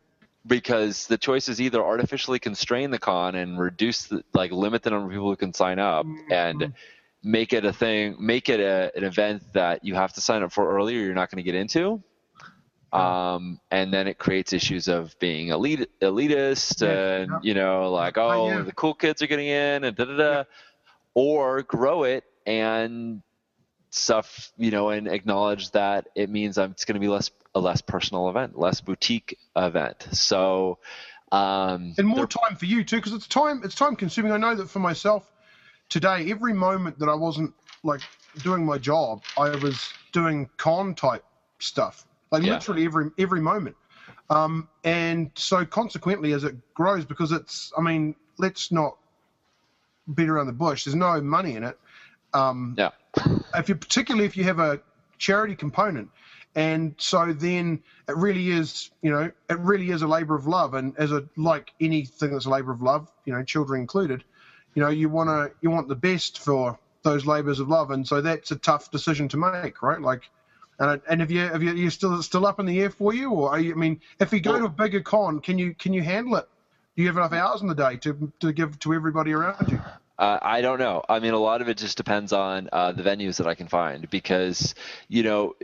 Because 0.47 1.07
the 1.07 1.19
choice 1.19 1.49
is 1.51 1.61
either 1.61 1.85
artificially 1.85 2.39
constrain 2.39 2.91
the 2.91 2.99
con 2.99 3.35
and 3.35 3.59
reduce 3.59 4.05
the 4.05 4.25
like 4.33 4.53
limit 4.53 4.83
the 4.83 4.91
number 4.91 5.07
of 5.07 5.13
people 5.13 5.29
who 5.29 5.37
can 5.37 5.53
sign 5.53 5.79
up, 5.79 6.07
mm-hmm. 6.07 6.33
and 6.33 6.73
make 7.23 7.53
it 7.53 7.65
a 7.65 7.73
thing, 7.73 8.17
make 8.19 8.49
it 8.49 8.61
a, 8.61 8.91
an 8.97 9.05
event 9.05 9.43
that 9.53 9.85
you 9.85 9.95
have 9.95 10.13
to 10.15 10.21
sign 10.21 10.43
up 10.43 10.53
for 10.53 10.75
earlier. 10.75 10.99
you're 11.01 11.15
not 11.15 11.31
going 11.31 11.37
to 11.37 11.43
get 11.43 11.55
into. 11.55 12.03
Um, 12.93 13.61
and 13.71 13.93
then 13.93 14.09
it 14.09 14.19
creates 14.19 14.53
issues 14.53 14.89
of 14.89 15.17
being 15.21 15.49
elite, 15.49 15.89
elitist 16.01 16.83
yeah, 16.83 17.19
and, 17.19 17.31
yeah. 17.31 17.39
you 17.43 17.55
know, 17.55 17.93
like, 17.93 18.19
oh, 18.19 18.49
yeah. 18.49 18.63
the 18.63 18.73
cool 18.73 18.95
kids 18.95 19.23
are 19.23 19.29
getting 19.29 19.47
in 19.47 19.85
and 19.85 19.97
da 19.97 20.05
da 20.05 20.17
da. 20.17 20.45
Or 21.15 21.63
grow 21.63 22.05
it 22.05 22.25
and 22.47 23.23
stuff, 23.91 24.53
you 24.57 24.71
know, 24.71 24.91
and 24.91 25.09
acknowledge 25.09 25.73
that 25.73 26.09
it 26.15 26.31
means 26.31 26.57
I'm, 26.59 26.71
it's 26.71 26.85
going 26.85 26.95
to 26.95 27.01
be 27.01 27.09
less 27.09 27.31
a 27.55 27.61
less 27.61 27.81
personal 27.81 28.29
event, 28.29 28.59
less 28.59 28.81
boutique 28.81 29.39
event. 29.57 30.07
So, 30.13 30.79
um, 31.33 31.95
and 31.99 32.07
more 32.07 32.27
time 32.27 32.57
for 32.57 32.67
you 32.67 32.85
too, 32.85 32.97
because 32.97 33.13
it's 33.13 33.27
time 33.27 33.63
it's 33.65 33.75
time 33.75 33.97
consuming. 33.97 34.33
I 34.33 34.37
know 34.37 34.55
that 34.55 34.71
for 34.71 34.79
myself, 34.79 35.31
today, 35.89 36.31
every 36.31 36.53
moment 36.53 36.99
that 37.01 37.09
I 37.09 37.15
wasn't 37.15 37.53
like 37.83 38.03
doing 38.43 38.65
my 38.65 38.79
job, 38.79 39.23
I 39.37 39.51
was 39.57 39.93
doing 40.13 40.49
con 40.57 40.95
type 40.95 41.25
stuff. 41.59 42.07
Like 42.31 42.45
yeah. 42.45 42.55
literally 42.55 42.85
every 42.85 43.11
every 43.19 43.41
moment. 43.41 43.77
Um, 44.29 44.69
and 44.85 45.33
so 45.35 45.67
consequently, 45.67 46.33
as 46.33 46.45
it 46.45 46.55
grows, 46.75 47.05
because 47.05 47.33
it's, 47.33 47.73
I 47.77 47.81
mean, 47.81 48.15
let's 48.39 48.71
not 48.71 48.97
beat 50.15 50.29
around 50.29 50.47
the 50.47 50.53
bush. 50.53 50.85
There's 50.85 50.95
no 50.95 51.21
money 51.21 51.57
in 51.57 51.65
it. 51.65 51.79
Um, 52.33 52.75
yeah. 52.77 52.91
If 53.55 53.69
you 53.69 53.75
particularly 53.75 54.27
if 54.27 54.37
you 54.37 54.45
have 54.45 54.59
a 54.59 54.81
charity 55.19 55.57
component, 55.57 56.11
and 56.55 56.95
so 56.99 57.33
then 57.33 57.83
it 58.09 58.17
really 58.17 58.51
is, 58.51 58.91
you 59.03 59.11
know, 59.11 59.31
it 59.49 59.59
really 59.59 59.91
is 59.91 60.03
a 60.03 60.07
labor 60.07 60.35
of 60.35 60.47
love. 60.47 60.75
And 60.75 60.97
as 60.99 61.13
a 61.13 61.25
like 61.37 61.73
anything 61.81 62.33
that's 62.33 62.47
a 62.47 62.51
labor 62.51 62.73
of 62.73 62.83
love, 62.83 63.11
you 63.25 63.33
know, 63.33 63.43
children 63.43 63.81
included, 63.81 64.25
you 64.75 64.83
know, 64.83 64.89
you 64.89 65.09
want 65.09 65.29
to 65.29 65.53
you 65.61 65.71
want 65.71 65.89
the 65.89 65.97
best 65.97 66.39
for 66.39 66.79
those 67.03 67.27
labors 67.27 67.61
of 67.61 67.69
love, 67.69 67.91
and 67.91 68.07
so 68.07 68.21
that's 68.21 68.51
a 68.51 68.57
tough 68.57 68.91
decision 68.91 69.29
to 69.29 69.37
make, 69.37 69.83
right? 69.83 70.01
Like, 70.01 70.29
and 70.79 71.01
and 71.09 71.23
if 71.23 71.31
you 71.31 71.43
if 71.43 71.63
you 71.63 71.73
you're 71.73 71.91
still 71.91 72.23
still 72.23 72.47
up 72.47 72.61
in 72.61 72.67
the 72.67 72.81
air 72.81 72.91
for 72.91 73.15
you, 73.15 73.31
or 73.31 73.51
are 73.51 73.61
you? 73.61 73.73
I 73.73 73.77
mean, 73.77 74.01
if 74.19 74.33
you 74.33 74.41
go 74.41 74.59
to 74.59 74.65
a 74.65 74.69
bigger 74.69 75.01
con, 75.01 75.41
can 75.41 75.59
you 75.59 75.75
can 75.75 75.93
you 75.93 76.03
handle 76.03 76.37
it? 76.37 76.49
Do 77.01 77.05
you 77.05 77.09
have 77.09 77.17
enough 77.17 77.33
hours 77.33 77.63
in 77.63 77.67
the 77.67 77.75
day 77.75 77.97
to 77.97 78.31
to 78.41 78.53
give 78.53 78.79
to 78.81 78.93
everybody 78.93 79.33
around 79.33 79.73
you? 79.73 79.81
Uh, 80.19 80.39
I 80.43 80.61
don't 80.61 80.79
know. 80.79 81.03
I 81.09 81.19
mean, 81.19 81.33
a 81.33 81.39
lot 81.39 81.63
of 81.63 81.69
it 81.71 81.79
just 81.79 81.97
depends 81.97 82.31
on 82.31 82.69
uh, 82.75 82.93
the 82.93 83.03
venues 83.03 83.39
that 83.39 83.47
I 83.47 83.55
can 83.55 83.69
find 83.69 84.11
because, 84.11 84.75
you 85.09 85.23
know, 85.23 85.55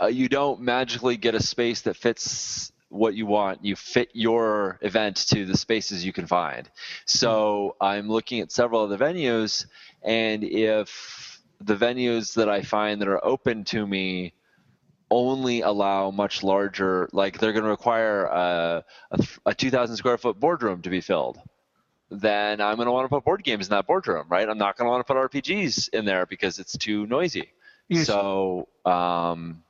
uh, 0.00 0.06
you 0.06 0.28
don't 0.28 0.60
magically 0.60 1.16
get 1.16 1.34
a 1.34 1.42
space 1.42 1.80
that 1.80 1.96
fits 1.96 2.70
what 2.88 3.14
you 3.14 3.26
want. 3.26 3.64
You 3.64 3.74
fit 3.74 4.10
your 4.12 4.78
event 4.80 5.26
to 5.30 5.44
the 5.44 5.56
spaces 5.56 6.04
you 6.04 6.12
can 6.12 6.28
find. 6.28 6.70
So 7.04 7.74
I'm 7.80 8.08
looking 8.08 8.38
at 8.38 8.52
several 8.52 8.80
other 8.82 8.96
venues, 8.96 9.66
and 10.04 10.44
if 10.44 11.42
the 11.60 11.74
venues 11.74 12.34
that 12.34 12.48
I 12.48 12.62
find 12.62 13.00
that 13.00 13.08
are 13.08 13.24
open 13.24 13.64
to 13.64 13.84
me 13.84 14.34
only 15.10 15.60
allow 15.60 16.10
much 16.10 16.42
larger, 16.42 17.08
like 17.12 17.38
they're 17.38 17.52
going 17.52 17.64
to 17.64 17.70
require 17.70 18.24
a, 18.24 18.84
a, 19.12 19.26
a 19.46 19.54
2,000 19.54 19.96
square 19.96 20.18
foot 20.18 20.38
boardroom 20.40 20.82
to 20.82 20.90
be 20.90 21.00
filled 21.00 21.38
then 22.10 22.60
I'm 22.60 22.76
going 22.76 22.86
to 22.86 22.92
want 22.92 23.04
to 23.04 23.08
put 23.08 23.24
board 23.24 23.42
games 23.42 23.66
in 23.66 23.70
that 23.70 23.86
boardroom, 23.86 24.26
right? 24.28 24.48
I'm 24.48 24.58
not 24.58 24.76
going 24.76 24.86
to 24.86 24.90
want 24.90 25.06
to 25.06 25.12
put 25.12 25.30
RPGs 25.30 25.90
in 25.90 26.04
there 26.04 26.26
because 26.26 26.58
it's 26.58 26.76
too 26.76 27.06
noisy. 27.06 27.50
Yes. 27.88 28.06
So, 28.06 28.68
um, 28.84 29.62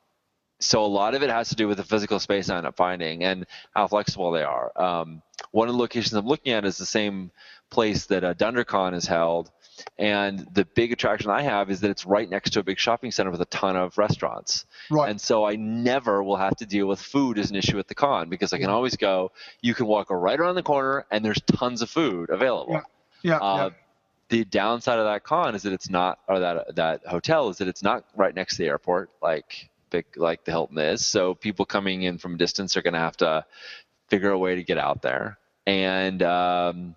so 0.59 0.85
a 0.85 0.87
lot 0.87 1.15
of 1.15 1.23
it 1.23 1.31
has 1.31 1.51
to 1.51 1.55
do 1.55 1.69
with 1.69 1.79
the 1.79 1.85
physical 1.85 2.19
space 2.19 2.49
I 2.49 2.57
end 2.57 2.67
up 2.67 2.77
finding 2.77 3.25
and 3.25 3.47
how 3.75 3.87
flexible 3.87 4.31
they 4.31 4.43
are. 4.43 4.73
Um, 4.77 5.23
one 5.53 5.69
of 5.69 5.75
the 5.75 5.81
locations 5.81 6.15
I'm 6.15 6.27
looking 6.27 6.53
at 6.53 6.65
is 6.65 6.79
the 6.79 6.87
same 6.87 7.31
place 7.71 8.07
that 8.07 8.25
uh, 8.25 8.35
DunDraCon 8.35 8.95
is 8.95 9.07
held, 9.07 9.51
and 9.99 10.47
the 10.53 10.65
big 10.65 10.93
attraction 10.93 11.31
I 11.31 11.43
have 11.43 11.71
is 11.71 11.81
that 11.81 11.91
it's 11.91 12.07
right 12.07 12.29
next 12.29 12.51
to 12.51 12.61
a 12.61 12.63
big 12.63 12.79
shopping 12.79 13.11
center 13.11 13.31
with 13.31 13.41
a 13.41 13.47
ton 13.47 13.77
of 13.77 13.99
restaurants. 13.99 14.65
Right. 14.91 15.11
And 15.11 15.21
so 15.21 15.45
I 15.45 15.57
never 15.57 16.23
will 16.23 16.37
have 16.37 16.57
to 16.57 16.67
deal 16.67 16.87
with 16.87 17.01
food 17.01 17.39
as 17.39 17.51
an 17.51 17.57
issue 17.57 17.79
at 17.79 17.89
the 17.89 17.95
con 17.95 18.29
because 18.29 18.53
I 18.53 18.59
can 18.59 18.71
always 18.71 18.97
go. 18.97 19.33
You 19.61 19.75
can 19.75 19.87
walk 19.87 20.11
right 20.11 20.39
around 20.39 20.55
the 20.55 20.63
corner, 20.63 21.07
and 21.11 21.25
there's 21.25 21.41
tons 21.41 21.83
of 21.83 21.91
food 21.91 22.31
available. 22.31 22.75
Yeah. 22.75 22.81
Yeah. 23.23 23.37
Uh, 23.39 23.57
yeah. 23.57 23.71
The 24.29 24.45
downside 24.45 24.99
of 24.99 25.05
that 25.05 25.23
con 25.23 25.55
is 25.55 25.63
that 25.63 25.73
it's 25.73 25.89
not, 25.89 26.19
or 26.27 26.41
that 26.41 26.77
that 26.77 27.07
hotel 27.07 27.49
is 27.49 27.59
that 27.59 27.69
it's 27.69 27.83
not 27.83 28.05
right 28.17 28.35
next 28.35 28.57
to 28.57 28.63
the 28.63 28.69
airport. 28.69 29.11
Like 29.23 29.69
big 29.91 30.07
like 30.17 30.45
the 30.45 30.51
Hilton 30.51 30.79
is. 30.79 31.07
So 31.07 31.35
people 31.35 31.65
coming 31.65 32.03
in 32.03 32.19
from 32.19 32.35
a 32.35 32.39
distance 32.39 32.77
are 32.77 32.83
going 32.83 32.95
to 32.95 33.01
have 33.01 33.17
to 33.19 33.45
figure 34.09 34.31
a 34.31 34.39
way 34.39 34.57
to 34.57 34.65
get 34.65 34.79
out 34.79 35.03
there, 35.03 35.39
and 35.67 36.23
um, 36.23 36.97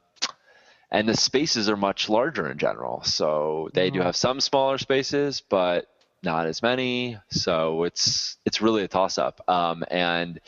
and 0.91 1.07
the 1.07 1.15
spaces 1.15 1.69
are 1.69 1.77
much 1.77 2.09
larger 2.09 2.49
in 2.49 2.57
general. 2.57 3.03
So 3.03 3.69
they 3.73 3.89
do 3.89 3.99
mm-hmm. 3.99 4.05
have 4.07 4.15
some 4.15 4.41
smaller 4.41 4.77
spaces, 4.77 5.41
but 5.47 5.87
not 6.23 6.47
as 6.47 6.61
many. 6.61 7.17
So 7.29 7.83
it's 7.83 8.37
it's 8.45 8.61
really 8.61 8.83
a 8.83 8.87
toss 8.87 9.17
up. 9.17 9.41
Um, 9.47 9.83
and 9.89 10.39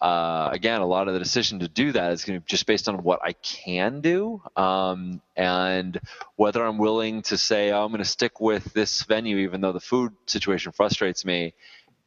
uh, 0.00 0.48
again, 0.50 0.80
a 0.80 0.86
lot 0.86 1.06
of 1.06 1.14
the 1.14 1.20
decision 1.20 1.60
to 1.60 1.68
do 1.68 1.92
that 1.92 2.10
is 2.10 2.24
going 2.24 2.36
to 2.36 2.40
be 2.40 2.50
just 2.50 2.66
based 2.66 2.88
on 2.88 3.04
what 3.04 3.20
I 3.22 3.34
can 3.34 4.00
do 4.00 4.42
um, 4.56 5.22
and 5.36 6.00
whether 6.34 6.64
I'm 6.64 6.78
willing 6.78 7.22
to 7.22 7.38
say 7.38 7.70
oh, 7.70 7.84
I'm 7.84 7.92
going 7.92 8.02
to 8.02 8.04
stick 8.04 8.40
with 8.40 8.72
this 8.72 9.02
venue 9.04 9.36
even 9.38 9.60
though 9.60 9.70
the 9.70 9.78
food 9.78 10.12
situation 10.26 10.72
frustrates 10.72 11.24
me 11.24 11.54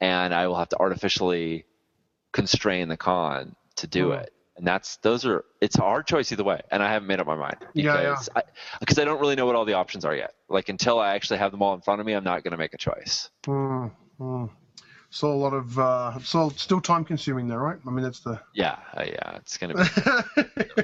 and 0.01 0.33
I 0.33 0.47
will 0.47 0.57
have 0.57 0.69
to 0.69 0.77
artificially 0.77 1.63
constrain 2.33 2.89
the 2.89 2.97
con 2.97 3.55
to 3.77 3.87
do 3.87 4.09
mm. 4.09 4.23
it. 4.23 4.33
And 4.57 4.65
that's 4.65 4.97
those 4.97 5.25
are 5.25 5.43
it's 5.59 5.77
our 5.77 6.01
choice 6.01 6.31
either 6.31 6.43
way, 6.43 6.61
and 6.71 6.81
I 6.81 6.89
haven't 6.89 7.07
made 7.07 7.19
up 7.19 7.27
my 7.27 7.35
mind 7.35 7.57
because 7.59 7.75
yeah, 7.75 8.01
yeah. 8.01 8.17
I, 8.37 8.43
because 8.79 8.97
I 8.97 9.03
don't 9.03 9.19
really 9.19 9.35
know 9.35 9.45
what 9.45 9.55
all 9.55 9.65
the 9.65 9.73
options 9.73 10.05
are 10.05 10.15
yet. 10.15 10.33
Like 10.47 10.69
until 10.69 10.99
I 10.99 11.13
actually 11.13 11.39
have 11.39 11.51
them 11.51 11.61
all 11.61 11.73
in 11.73 11.81
front 11.81 11.99
of 11.99 12.07
me, 12.07 12.13
I'm 12.13 12.23
not 12.23 12.43
going 12.43 12.51
to 12.51 12.57
make 12.57 12.73
a 12.73 12.77
choice. 12.77 13.29
Mm, 13.45 13.91
mm. 14.19 14.49
So 15.09 15.31
a 15.31 15.33
lot 15.33 15.53
of 15.53 15.79
uh, 15.79 16.19
so 16.19 16.49
still 16.49 16.81
time 16.81 17.05
consuming 17.05 17.47
there, 17.47 17.59
right? 17.59 17.77
I 17.85 17.89
mean, 17.89 18.03
that's 18.03 18.19
the 18.19 18.39
yeah, 18.53 18.77
uh, 18.97 19.03
yeah, 19.05 19.37
it's 19.37 19.57
gonna 19.57 19.75
be 19.75 20.83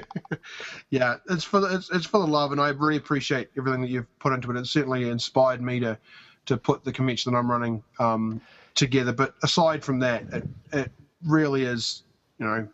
yeah, 0.90 1.16
it's 1.28 1.44
for 1.44 1.60
the, 1.60 1.74
it's 1.74 1.90
it's 1.90 2.06
for 2.06 2.18
the 2.18 2.26
love, 2.26 2.52
and 2.52 2.60
I 2.60 2.70
really 2.70 2.96
appreciate 2.96 3.50
everything 3.58 3.82
that 3.82 3.90
you've 3.90 4.18
put 4.18 4.32
into 4.32 4.50
it. 4.50 4.56
It 4.56 4.66
certainly 4.66 5.08
inspired 5.08 5.60
me 5.60 5.80
to 5.80 5.98
to 6.46 6.56
put 6.56 6.84
the 6.84 6.92
convention 6.92 7.32
that 7.32 7.38
I'm 7.38 7.50
running 7.50 7.82
um, 7.98 8.40
together. 8.74 9.12
But 9.12 9.34
aside 9.42 9.84
from 9.84 9.98
that, 10.00 10.24
it, 10.32 10.48
it 10.72 10.90
really 11.26 11.64
is, 11.64 12.02
you 12.38 12.46
know, 12.46 12.66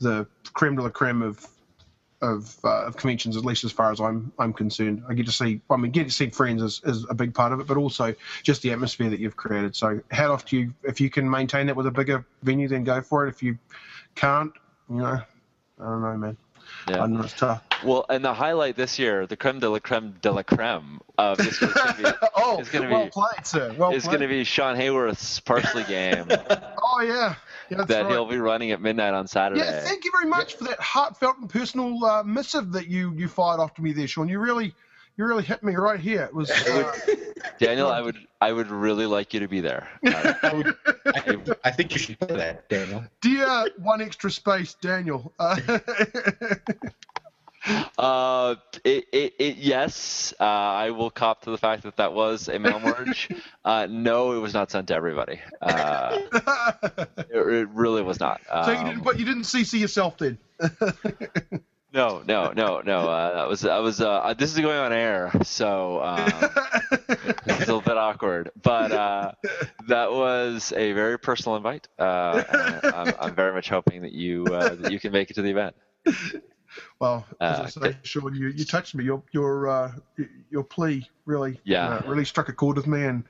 the 0.00 0.26
creme 0.52 0.76
de 0.76 0.82
la 0.82 0.88
creme 0.88 1.22
of 1.22 1.46
of, 2.22 2.54
uh, 2.64 2.84
of 2.84 2.96
conventions, 2.96 3.36
at 3.36 3.44
least 3.46 3.64
as 3.64 3.72
far 3.72 3.90
as 3.90 4.00
I'm 4.00 4.30
I'm 4.38 4.52
concerned. 4.52 5.02
I 5.08 5.14
get 5.14 5.26
to 5.26 5.32
see, 5.32 5.60
I 5.70 5.76
mean, 5.76 5.90
get 5.90 6.04
to 6.04 6.10
see 6.10 6.28
friends 6.28 6.62
is, 6.62 6.80
is 6.84 7.06
a 7.08 7.14
big 7.14 7.32
part 7.32 7.52
of 7.52 7.60
it, 7.60 7.66
but 7.66 7.76
also 7.76 8.14
just 8.42 8.62
the 8.62 8.72
atmosphere 8.72 9.08
that 9.08 9.20
you've 9.20 9.36
created. 9.36 9.74
So, 9.74 10.00
hat 10.10 10.30
off 10.30 10.44
to 10.46 10.58
you. 10.58 10.74
If 10.82 11.00
you 11.00 11.08
can 11.08 11.28
maintain 11.30 11.66
that 11.66 11.76
with 11.76 11.86
a 11.86 11.90
bigger 11.90 12.24
venue, 12.42 12.68
then 12.68 12.84
go 12.84 13.00
for 13.00 13.26
it. 13.26 13.30
If 13.30 13.42
you 13.42 13.58
can't, 14.14 14.52
you 14.90 14.96
know, 14.96 15.22
I 15.80 15.82
don't 15.82 16.02
know, 16.02 16.16
man. 16.16 16.36
Yeah. 16.88 17.02
I 17.02 17.06
know 17.06 17.22
it's 17.22 17.32
tough. 17.32 17.62
Well, 17.84 18.06
and 18.08 18.24
the 18.24 18.34
highlight 18.34 18.76
this 18.76 18.98
year, 18.98 19.26
the 19.26 19.36
creme 19.36 19.60
de 19.60 19.68
la 19.68 19.78
creme 19.78 20.14
de 20.20 20.30
la 20.32 20.42
creme 20.42 21.00
of 21.18 21.38
this 21.38 21.60
year 21.60 21.70
is 21.70 21.76
going 21.76 21.94
to 21.96 22.02
be, 22.02 22.28
oh, 22.36 22.60
is 22.60 22.68
going 22.68 22.82
to 22.82 22.88
be, 22.88 22.94
well 22.94 23.08
played, 23.08 23.46
sir. 23.46 23.74
Well 23.76 23.92
is 23.92 24.06
going 24.06 24.20
to 24.20 24.28
be 24.28 24.44
Sean 24.44 24.76
Hayworth's 24.76 25.40
parsley 25.40 25.84
game. 25.84 26.26
oh 26.30 27.00
yeah. 27.02 27.34
yeah 27.70 27.84
that 27.84 28.02
right. 28.02 28.10
he'll 28.10 28.26
be 28.26 28.38
running 28.38 28.70
at 28.70 28.80
midnight 28.80 29.14
on 29.14 29.26
Saturday. 29.26 29.60
Yeah, 29.60 29.80
thank 29.80 30.04
you 30.04 30.12
very 30.12 30.26
much 30.28 30.52
yeah. 30.52 30.58
for 30.58 30.64
that 30.64 30.80
heartfelt 30.80 31.38
and 31.38 31.48
personal 31.48 32.04
uh, 32.04 32.22
missive 32.22 32.72
that 32.72 32.88
you 32.88 33.12
you 33.14 33.28
fired 33.28 33.60
off 33.60 33.74
to 33.74 33.82
me 33.82 33.92
there, 33.92 34.06
Sean. 34.06 34.28
You 34.28 34.38
really 34.38 34.74
you 35.16 35.24
really 35.24 35.44
hit 35.44 35.62
me 35.62 35.74
right 35.74 36.00
here. 36.00 36.22
It 36.24 36.34
was. 36.34 36.50
Uh, 36.50 36.92
Daniel, 37.58 37.88
I 37.88 38.00
would 38.00 38.16
I 38.40 38.52
would 38.52 38.70
really 38.70 39.06
like 39.06 39.34
you 39.34 39.40
to 39.40 39.48
be 39.48 39.60
there. 39.60 39.88
Uh, 40.06 40.34
I, 40.42 40.54
would- 40.54 40.76
I- 41.06 41.56
I 41.64 41.70
think 41.70 41.92
you 41.92 41.98
should 41.98 42.18
play 42.18 42.36
that, 42.36 42.68
Daniel. 42.68 43.04
dear 43.20 43.68
one 43.78 44.00
extra 44.00 44.30
space, 44.30 44.74
Daniel. 44.80 45.32
Uh, 45.38 45.56
uh, 47.98 48.54
it, 48.84 49.04
it, 49.12 49.34
it, 49.38 49.56
yes, 49.56 50.32
uh, 50.40 50.44
I 50.44 50.90
will 50.90 51.10
cop 51.10 51.42
to 51.42 51.50
the 51.50 51.58
fact 51.58 51.82
that 51.82 51.96
that 51.96 52.12
was 52.12 52.48
a 52.48 52.58
mail 52.58 52.80
merge. 52.80 53.28
uh, 53.64 53.86
no, 53.90 54.32
it 54.32 54.38
was 54.38 54.54
not 54.54 54.70
sent 54.70 54.88
to 54.88 54.94
everybody. 54.94 55.40
Uh, 55.60 56.18
it, 57.18 57.28
it 57.30 57.68
really 57.70 58.02
was 58.02 58.20
not. 58.20 58.40
so 58.48 58.72
you 58.72 58.78
Um, 58.78 58.86
didn't, 58.86 59.04
but 59.04 59.18
you 59.18 59.24
didn't 59.24 59.42
CC 59.42 59.80
yourself 59.80 60.16
then. 60.18 60.38
no, 61.92 62.22
no, 62.26 62.52
no, 62.52 62.80
no. 62.80 63.08
Uh, 63.08 63.34
that 63.34 63.48
was, 63.48 63.64
I 63.64 63.78
was. 63.78 64.00
Uh, 64.00 64.34
this 64.36 64.52
is 64.52 64.60
going 64.60 64.78
on 64.78 64.92
air, 64.92 65.30
so 65.42 66.02
um, 66.02 66.28
it's 67.10 67.46
a 67.46 67.58
little 67.58 67.80
bit 67.80 67.96
awkward. 67.96 68.50
But 68.62 68.92
uh, 68.92 69.32
that 69.88 70.12
was 70.12 70.72
a 70.76 70.92
very 70.92 71.18
personal 71.18 71.56
invite. 71.56 71.88
Uh, 71.98 72.42
I'm, 72.94 73.14
I'm 73.20 73.34
very 73.34 73.52
much 73.52 73.68
hoping 73.68 74.02
that 74.02 74.12
you 74.12 74.44
uh, 74.46 74.74
that 74.76 74.92
you 74.92 75.00
can 75.00 75.12
make 75.12 75.30
it 75.30 75.34
to 75.34 75.42
the 75.42 75.50
event. 75.50 75.74
Well, 77.00 77.26
as 77.40 77.60
I 77.60 77.64
Uh, 77.64 77.68
say, 77.68 77.96
Sean, 78.02 78.34
you, 78.34 78.48
you 78.48 78.64
touched 78.64 78.94
me. 78.94 79.04
Your 79.04 79.22
your 79.32 79.68
uh, 79.68 79.92
your 80.50 80.64
plea 80.64 81.08
really 81.26 81.60
Yeah. 81.64 81.88
uh, 81.88 82.02
really 82.06 82.24
struck 82.24 82.48
a 82.48 82.52
chord 82.52 82.76
with 82.76 82.86
me, 82.86 83.04
and 83.04 83.24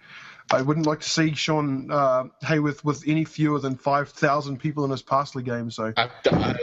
I 0.53 0.62
wouldn't 0.62 0.86
like 0.86 1.01
to 1.01 1.09
see 1.09 1.34
Sean 1.34 1.91
uh, 1.91 2.24
Hayworth 2.43 2.84
with 2.84 3.05
any 3.07 3.24
fewer 3.24 3.59
than 3.59 3.76
five 3.76 4.09
thousand 4.11 4.59
people 4.59 4.84
in 4.84 4.91
his 4.91 5.03
Parsley 5.03 5.43
game. 5.43 5.70
So 5.70 5.93
I, 5.97 6.11
I, 6.26 6.55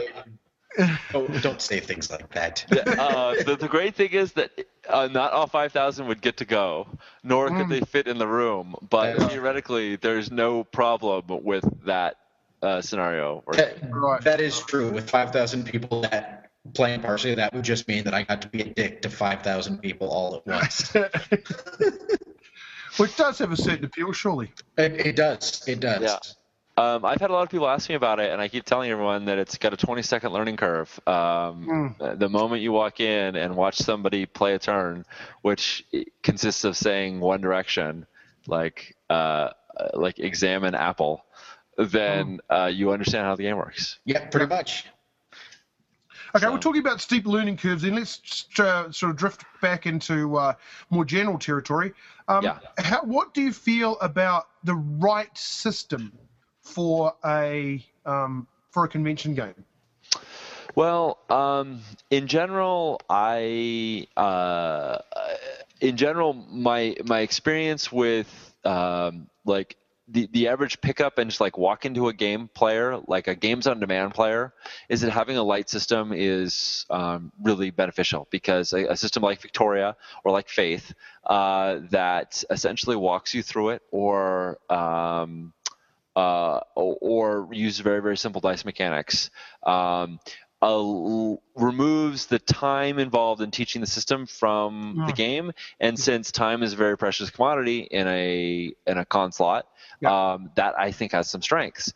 don't, 1.10 1.42
don't 1.42 1.60
say 1.62 1.80
things 1.80 2.10
like 2.10 2.30
that. 2.32 2.64
uh, 2.98 3.34
the, 3.44 3.56
the 3.56 3.68
great 3.68 3.94
thing 3.94 4.10
is 4.10 4.32
that 4.34 4.50
uh, 4.88 5.08
not 5.10 5.32
all 5.32 5.46
5,000 5.46 6.06
would 6.06 6.20
get 6.20 6.36
to 6.38 6.44
go, 6.44 6.86
nor 7.24 7.48
could 7.48 7.66
Mm. 7.66 7.70
they 7.70 7.80
fit 7.80 8.06
in 8.06 8.18
the 8.18 8.26
room. 8.26 8.74
But 8.88 9.18
Yeah. 9.18 9.28
theoretically, 9.28 9.96
there's 9.96 10.30
no 10.30 10.64
problem 10.64 11.24
with 11.42 11.64
that 11.86 12.16
uh, 12.62 12.80
scenario. 12.82 13.42
That, 13.52 13.78
Right. 13.90 14.22
that 14.22 14.40
is 14.40 14.60
true. 14.60 14.90
With 14.90 15.08
5,000 15.10 15.64
people 15.64 16.02
that 16.02 16.47
playing 16.74 17.00
Parsley, 17.00 17.34
that 17.34 17.52
would 17.54 17.64
just 17.64 17.88
mean 17.88 18.04
that 18.04 18.14
I 18.14 18.22
got 18.22 18.42
to 18.42 18.48
be 18.48 18.62
a 18.62 18.64
dick 18.64 19.02
to 19.02 19.10
5,000 19.10 19.78
people 19.78 20.08
all 20.08 20.36
at 20.36 20.46
once. 20.46 20.92
which 22.96 23.16
does 23.16 23.38
have 23.38 23.52
a 23.52 23.56
certain 23.56 23.84
appeal, 23.84 24.12
surely. 24.12 24.52
it, 24.76 25.06
it 25.06 25.16
does. 25.16 25.66
It 25.66 25.80
does. 25.80 26.02
Yeah. 26.02 26.18
Um, 26.78 27.04
I've 27.04 27.20
had 27.20 27.30
a 27.30 27.32
lot 27.32 27.42
of 27.42 27.50
people 27.50 27.68
ask 27.68 27.88
me 27.88 27.96
about 27.96 28.20
it, 28.20 28.30
and 28.30 28.40
I 28.40 28.46
keep 28.46 28.64
telling 28.64 28.88
everyone 28.90 29.24
that 29.24 29.36
it's 29.36 29.58
got 29.58 29.72
a 29.72 29.76
20 29.76 30.00
second 30.02 30.32
learning 30.32 30.56
curve. 30.56 31.00
Um, 31.08 31.96
The 31.98 32.28
moment 32.28 32.62
you 32.62 32.70
walk 32.70 33.00
in 33.00 33.34
and 33.34 33.56
watch 33.56 33.78
somebody 33.78 34.26
play 34.26 34.54
a 34.54 34.60
turn, 34.60 35.04
which 35.42 35.84
consists 36.22 36.62
of 36.62 36.76
saying 36.76 37.18
one 37.18 37.40
direction, 37.40 38.06
like 38.46 38.96
uh, 39.10 39.50
like 39.92 40.20
examine 40.20 40.76
apple, 40.76 41.24
then 41.76 42.38
uh, 42.48 42.70
you 42.72 42.92
understand 42.92 43.24
how 43.24 43.34
the 43.34 43.42
game 43.42 43.56
works. 43.56 43.98
Yeah, 44.04 44.26
pretty 44.26 44.46
much. 44.46 44.84
Okay, 46.34 46.44
So- 46.44 46.52
we're 46.52 46.58
talking 46.58 46.80
about 46.80 47.00
steep 47.00 47.26
learning 47.26 47.56
curves, 47.56 47.84
and 47.84 47.96
let's 47.96 48.46
uh, 48.58 48.90
sort 48.92 49.10
of 49.10 49.16
drift 49.16 49.44
back 49.62 49.86
into 49.86 50.36
uh, 50.36 50.52
more 50.90 51.04
general 51.04 51.38
territory. 51.38 51.92
Um, 52.28 52.44
Yeah. 52.44 52.58
How, 52.78 53.02
what 53.02 53.32
do 53.34 53.40
you 53.42 53.52
feel 53.52 53.98
about 54.00 54.48
the 54.64 54.74
right 54.74 55.36
system 55.36 56.12
for 56.60 57.14
a 57.24 57.84
um, 58.04 58.46
for 58.70 58.84
a 58.84 58.88
convention 58.88 59.34
game? 59.34 59.64
Well, 60.74 61.18
um, 61.30 61.80
in 62.10 62.26
general, 62.26 63.00
I 63.08 64.06
uh, 64.16 64.98
in 65.80 65.96
general 65.96 66.34
my 66.34 66.94
my 67.04 67.20
experience 67.20 67.90
with 67.90 68.54
um, 68.64 69.28
like 69.44 69.76
the, 70.10 70.28
the 70.32 70.48
average 70.48 70.80
pickup 70.80 71.18
and 71.18 71.30
just 71.30 71.40
like 71.40 71.58
walk 71.58 71.84
into 71.84 72.08
a 72.08 72.12
game 72.12 72.48
player, 72.54 72.98
like 73.06 73.28
a 73.28 73.34
games 73.34 73.66
on 73.66 73.78
demand 73.78 74.14
player, 74.14 74.54
is 74.88 75.02
that 75.02 75.10
having 75.10 75.36
a 75.36 75.42
light 75.42 75.68
system 75.68 76.12
is 76.14 76.86
um, 76.90 77.30
really 77.42 77.70
beneficial 77.70 78.26
because 78.30 78.72
a, 78.72 78.86
a 78.86 78.96
system 78.96 79.22
like 79.22 79.40
Victoria 79.40 79.96
or 80.24 80.32
like 80.32 80.48
Fate 80.48 80.94
uh, 81.26 81.80
that 81.90 82.42
essentially 82.50 82.96
walks 82.96 83.34
you 83.34 83.42
through 83.42 83.70
it 83.70 83.82
or 83.90 84.58
um, 84.70 85.52
uh, 86.16 86.60
or, 86.74 86.96
or 87.00 87.48
use 87.52 87.78
very 87.78 88.00
very 88.00 88.16
simple 88.16 88.40
dice 88.40 88.64
mechanics. 88.64 89.30
Um, 89.62 90.18
uh, 90.60 91.36
removes 91.54 92.26
the 92.26 92.38
time 92.38 92.98
involved 92.98 93.40
in 93.42 93.50
teaching 93.50 93.80
the 93.80 93.86
system 93.86 94.26
from 94.26 95.04
the 95.06 95.12
game, 95.12 95.52
and 95.80 95.98
since 95.98 96.32
time 96.32 96.62
is 96.62 96.72
a 96.72 96.76
very 96.76 96.96
precious 96.96 97.30
commodity 97.30 97.80
in 97.80 98.06
a 98.08 98.72
in 98.86 98.98
a 98.98 99.04
con 99.04 99.32
slot, 99.32 99.66
Yeah. 100.00 100.32
um, 100.32 100.50
that 100.56 100.78
I 100.78 100.90
think 100.92 101.12
has 101.12 101.28
some 101.28 101.42
strengths. 101.42 101.92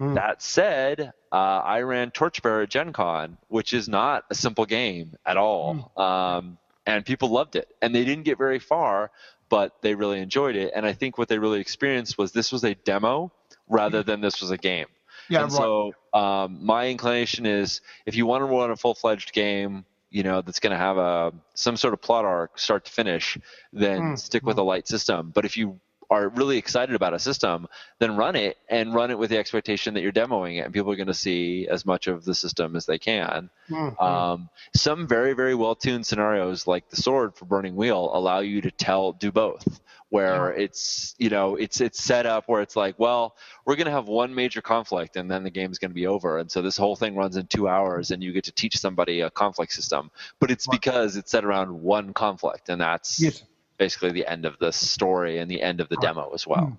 Mm. 0.00 0.14
That 0.16 0.42
said, 0.42 1.12
uh, 1.32 1.36
I 1.36 1.82
ran 1.82 2.10
Torchbearer 2.10 2.62
at 2.62 2.68
Gen 2.70 2.92
Con, 2.92 3.38
which 3.48 3.72
is 3.72 3.88
not 3.88 4.24
a 4.30 4.34
simple 4.34 4.66
game 4.66 5.16
at 5.24 5.36
all. 5.36 5.92
Um, 5.96 6.58
and 6.86 7.04
people 7.06 7.28
loved 7.30 7.54
it. 7.56 7.68
And 7.80 7.94
they 7.94 8.04
didn't 8.04 8.24
get 8.24 8.36
very 8.36 8.58
far, 8.58 9.10
but 9.48 9.80
they 9.82 9.94
really 9.94 10.20
enjoyed 10.20 10.56
it. 10.56 10.72
And 10.74 10.84
I 10.84 10.92
think 10.92 11.16
what 11.16 11.28
they 11.28 11.38
really 11.38 11.60
experienced 11.60 12.18
was 12.18 12.32
this 12.32 12.50
was 12.50 12.64
a 12.64 12.74
demo 12.74 13.30
rather 13.68 14.02
than 14.02 14.20
this 14.20 14.40
was 14.40 14.50
a 14.50 14.58
game. 14.58 14.86
Yeah, 15.28 15.42
and 15.42 15.52
right. 15.52 15.58
so 15.58 15.92
um, 16.12 16.64
my 16.64 16.88
inclination 16.88 17.46
is 17.46 17.80
if 18.06 18.14
you 18.14 18.26
want 18.26 18.42
to 18.42 18.46
run 18.46 18.70
a 18.70 18.76
full 18.76 18.94
fledged 18.94 19.32
game, 19.32 19.84
you 20.10 20.22
know, 20.22 20.42
that's 20.42 20.60
going 20.60 20.70
to 20.70 20.76
have 20.76 20.96
a 20.96 21.32
some 21.54 21.76
sort 21.76 21.94
of 21.94 22.00
plot 22.00 22.24
arc 22.24 22.58
start 22.58 22.84
to 22.84 22.92
finish, 22.92 23.36
then 23.72 24.00
Mm, 24.00 24.18
stick 24.18 24.46
with 24.46 24.58
a 24.58 24.62
light 24.62 24.86
system. 24.86 25.32
But 25.34 25.44
if 25.44 25.56
you 25.56 25.80
are 26.10 26.28
really 26.28 26.58
excited 26.58 26.94
about 26.94 27.14
a 27.14 27.18
system, 27.18 27.66
then 27.98 28.16
run 28.16 28.36
it 28.36 28.56
and 28.68 28.94
run 28.94 29.10
it 29.10 29.18
with 29.18 29.30
the 29.30 29.38
expectation 29.38 29.94
that 29.94 30.02
you're 30.02 30.12
demoing 30.12 30.58
it 30.58 30.60
and 30.60 30.72
people 30.72 30.92
are 30.92 30.96
going 30.96 31.06
to 31.06 31.14
see 31.14 31.66
as 31.68 31.84
much 31.84 32.06
of 32.06 32.24
the 32.24 32.34
system 32.34 32.76
as 32.76 32.86
they 32.86 32.98
can. 32.98 33.50
Mm, 33.68 33.96
mm. 33.96 34.02
Um, 34.02 34.48
some 34.74 35.06
very, 35.08 35.32
very 35.32 35.54
well 35.54 35.74
tuned 35.74 36.06
scenarios 36.06 36.66
like 36.66 36.88
the 36.90 36.96
sword 36.96 37.34
for 37.34 37.46
Burning 37.46 37.76
Wheel 37.76 38.10
allow 38.12 38.40
you 38.40 38.60
to 38.62 38.70
tell 38.70 39.12
do 39.12 39.32
both. 39.32 39.80
Where 40.10 40.52
it's 40.52 41.14
you 41.18 41.28
know 41.28 41.56
it's 41.56 41.80
it's 41.80 42.00
set 42.00 42.24
up 42.24 42.44
where 42.46 42.62
it's 42.62 42.76
like 42.76 42.96
well 43.00 43.36
we're 43.64 43.74
gonna 43.74 43.90
have 43.90 44.06
one 44.06 44.32
major 44.32 44.62
conflict 44.62 45.16
and 45.16 45.28
then 45.28 45.42
the 45.42 45.50
game's 45.50 45.78
gonna 45.78 45.92
be 45.94 46.06
over 46.06 46.38
and 46.38 46.48
so 46.48 46.62
this 46.62 46.76
whole 46.76 46.94
thing 46.94 47.16
runs 47.16 47.36
in 47.36 47.46
two 47.46 47.66
hours 47.66 48.12
and 48.12 48.22
you 48.22 48.32
get 48.32 48.44
to 48.44 48.52
teach 48.52 48.78
somebody 48.78 49.22
a 49.22 49.30
conflict 49.30 49.72
system 49.72 50.12
but 50.38 50.52
it's 50.52 50.68
Right. 50.68 50.80
because 50.80 51.16
it's 51.16 51.32
set 51.32 51.44
around 51.44 51.82
one 51.82 52.12
conflict 52.12 52.68
and 52.68 52.80
that's 52.80 53.20
yes, 53.20 53.42
basically 53.76 54.12
the 54.12 54.24
end 54.30 54.44
of 54.44 54.56
the 54.60 54.70
story 54.70 55.38
and 55.38 55.50
the 55.50 55.60
end 55.60 55.80
of 55.80 55.88
the 55.88 55.96
Right. 55.96 56.14
demo 56.14 56.30
as 56.32 56.46
well. 56.46 56.78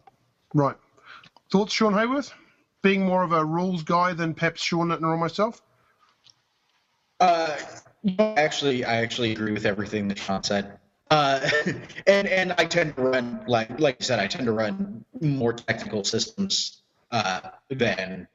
right. 0.53 0.77
Thoughts, 1.51 1.73
Sean 1.73 1.93
Hayworth? 1.93 2.31
Being 2.83 3.05
more 3.05 3.23
of 3.23 3.33
a 3.33 3.43
rules 3.43 3.83
guy 3.83 4.13
than 4.13 4.33
perhaps 4.33 4.61
Sean 4.61 4.87
Nittner 4.87 5.09
or 5.09 5.17
myself? 5.17 5.61
Uh, 7.19 7.57
actually, 8.19 8.85
I 8.85 8.97
actually 8.97 9.31
agree 9.31 9.51
with 9.51 9.65
everything 9.65 10.07
that 10.09 10.17
Sean 10.19 10.43
said. 10.43 10.79
Uh, 11.11 11.47
and 12.07 12.27
and 12.27 12.53
I 12.57 12.65
tend 12.65 12.95
to 12.95 13.01
run 13.01 13.43
like 13.47 13.79
like 13.79 13.97
you 13.99 14.05
said, 14.05 14.19
I 14.19 14.27
tend 14.27 14.45
to 14.45 14.51
run 14.51 15.05
more 15.21 15.53
technical 15.53 16.03
systems 16.03 16.81
uh, 17.11 17.41
than 17.69 18.27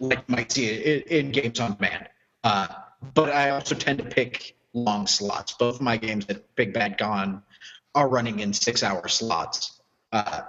like 0.00 0.24
you 0.28 0.34
might 0.34 0.52
see 0.52 0.70
in, 0.70 1.02
in 1.02 1.32
games 1.32 1.60
on 1.60 1.74
demand. 1.74 2.08
Uh, 2.44 2.68
but 3.14 3.30
I 3.30 3.50
also 3.50 3.74
tend 3.74 3.98
to 3.98 4.04
pick 4.04 4.56
long 4.72 5.06
slots. 5.06 5.52
Both 5.54 5.76
of 5.76 5.80
my 5.82 5.96
games 5.96 6.26
at 6.28 6.54
Big 6.54 6.72
Bad 6.72 6.98
Con 6.98 7.42
are 7.94 8.08
running 8.08 8.40
in 8.40 8.52
six-hour 8.52 9.08
slots, 9.08 9.80
uh, 10.12 10.42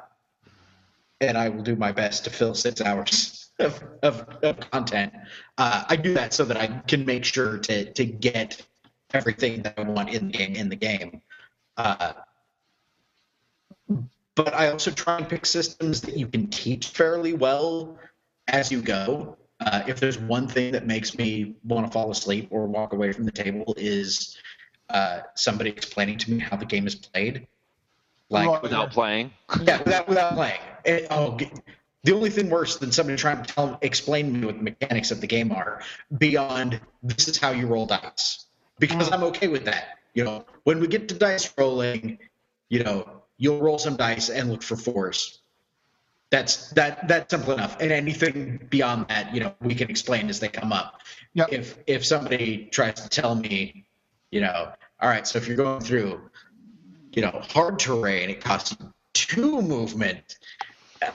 and 1.22 1.38
I 1.38 1.50
will 1.50 1.64
do 1.64 1.76
my 1.76 1.92
best 1.92 2.26
to 2.26 2.30
fill 2.30 2.54
six 2.54 2.82
hours 2.82 3.50
of, 3.60 3.82
of, 4.04 4.28
of 4.44 4.60
content. 4.72 5.14
Uh, 5.58 5.84
I 5.88 5.96
do 5.96 6.14
that 6.14 6.34
so 6.34 6.46
that 6.46 6.58
I 6.58 6.68
can 6.88 7.06
make 7.06 7.26
sure 7.26 7.58
to 7.58 7.92
to 7.94 8.06
get 8.06 8.62
everything 9.14 9.64
that 9.64 9.76
I 9.78 9.82
want 9.84 10.10
in 10.10 10.28
the 10.28 10.38
game 10.38 10.56
in 10.56 10.70
the 10.70 10.76
game. 10.76 11.22
Uh, 11.78 12.14
but 14.36 14.54
I 14.54 14.70
also 14.70 14.92
try 14.92 15.18
and 15.18 15.30
pick 15.30 15.46
systems 15.46 16.02
that 16.02 16.18
you 16.18 16.28
can 16.28 16.48
teach 16.48 16.90
fairly 16.90 17.34
well 17.34 17.98
as 18.48 18.72
you 18.72 18.82
go. 18.82 19.38
Uh, 19.60 19.84
if 19.88 20.00
there's 20.00 20.20
one 20.20 20.48
thing 20.48 20.72
that 20.74 20.86
makes 20.86 21.18
me 21.18 21.56
want 21.64 21.86
to 21.88 21.92
fall 21.92 22.12
asleep 22.12 22.50
or 22.52 22.68
walk 22.68 22.94
away 22.94 23.12
from 23.12 23.26
the 23.26 23.32
table 23.32 23.74
is 23.78 24.38
uh, 24.90 25.22
somebody 25.36 25.72
explaining 25.72 26.18
to 26.20 26.32
me 26.32 26.40
how 26.40 26.56
the 26.56 26.66
game 26.66 26.86
is 26.86 26.96
played. 26.96 27.48
Like. 28.30 28.62
Without 28.62 28.92
playing, 28.92 29.32
yeah, 29.64 29.80
without 29.80 30.08
without 30.08 30.34
playing. 30.34 30.60
It, 30.86 31.08
oh, 31.10 31.38
the 32.04 32.14
only 32.14 32.30
thing 32.30 32.50
worse 32.50 32.78
than 32.78 32.92
somebody 32.92 33.18
trying 33.18 33.44
to 33.44 33.54
tell, 33.54 33.80
explain 33.82 34.28
to 34.28 34.40
me 34.40 34.46
what 34.46 34.58
the 34.58 34.64
mechanics 34.64 35.12
of 35.12 35.22
the 35.22 35.28
game 35.28 35.52
are 35.52 35.82
beyond 36.16 36.80
this 37.02 37.28
is 37.28 37.38
how 37.38 37.52
you 37.52 37.68
roll 37.68 37.86
dice. 37.86 38.46
Because 38.80 39.12
I'm 39.12 39.24
okay 39.24 39.48
with 39.48 39.66
that. 39.66 39.97
You 40.18 40.24
know, 40.24 40.46
when 40.64 40.80
we 40.80 40.88
get 40.88 41.08
to 41.10 41.16
dice 41.16 41.54
rolling, 41.58 42.18
you 42.70 42.84
know, 42.84 43.22
you'll 43.38 43.62
roll 43.62 43.78
some 43.78 43.96
dice 43.96 44.30
and 44.30 44.50
look 44.50 44.64
for 44.64 44.76
fours. 44.76 45.40
That's 46.30 46.72
that 46.72 47.08
that's 47.08 47.30
simple 47.30 47.54
enough. 47.54 47.78
And 47.80 47.92
anything 47.92 48.68
beyond 48.70 49.08
that, 49.10 49.34
you 49.34 49.40
know, 49.42 49.54
we 49.62 49.76
can 49.76 49.90
explain 49.90 50.30
as 50.30 50.40
they 50.40 50.50
come 50.50 50.74
up. 50.74 51.02
Yep. 51.36 51.54
If 51.54 51.78
if 51.86 52.06
somebody 52.06 52.68
tries 52.72 52.96
to 52.96 53.10
tell 53.10 53.36
me, 53.36 53.86
you 54.32 54.42
know, 54.42 54.74
all 55.00 55.10
right, 55.10 55.26
so 55.26 55.38
if 55.38 55.48
you're 55.48 55.56
going 55.56 55.82
through 55.82 56.20
you 57.18 57.24
know, 57.24 57.42
hard 57.50 57.80
terrain. 57.80 58.30
It 58.30 58.42
costs 58.42 58.76
you 58.80 58.94
two 59.14 59.62
movement. 59.64 60.38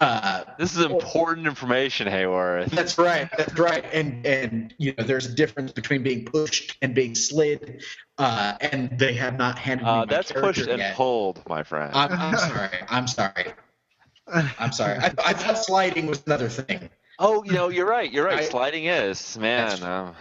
Uh, 0.01 0.45
This 0.59 0.76
is 0.76 0.85
important 0.85 1.47
information, 1.47 2.07
Hayworth. 2.09 2.70
that's 2.70 2.99
right. 2.99 3.28
That's 3.37 3.59
right. 3.59 3.85
And 3.93 4.24
and 4.26 4.74
you 4.78 4.95
know, 4.97 5.05
there's 5.05 5.26
a 5.26 5.35
difference 5.35 5.72
between 5.72 6.03
being 6.03 6.24
pushed 6.24 6.76
and 6.83 6.95
being 6.95 7.14
slid. 7.14 7.83
Uh, 8.18 8.55
and 8.61 8.99
they 8.99 9.14
have 9.14 9.37
not 9.39 9.59
handed 9.59 9.85
me 9.85 9.91
Uh, 9.91 9.97
my 9.97 10.05
that's 10.07 10.30
character 10.30 10.61
pushed 10.61 10.68
and 10.68 10.78
yet. 10.78 10.95
pulled, 10.97 11.43
my 11.49 11.62
friend. 11.62 11.91
I'm, 11.95 12.12
I'm 12.12 12.37
sorry. 12.39 12.68
I'm 12.89 13.07
sorry. 13.09 13.53
I'm 14.59 14.72
sorry. 14.72 14.99
I, 14.99 15.07
I 15.24 15.33
thought 15.33 15.59
sliding 15.59 16.07
was 16.07 16.22
another 16.26 16.49
thing. 16.49 16.89
oh, 17.18 17.43
you 17.45 17.53
know, 17.53 17.68
you're 17.68 17.87
right. 17.87 18.11
You're 18.12 18.24
right. 18.24 18.39
I- 18.41 18.45
Sliding 18.45 18.85
is 18.87 19.37
man. 19.39 19.83
Um, 19.83 20.14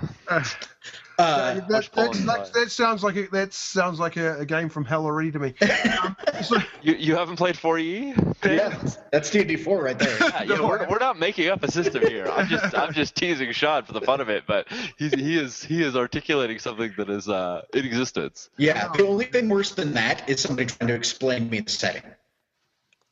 Uh, 1.22 1.54
that, 1.54 1.68
that, 1.70 1.92
that, 1.94 2.16
slide. 2.16 2.54
that 2.54 2.72
sounds 2.72 3.04
like 3.04 3.16
a, 3.16 3.28
that 3.28 3.54
sounds 3.54 4.00
like 4.00 4.18
a, 4.18 4.40
a 4.40 4.46
game 4.46 4.70
from 4.70 4.84
hell 4.84 5.06
already 5.06 5.32
to 5.32 5.38
me. 5.40 5.54
Um, 6.02 6.18
so, 6.42 6.58
you, 6.82 6.96
you 6.96 7.16
haven't 7.16 7.36
played 7.36 7.56
4E? 7.56 8.36
yeah, 8.44 8.82
that's 9.12 9.30
D&D 9.30 9.58
four 9.58 9.84
right 9.84 9.98
there. 9.98 10.18
Yeah, 10.22 10.44
you 10.44 10.56
know, 10.56 10.68
we're, 10.68 10.88
we're 10.90 11.00
not 11.00 11.20
making 11.20 11.50
up 11.50 11.64
a 11.64 11.72
system 11.72 12.06
here. 12.08 12.26
I'm 12.28 12.48
just 12.48 12.76
I'm 12.76 12.94
just 12.94 13.16
teasing 13.16 13.52
Sean 13.52 13.84
for 13.84 13.94
the 13.94 14.02
fun 14.02 14.22
of 14.22 14.30
it, 14.30 14.44
but 14.48 14.68
he's, 14.98 15.14
he 15.14 15.38
is 15.38 15.64
he 15.64 15.84
is 15.84 15.96
articulating 15.96 16.58
something 16.58 16.94
that 16.98 17.10
is 17.10 17.28
uh, 17.30 17.62
in 17.74 17.86
existence. 17.86 18.50
Yeah, 18.58 18.88
the 18.96 19.06
only 19.06 19.26
thing 19.26 19.50
worse 19.50 19.72
than 19.72 19.94
that 19.94 20.28
is 20.30 20.42
somebody 20.42 20.68
trying 20.68 20.88
to 20.88 20.96
explain 20.96 21.50
me 21.50 21.60
the 21.60 21.70
setting, 21.70 22.04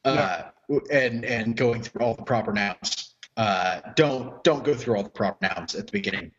uh, 0.05 0.43
and 0.91 1.25
and 1.25 1.55
going 1.55 1.83
through 1.83 2.01
all 2.01 2.15
the 2.15 2.23
proper 2.23 2.53
nouns. 2.53 3.15
Uh, 3.37 3.81
don't 3.95 4.43
don't 4.43 4.63
go 4.63 4.73
through 4.73 4.95
all 4.95 5.03
the 5.03 5.09
proper 5.09 5.47
nouns 5.47 5.75
at 5.75 5.87
the 5.87 5.91
beginning. 5.91 6.31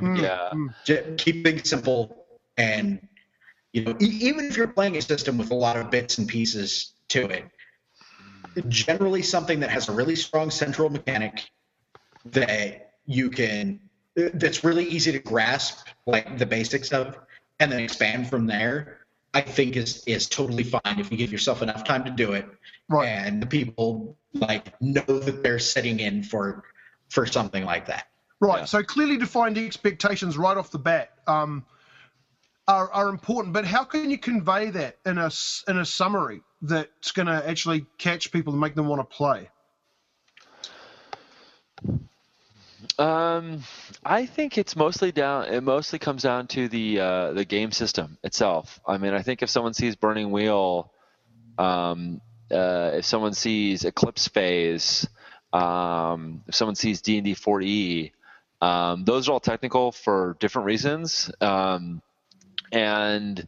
Mm, 0.00 0.22
Yeah. 0.22 0.50
mm, 0.52 0.74
Just 0.84 1.18
keep 1.18 1.44
things 1.44 1.68
simple, 1.68 2.26
and 2.56 3.00
you 3.72 3.84
know, 3.84 3.96
e- 4.00 4.18
even 4.22 4.46
if 4.46 4.56
you're 4.56 4.68
playing 4.68 4.96
a 4.96 5.02
system 5.02 5.38
with 5.38 5.50
a 5.50 5.54
lot 5.54 5.76
of 5.76 5.90
bits 5.90 6.18
and 6.18 6.28
pieces 6.28 6.92
to 7.08 7.26
it, 7.26 7.44
generally 8.68 9.22
something 9.22 9.60
that 9.60 9.70
has 9.70 9.88
a 9.88 9.92
really 9.92 10.16
strong 10.16 10.50
central 10.50 10.90
mechanic 10.90 11.50
that 12.26 12.92
you 13.06 13.30
can 13.30 13.80
that's 14.34 14.64
really 14.64 14.84
easy 14.84 15.12
to 15.12 15.18
grasp, 15.20 15.86
like 16.06 16.38
the 16.38 16.46
basics 16.46 16.92
of, 16.92 17.16
and 17.60 17.70
then 17.70 17.80
expand 17.80 18.28
from 18.28 18.46
there. 18.46 18.98
I 19.34 19.42
think 19.42 19.76
is 19.76 20.02
is 20.06 20.26
totally 20.28 20.64
fine 20.64 20.98
if 20.98 21.12
you 21.12 21.18
give 21.18 21.30
yourself 21.30 21.62
enough 21.62 21.84
time 21.84 22.04
to 22.04 22.10
do 22.10 22.32
it, 22.32 22.46
right. 22.88 23.06
and 23.08 23.42
the 23.42 23.46
people 23.46 24.16
like 24.32 24.80
know 24.80 25.02
that 25.02 25.42
they're 25.42 25.58
sitting 25.58 26.00
in 26.00 26.22
for 26.22 26.64
for 27.10 27.26
something 27.26 27.64
like 27.64 27.86
that. 27.86 28.08
Right. 28.40 28.60
Yeah. 28.60 28.64
So 28.66 28.82
clearly 28.82 29.16
defined 29.16 29.58
expectations 29.58 30.38
right 30.38 30.56
off 30.56 30.70
the 30.70 30.78
bat 30.78 31.10
um, 31.26 31.64
are, 32.68 32.90
are 32.92 33.08
important. 33.08 33.52
But 33.52 33.64
how 33.64 33.84
can 33.84 34.10
you 34.10 34.18
convey 34.18 34.70
that 34.70 34.98
in 35.04 35.18
a 35.18 35.30
in 35.66 35.78
a 35.78 35.84
summary 35.84 36.42
that's 36.62 37.12
going 37.12 37.26
to 37.26 37.48
actually 37.48 37.86
catch 37.98 38.30
people 38.30 38.52
and 38.52 38.60
make 38.60 38.74
them 38.74 38.86
want 38.86 39.00
to 39.00 39.16
play? 39.16 39.48
Um, 42.98 43.62
I 44.04 44.26
think 44.26 44.58
it's 44.58 44.76
mostly 44.76 45.12
down. 45.12 45.46
It 45.46 45.62
mostly 45.62 45.98
comes 45.98 46.22
down 46.22 46.46
to 46.48 46.68
the 46.68 47.00
uh, 47.00 47.32
the 47.32 47.44
game 47.44 47.72
system 47.72 48.18
itself. 48.22 48.80
I 48.86 48.98
mean, 48.98 49.14
I 49.14 49.22
think 49.22 49.42
if 49.42 49.50
someone 49.50 49.74
sees 49.74 49.96
Burning 49.96 50.30
Wheel, 50.30 50.92
um, 51.58 52.20
uh, 52.50 52.92
if 52.94 53.04
someone 53.04 53.34
sees 53.34 53.84
Eclipse 53.84 54.28
Phase, 54.28 55.08
um, 55.52 56.42
if 56.46 56.54
someone 56.54 56.74
sees 56.74 57.02
D 57.02 57.18
and 57.18 57.24
D 57.24 57.34
4E, 57.34 58.12
um, 58.60 59.04
those 59.04 59.28
are 59.28 59.32
all 59.32 59.40
technical 59.40 59.92
for 59.92 60.36
different 60.40 60.66
reasons. 60.66 61.30
Um, 61.40 62.02
and 62.72 63.46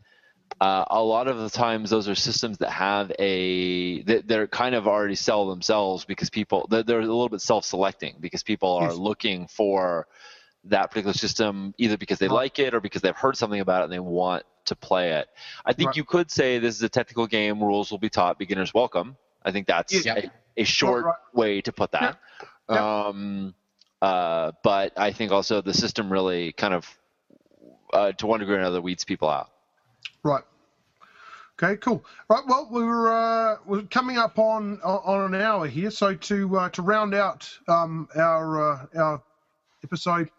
uh, 0.61 0.85
a 0.91 1.03
lot 1.03 1.27
of 1.29 1.39
the 1.39 1.51
times 1.51 1.91
those 1.91 2.09
are 2.09 2.15
systems 2.15 2.59
that 2.59 2.71
have 2.71 3.11
a 3.19 4.03
that 4.03 4.29
they're 4.29 4.47
kind 4.47 4.75
of 4.75 4.87
already 4.87 5.15
sell 5.15 5.49
themselves 5.49 6.05
because 6.05 6.29
people 6.31 6.67
they're, 6.71 6.83
they're 6.83 6.99
a 7.01 7.03
little 7.03 7.29
bit 7.29 7.41
self-selecting 7.41 8.17
because 8.21 8.43
people 8.43 8.75
are 8.75 8.89
Yes. 8.89 8.97
looking 8.97 9.47
for 9.49 10.07
that 10.65 10.91
particular 10.91 11.15
system 11.15 11.75
either 11.79 11.97
because 11.97 12.19
they 12.19 12.29
Right. 12.29 12.35
like 12.35 12.59
it 12.59 12.75
or 12.75 12.81
because 12.81 13.01
they've 13.01 13.17
heard 13.17 13.37
something 13.37 13.61
about 13.61 13.81
it 13.83 13.85
and 13.85 13.93
they 13.93 13.99
want 14.01 14.45
to 14.67 14.77
play 14.77 15.13
it. 15.13 15.29
I 15.65 15.73
think 15.73 15.89
Right. 15.89 15.97
you 15.97 16.05
could 16.05 16.31
say 16.31 16.59
this 16.59 16.77
is 16.77 16.83
a 16.83 16.89
technical 16.89 17.27
game. 17.27 17.63
Rules 17.63 17.91
will 17.91 17.99
be 17.99 18.11
taught. 18.11 18.39
Beginners 18.39 18.75
welcome. 18.75 19.17
I 19.43 19.53
think 19.53 19.67
that's 19.67 20.05
Yeah. 20.05 20.17
a, 20.17 20.31
a 20.59 20.65
short 20.65 21.07
right. 21.07 21.15
way 21.33 21.61
to 21.63 21.73
put 21.73 21.93
that. 21.93 22.19
Yeah. 22.69 23.07
Um, 23.07 23.55
uh, 24.03 24.53
but 24.63 24.93
I 24.97 25.13
think 25.13 25.33
also 25.33 25.61
the 25.61 25.75
system 25.75 26.13
really 26.13 26.53
kind 26.53 26.75
of, 26.75 26.99
uh, 27.93 28.13
to 28.13 28.27
one 28.27 28.41
degree 28.41 28.57
or 28.57 28.59
another, 28.59 28.81
weeds 28.81 29.05
people 29.05 29.29
out. 29.29 29.51
Right. 30.23 30.45
Okay. 31.63 31.77
Cool. 31.77 32.05
Right. 32.29 32.43
Well, 32.47 32.69
we 32.71 32.83
were 32.83 33.13
uh, 33.13 33.57
we're 33.67 33.83
coming 33.83 34.17
up 34.17 34.39
on 34.39 34.81
on 34.83 35.35
an 35.35 35.41
hour 35.41 35.67
here, 35.67 35.91
so 35.91 36.15
to 36.15 36.57
uh, 36.57 36.69
to 36.71 36.83
round 36.83 37.15
out 37.15 37.51
um, 37.69 38.09
our 38.17 38.73
uh, 38.73 38.87
our 38.97 39.23
episode, 39.85 40.31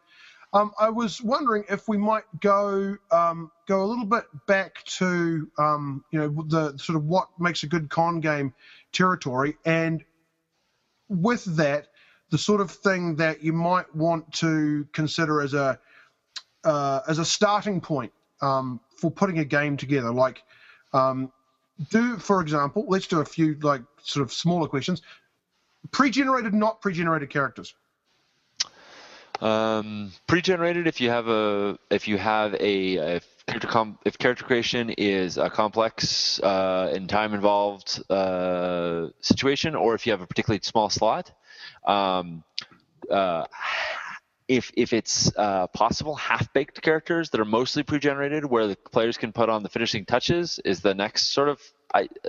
um, 0.53 0.71
I 0.79 0.89
was 0.89 1.21
wondering 1.21 1.63
if 1.69 1.87
we 1.87 1.97
might 1.97 2.23
go 2.39 2.97
um, 3.11 3.51
go 3.67 3.83
a 3.83 3.85
little 3.85 4.05
bit 4.05 4.25
back 4.47 4.83
to 4.85 5.49
um, 5.59 6.03
you 6.11 6.19
know 6.19 6.43
the 6.47 6.77
sort 6.77 6.95
of 6.97 7.05
what 7.05 7.27
makes 7.39 7.63
a 7.63 7.67
good 7.67 7.89
con 7.89 8.19
game 8.19 8.53
territory, 8.91 9.57
and 9.63 10.03
with 11.07 11.43
that, 11.57 11.87
the 12.31 12.37
sort 12.37 12.61
of 12.61 12.71
thing 12.71 13.15
that 13.17 13.43
you 13.43 13.53
might 13.53 13.93
want 13.93 14.31
to 14.33 14.87
consider 14.93 15.41
as 15.41 15.53
a 15.53 15.77
uh, 16.63 17.01
as 17.07 17.19
a 17.19 17.25
starting 17.25 17.81
point 17.81 18.11
um, 18.41 18.79
for 18.97 19.11
putting 19.11 19.39
a 19.39 19.45
game 19.45 19.77
together. 19.77 20.11
Like, 20.11 20.41
um, 20.93 21.31
do 21.89 22.17
for 22.17 22.41
example, 22.41 22.85
let's 22.87 23.07
do 23.07 23.19
a 23.19 23.25
few 23.25 23.57
like 23.61 23.81
sort 24.01 24.23
of 24.23 24.33
smaller 24.33 24.67
questions. 24.67 25.01
Pre-generated, 25.91 26.53
not 26.53 26.81
pre-generated 26.81 27.29
characters. 27.29 27.73
Um, 29.41 30.11
pre-generated 30.27 30.85
if 30.87 31.01
you 31.01 31.09
have 31.09 31.27
a 31.27 31.77
if 31.89 32.07
you 32.07 32.17
have 32.17 32.53
a 32.53 33.15
if 33.15 33.45
character 33.47 33.67
com- 33.67 33.97
if 34.05 34.17
character 34.17 34.45
creation 34.45 34.91
is 34.91 35.37
a 35.37 35.49
complex 35.49 36.39
uh, 36.39 36.93
and 36.93 37.09
time 37.09 37.33
involved 37.33 38.01
uh, 38.09 39.07
situation, 39.19 39.75
or 39.75 39.95
if 39.95 40.05
you 40.05 40.11
have 40.13 40.21
a 40.21 40.27
particularly 40.27 40.61
small 40.63 40.89
slot. 40.89 41.31
Um, 41.85 42.43
uh, 43.09 43.45
if 44.47 44.71
if 44.75 44.91
it's 44.91 45.31
uh, 45.37 45.67
possible, 45.67 46.15
half-baked 46.15 46.81
characters 46.81 47.29
that 47.29 47.39
are 47.39 47.45
mostly 47.45 47.83
pre-generated, 47.83 48.45
where 48.45 48.67
the 48.67 48.75
players 48.75 49.17
can 49.17 49.31
put 49.31 49.49
on 49.49 49.63
the 49.63 49.69
finishing 49.69 50.05
touches, 50.05 50.59
is 50.65 50.81
the 50.81 50.93
next 50.93 51.33
sort 51.33 51.49
of 51.49 51.61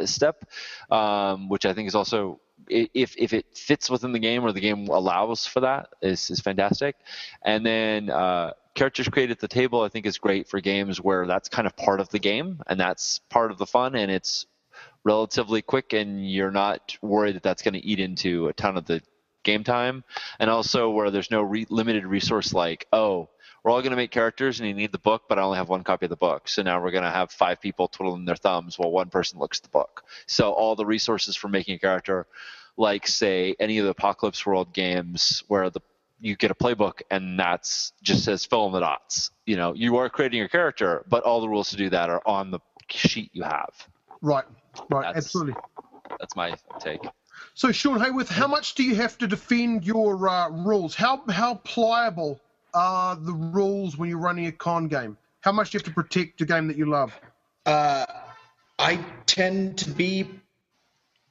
step, 0.04 0.44
um, 0.90 1.48
which 1.48 1.66
I 1.66 1.72
think 1.72 1.88
is 1.88 1.94
also 1.94 2.40
if 2.68 3.16
if 3.16 3.32
it 3.32 3.46
fits 3.56 3.90
within 3.90 4.12
the 4.12 4.18
game 4.18 4.44
or 4.44 4.52
the 4.52 4.60
game 4.60 4.86
allows 4.88 5.46
for 5.46 5.60
that 5.60 5.88
is 6.00 6.30
is 6.30 6.40
fantastic. 6.40 6.96
And 7.44 7.66
then 7.66 8.08
uh, 8.08 8.52
characters 8.74 9.08
created 9.08 9.32
at 9.32 9.40
the 9.40 9.48
table, 9.48 9.82
I 9.82 9.88
think, 9.88 10.06
is 10.06 10.18
great 10.18 10.48
for 10.48 10.60
games 10.60 11.00
where 11.00 11.26
that's 11.26 11.48
kind 11.48 11.66
of 11.66 11.76
part 11.76 12.00
of 12.00 12.08
the 12.10 12.18
game 12.18 12.60
and 12.68 12.78
that's 12.78 13.20
part 13.30 13.50
of 13.50 13.58
the 13.58 13.66
fun, 13.66 13.96
and 13.96 14.10
it's 14.10 14.46
relatively 15.04 15.62
quick, 15.62 15.92
and 15.92 16.30
you're 16.30 16.52
not 16.52 16.96
worried 17.02 17.34
that 17.34 17.42
that's 17.42 17.62
going 17.62 17.74
to 17.74 17.84
eat 17.84 17.98
into 17.98 18.46
a 18.46 18.52
ton 18.52 18.76
of 18.76 18.86
the 18.86 19.02
game 19.42 19.64
time, 19.64 20.04
and 20.38 20.48
also 20.50 20.90
where 20.90 21.10
there's 21.10 21.30
no 21.30 21.42
re- 21.42 21.66
limited 21.68 22.06
resource 22.06 22.52
like 22.52 22.86
oh. 22.92 23.28
We're 23.64 23.70
all 23.70 23.80
going 23.80 23.90
to 23.92 23.96
make 23.96 24.10
characters, 24.10 24.58
and 24.58 24.68
you 24.68 24.74
need 24.74 24.90
the 24.90 24.98
book, 24.98 25.22
but 25.28 25.38
I 25.38 25.42
only 25.42 25.56
have 25.56 25.68
one 25.68 25.84
copy 25.84 26.06
of 26.06 26.10
the 26.10 26.16
book. 26.16 26.48
So 26.48 26.62
now 26.64 26.82
we're 26.82 26.90
going 26.90 27.04
to 27.04 27.10
have 27.12 27.30
five 27.30 27.60
people 27.60 27.86
twiddling 27.86 28.24
their 28.24 28.34
thumbs 28.34 28.76
while 28.76 28.90
one 28.90 29.08
person 29.08 29.38
looks 29.38 29.60
at 29.60 29.62
the 29.62 29.68
book. 29.68 30.02
So 30.26 30.50
all 30.50 30.74
the 30.74 30.84
resources 30.84 31.36
for 31.36 31.46
making 31.46 31.76
a 31.76 31.78
character, 31.78 32.26
like 32.76 33.06
say 33.06 33.54
any 33.60 33.78
of 33.78 33.84
the 33.84 33.92
Apocalypse 33.92 34.44
World 34.44 34.72
games, 34.72 35.44
where 35.46 35.70
the 35.70 35.78
you 36.18 36.34
get 36.34 36.50
a 36.50 36.56
playbook 36.56 37.02
and 37.08 37.38
that's 37.38 37.92
just 38.02 38.24
says 38.24 38.44
fill 38.44 38.66
in 38.66 38.72
the 38.72 38.80
dots. 38.80 39.30
You 39.46 39.54
know, 39.54 39.74
you 39.74 39.96
are 39.98 40.10
creating 40.10 40.40
your 40.40 40.48
character, 40.48 41.04
but 41.08 41.22
all 41.22 41.40
the 41.40 41.48
rules 41.48 41.70
to 41.70 41.76
do 41.76 41.88
that 41.90 42.10
are 42.10 42.22
on 42.26 42.50
the 42.50 42.58
sheet 42.88 43.30
you 43.32 43.44
have. 43.44 43.70
Right. 44.22 44.44
Right. 44.90 45.02
That's- 45.02 45.24
Absolutely. 45.26 45.54
That's 46.18 46.34
my 46.34 46.56
take. 46.80 47.00
So, 47.54 47.72
Sean 47.72 47.98
Hayworth, 47.98 48.28
how 48.28 48.46
much 48.46 48.74
do 48.74 48.82
you 48.82 48.94
have 48.96 49.18
to 49.18 49.26
defend 49.26 49.84
your 49.84 50.28
uh, 50.28 50.50
rules? 50.50 50.94
How 50.94 51.22
how 51.28 51.56
pliable 51.56 52.40
are 52.74 53.16
the 53.16 53.32
rules 53.32 53.96
when 53.96 54.08
you're 54.08 54.18
running 54.18 54.46
a 54.46 54.52
con 54.52 54.88
game? 54.88 55.16
How 55.40 55.52
much 55.52 55.70
do 55.70 55.76
you 55.76 55.80
have 55.80 55.86
to 55.86 55.94
protect 55.94 56.40
a 56.40 56.46
game 56.46 56.68
that 56.68 56.76
you 56.76 56.86
love? 56.86 57.18
Uh, 57.66 58.06
I 58.78 58.96
tend 59.26 59.78
to 59.78 59.90
be 59.90 60.28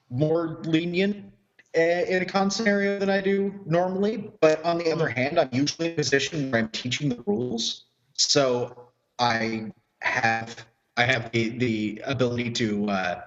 more 0.10 0.60
lenient 0.64 1.32
uh, 1.78 1.82
in 1.82 2.22
a 2.22 2.26
con 2.26 2.52
scenario 2.52 3.00
than 3.00 3.10
I 3.10 3.22
do 3.22 3.54
normally, 3.66 4.32
but 4.42 4.64
on 4.66 4.78
the 4.78 4.92
other 4.92 5.08
hand, 5.08 5.40
I'm 5.40 5.50
usually 5.52 5.88
in 5.88 5.94
a 5.94 5.96
position 5.96 6.52
where 6.52 6.62
I'm 6.62 6.70
teaching 6.70 7.10
the 7.10 7.24
rules, 7.26 7.86
so 8.14 8.90
I 9.20 9.72
have 10.02 10.66
I 10.98 11.06
have 11.06 11.32
the, 11.32 11.50
the 11.58 12.02
ability 12.06 12.52
to 12.52 12.90
uh, 12.90 13.22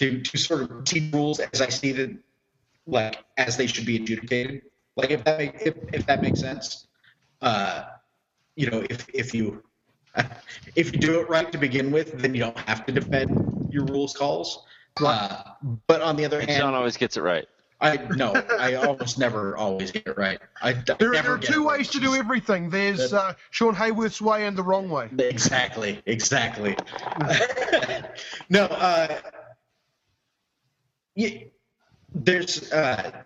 to 0.00 0.20
to 0.22 0.38
sort 0.38 0.62
of 0.62 0.84
teach 0.84 1.12
rules 1.12 1.40
as 1.40 1.60
I 1.60 1.68
see 1.68 1.92
them, 1.92 2.24
like 2.86 3.22
as 3.36 3.56
they 3.56 3.66
should 3.66 3.84
be 3.86 3.96
adjudicated. 3.96 4.62
Like 4.96 5.10
if 5.10 5.24
that 5.24 5.38
make, 5.38 5.54
if, 5.60 5.74
if 5.92 6.06
that 6.06 6.22
makes 6.22 6.40
sense, 6.40 6.86
uh, 7.42 7.84
you 8.56 8.70
know, 8.70 8.84
if 8.88 9.06
if 9.12 9.34
you 9.34 9.62
if 10.74 10.92
you 10.92 10.98
do 10.98 11.20
it 11.20 11.28
right 11.28 11.52
to 11.52 11.58
begin 11.58 11.90
with, 11.92 12.18
then 12.18 12.34
you 12.34 12.40
don't 12.40 12.58
have 12.60 12.86
to 12.86 12.92
defend 12.92 13.68
your 13.70 13.84
rules 13.84 14.16
calls. 14.16 14.64
Uh, 14.98 15.42
but 15.86 16.00
on 16.00 16.16
the 16.16 16.24
other 16.24 16.40
hand, 16.40 16.52
Sean 16.52 16.74
always 16.74 16.96
gets 16.96 17.16
it 17.16 17.22
right. 17.22 17.46
I 17.82 17.96
no, 18.16 18.32
I 18.58 18.74
almost 18.74 19.18
never 19.18 19.56
always 19.56 19.90
get 19.90 20.06
it 20.06 20.18
right. 20.18 20.38
I, 20.60 20.70
I 20.70 20.72
There, 20.72 21.12
never 21.12 21.12
there 21.12 21.32
are 21.32 21.38
two 21.38 21.52
it 21.52 21.56
right. 21.66 21.78
ways 21.78 21.88
to 21.90 22.00
do 22.00 22.14
everything. 22.14 22.68
There's 22.68 23.12
uh, 23.12 23.34
Sean 23.50 23.74
Hayworth's 23.74 24.20
way 24.20 24.46
and 24.46 24.56
the 24.56 24.62
wrong 24.62 24.90
way. 24.90 25.08
Exactly, 25.18 26.02
exactly. 26.04 26.76
no, 28.50 28.64
uh, 28.64 29.20
you, 31.20 31.50
there's 32.14 32.72
uh, 32.72 33.22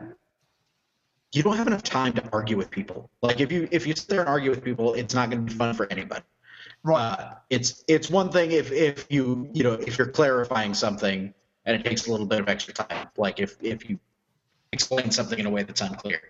you 1.33 1.43
don't 1.43 1.57
have 1.57 1.67
enough 1.67 1.83
time 1.83 2.13
to 2.15 2.29
argue 2.33 2.57
with 2.57 2.71
people. 2.71 3.11
Like 3.23 3.41
if 3.41 3.51
you 3.51 3.69
if 3.71 3.87
you 3.87 3.95
sit 3.95 4.09
there 4.09 4.21
and 4.21 4.29
argue 4.29 4.51
with 4.51 4.63
people, 4.63 4.95
it's 4.95 5.15
not 5.15 5.31
going 5.31 5.47
to 5.47 5.53
be 5.53 5.57
fun 5.59 5.75
for 5.75 5.87
anybody. 5.91 6.23
Right. 6.83 7.01
Uh, 7.01 7.35
it's 7.51 7.83
it's 7.89 8.11
one 8.11 8.31
thing 8.31 8.53
if 8.53 8.71
if 8.73 9.07
you 9.11 9.49
you 9.53 9.63
know 9.65 9.73
if 9.73 9.99
you're 9.99 10.09
clarifying 10.11 10.75
something 10.75 11.33
and 11.65 11.77
it 11.77 11.85
takes 11.85 12.07
a 12.07 12.11
little 12.11 12.27
bit 12.27 12.41
of 12.41 12.49
extra 12.49 12.75
time, 12.75 13.09
like 13.17 13.41
if 13.41 13.57
if 13.63 13.89
you 13.89 13.99
explain 14.73 15.11
something 15.11 15.39
in 15.39 15.47
a 15.47 15.51
way 15.51 15.63
that's 15.63 15.81
unclear. 15.81 16.21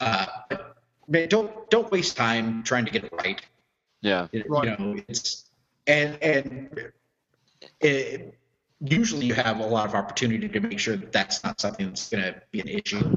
Uh, 0.00 0.26
but 1.08 1.28
don't 1.30 1.68
don't 1.70 1.90
waste 1.90 2.16
time 2.16 2.62
trying 2.62 2.84
to 2.84 2.90
get 2.90 3.04
it 3.04 3.12
right. 3.12 3.40
Yeah. 4.00 4.28
It- 4.32 4.48
Right. 4.48 4.64
You 4.78 4.84
know, 4.94 5.02
it's 5.08 5.44
and 5.86 6.16
and 6.22 6.92
it, 7.80 8.37
usually 8.80 9.26
you 9.26 9.34
have 9.34 9.60
a 9.60 9.66
lot 9.66 9.86
of 9.86 9.94
opportunity 9.94 10.48
to 10.48 10.60
make 10.60 10.78
sure 10.78 10.96
that 10.96 11.12
that's 11.12 11.42
not 11.42 11.60
something 11.60 11.86
that's 11.88 12.08
going 12.08 12.22
to 12.22 12.42
be 12.50 12.60
an 12.60 12.68
issue 12.68 13.16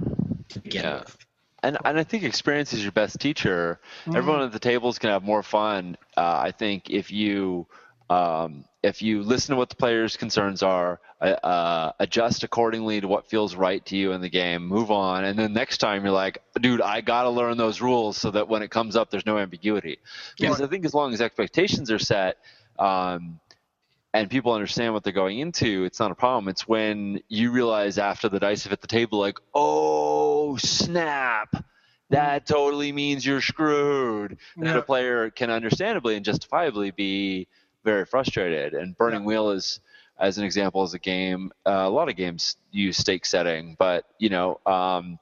to 0.49 0.59
begin 0.59 0.83
Yeah. 0.83 0.99
with. 0.99 1.17
And 1.63 1.77
and 1.85 1.99
I 1.99 2.03
think 2.03 2.23
experience 2.23 2.73
is 2.73 2.81
your 2.81 2.91
best 2.91 3.19
teacher. 3.19 3.79
Mm-hmm. 4.05 4.17
Everyone 4.17 4.41
at 4.41 4.51
the 4.51 4.59
table 4.59 4.89
is 4.89 4.97
gonna 4.97 5.13
have 5.13 5.23
more 5.23 5.43
fun. 5.43 5.95
Uh, 6.17 6.39
I 6.43 6.51
think 6.51 6.89
if 6.89 7.11
you 7.11 7.67
um, 8.09 8.65
if 8.81 9.03
you 9.03 9.21
listen 9.21 9.53
to 9.53 9.57
what 9.57 9.69
the 9.69 9.75
players' 9.75 10.17
concerns 10.17 10.63
are, 10.63 10.99
uh, 11.21 11.25
uh, 11.25 11.91
adjust 11.99 12.43
accordingly 12.43 12.99
to 12.99 13.07
what 13.07 13.29
feels 13.29 13.53
right 13.53 13.85
to 13.85 13.95
you 13.95 14.11
in 14.11 14.21
the 14.21 14.29
game, 14.29 14.65
move 14.65 14.89
on, 14.89 15.23
and 15.23 15.37
then 15.37 15.53
next 15.53 15.77
time 15.77 16.03
you're 16.03 16.11
like, 16.11 16.41
dude, 16.59 16.81
I 16.81 17.01
gotta 17.01 17.29
learn 17.29 17.57
those 17.57 17.79
rules 17.79 18.17
so 18.17 18.31
that 18.31 18.49
when 18.49 18.63
it 18.63 18.71
comes 18.71 18.95
up, 18.95 19.11
there's 19.11 19.27
no 19.27 19.37
ambiguity. 19.37 19.99
Because 20.39 20.61
I 20.61 20.67
think 20.67 20.83
as 20.83 20.95
long 20.95 21.13
as 21.13 21.21
expectations 21.21 21.91
are 21.91 21.99
set. 21.99 22.37
Um, 22.79 23.39
and 24.13 24.29
people 24.29 24.51
understand 24.53 24.93
what 24.93 25.03
they're 25.03 25.13
going 25.13 25.39
into, 25.39 25.85
it's 25.85 25.99
not 25.99 26.11
a 26.11 26.15
problem. 26.15 26.49
It's 26.49 26.67
when 26.67 27.21
you 27.29 27.51
realize 27.51 27.97
after 27.97 28.27
the 28.29 28.39
dice 28.39 28.63
have 28.63 28.71
hit 28.71 28.81
the 28.81 28.87
table, 28.87 29.19
like, 29.19 29.39
oh 29.53 30.57
snap, 30.57 31.63
that 32.09 32.45
totally 32.45 32.91
means 32.91 33.25
you're 33.25 33.41
screwed. 33.41 34.37
And 34.57 34.65
Yeah. 34.65 34.77
a 34.79 34.81
player 34.81 35.29
can 35.29 35.49
understandably 35.49 36.15
and 36.15 36.25
justifiably 36.25 36.91
be 36.91 37.47
very 37.85 38.05
frustrated. 38.05 38.73
And 38.73 38.97
Burning 38.97 39.21
Yeah. 39.21 39.27
Wheel 39.27 39.49
is, 39.51 39.79
as 40.19 40.37
an 40.37 40.43
example, 40.43 40.83
is 40.83 40.93
a 40.93 40.99
game. 40.99 41.51
Uh, 41.65 41.83
a 41.85 41.89
lot 41.89 42.09
of 42.09 42.15
games 42.17 42.57
use 42.71 42.97
stake 42.97 43.25
setting, 43.25 43.75
but 43.79 44.05
you 44.19 44.29
know, 44.29 44.59
um, 44.65 45.19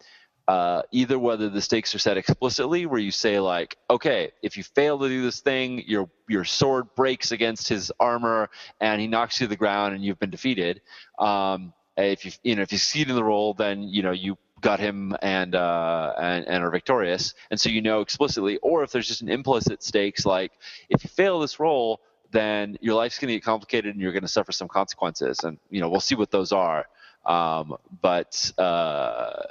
uh, 0.50 0.82
either 0.91 1.20
whether 1.20 1.47
the 1.47 1.62
stakes 1.62 1.93
are 1.93 2.00
set 2.00 2.18
explicitly, 2.18 2.88
where 2.88 3.00
you 3.00 3.12
say 3.12 3.39
like, 3.39 3.78
okay, 3.88 4.32
if 4.41 4.58
you 4.58 4.64
fail 4.64 4.97
to 4.97 5.08
do 5.08 5.22
this 5.22 5.41
thing, 5.41 5.84
your 5.86 6.10
your 6.28 6.43
sword 6.43 6.88
breaks 6.95 7.32
against 7.32 7.70
his 7.70 7.91
armor 8.00 8.50
and 8.82 9.00
he 9.00 9.06
knocks 9.06 9.39
you 9.39 9.45
to 9.45 9.50
the 9.50 9.56
ground 9.56 9.93
and 9.93 10.04
you've 10.04 10.18
been 10.18 10.32
defeated. 10.32 10.82
Um, 11.20 11.72
if 11.95 12.26
you 12.26 12.32
you 12.41 12.56
know 12.56 12.64
if 12.64 12.72
you 12.72 12.80
succeed 12.80 13.10
in 13.12 13.16
the 13.16 13.24
roll, 13.24 13.54
then 13.54 13.84
you 13.84 14.02
know 14.02 14.12
you 14.12 14.39
got 14.60 14.80
him 14.80 15.16
and 15.22 15.54
uh, 15.54 16.16
and 16.20 16.47
and 16.47 16.64
are 16.64 16.72
victorious, 16.72 17.36
and 17.52 17.62
so 17.62 17.70
you 17.70 17.84
know 17.84 18.02
explicitly. 18.02 18.58
Or 18.64 18.82
if 18.82 18.91
there's 18.91 19.08
just 19.08 19.22
an 19.22 19.30
implicit 19.30 19.84
stakes, 19.84 20.26
like 20.26 20.52
if 20.89 21.04
you 21.04 21.12
fail 21.12 21.39
this 21.39 21.60
roll, 21.60 22.02
then 22.32 22.76
your 22.82 22.95
life's 22.95 23.20
going 23.20 23.28
to 23.28 23.36
get 23.36 23.43
complicated 23.43 23.93
and 23.93 24.02
you're 24.02 24.14
going 24.14 24.24
to 24.24 24.28
suffer 24.28 24.52
some 24.52 24.68
consequences, 24.68 25.41
and 25.43 25.60
you 25.70 25.80
know 25.80 25.89
we'll 25.89 26.00
see 26.00 26.16
what 26.16 26.32
those 26.32 26.52
are. 26.52 26.88
Um, 27.24 27.76
but 28.02 28.52
uh, 28.58 29.43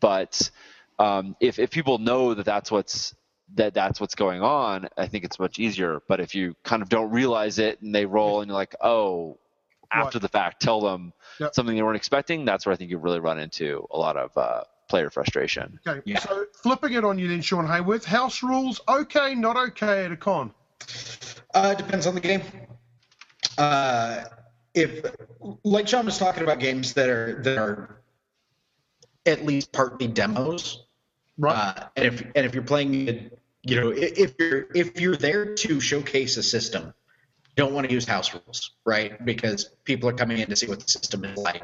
but 0.00 0.50
um, 0.98 1.36
if 1.40 1.58
if 1.58 1.70
people 1.70 1.98
know 1.98 2.34
that 2.34 2.46
that's 2.46 2.70
what's 2.70 3.14
that 3.54 3.74
that's 3.74 4.00
what's 4.00 4.14
going 4.14 4.42
on, 4.42 4.88
I 4.96 5.06
think 5.06 5.24
it's 5.24 5.38
much 5.38 5.58
easier. 5.58 6.02
But 6.08 6.20
if 6.20 6.34
you 6.34 6.54
kind 6.64 6.82
of 6.82 6.88
don't 6.88 7.10
realize 7.10 7.58
it 7.58 7.80
and 7.82 7.94
they 7.94 8.06
roll 8.06 8.40
and 8.40 8.48
you're 8.48 8.56
like, 8.56 8.74
oh, 8.80 9.38
after 9.92 10.18
Right. 10.18 10.22
the 10.22 10.28
fact, 10.28 10.62
tell 10.62 10.80
them 10.80 11.12
Yep. 11.40 11.54
something 11.54 11.76
they 11.76 11.82
weren't 11.82 11.96
expecting, 11.96 12.44
that's 12.44 12.64
where 12.66 12.72
I 12.72 12.76
think 12.76 12.90
you 12.90 12.98
really 12.98 13.20
run 13.20 13.38
into 13.38 13.86
a 13.90 13.98
lot 13.98 14.16
of 14.16 14.36
uh, 14.36 14.62
player 14.88 15.10
frustration. 15.10 15.78
Okay. 15.86 16.00
Yeah. 16.04 16.18
So 16.20 16.46
flipping 16.62 16.94
it 16.94 17.04
on 17.04 17.18
you 17.18 17.28
then, 17.28 17.42
Sean 17.42 17.66
Hayworth. 17.66 18.04
House 18.04 18.42
rules, 18.42 18.80
okay, 18.88 19.34
not 19.34 19.56
okay 19.56 20.04
at 20.06 20.12
a 20.12 20.16
con. 20.16 20.52
Uh, 21.54 21.74
it 21.76 21.78
depends 21.78 22.06
on 22.06 22.14
the 22.14 22.20
game. 22.20 22.42
Uh, 23.58 24.24
if, 24.74 25.04
like 25.62 25.86
Sean 25.86 26.06
was 26.06 26.18
talking 26.18 26.42
about 26.42 26.58
games 26.58 26.94
that 26.94 27.08
are 27.08 27.42
that 27.42 27.58
are 27.58 28.00
at 29.26 29.44
least 29.44 29.72
partly 29.72 30.06
demos, 30.06 30.84
Right. 31.36 31.56
Uh, 31.56 31.88
and 31.96 32.06
if 32.06 32.20
and 32.20 32.46
if 32.46 32.54
you're 32.54 32.62
playing, 32.62 33.08
it, 33.08 33.38
you 33.62 33.80
know, 33.80 33.90
if 33.90 34.34
you're 34.38 34.66
if 34.74 35.00
you're 35.00 35.16
there 35.16 35.54
to 35.54 35.80
showcase 35.80 36.36
a 36.36 36.42
system, 36.42 36.86
you 36.86 37.56
don't 37.56 37.74
want 37.74 37.88
to 37.88 37.92
use 37.92 38.04
house 38.04 38.32
rules, 38.32 38.72
right? 38.84 39.24
Because 39.24 39.70
people 39.84 40.08
are 40.08 40.12
coming 40.12 40.38
in 40.38 40.48
to 40.48 40.56
see 40.56 40.66
what 40.66 40.80
the 40.80 40.88
system 40.88 41.24
is 41.24 41.36
like. 41.36 41.62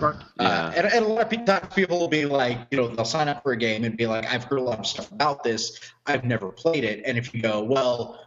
right. 0.00 0.14
Uh, 0.38 0.72
and, 0.76 0.86
and 0.86 1.04
a 1.04 1.08
lot 1.08 1.22
of 1.22 1.30
pe- 1.30 1.44
times 1.44 1.74
people 1.74 1.98
will 1.98 2.08
be 2.08 2.26
like, 2.26 2.58
you 2.70 2.78
know, 2.78 2.88
they'll 2.88 3.04
sign 3.04 3.28
up 3.28 3.42
for 3.42 3.52
a 3.52 3.56
game 3.56 3.84
and 3.84 3.96
be 3.96 4.06
like, 4.06 4.26
I've 4.32 4.44
heard 4.44 4.60
a 4.60 4.62
lot 4.62 4.78
of 4.78 4.86
stuff 4.86 5.10
about 5.10 5.42
this. 5.42 5.80
I've 6.06 6.24
never 6.24 6.50
played 6.50 6.84
it. 6.84 7.02
And 7.04 7.18
if 7.18 7.34
you 7.34 7.42
go, 7.42 7.62
well, 7.64 8.24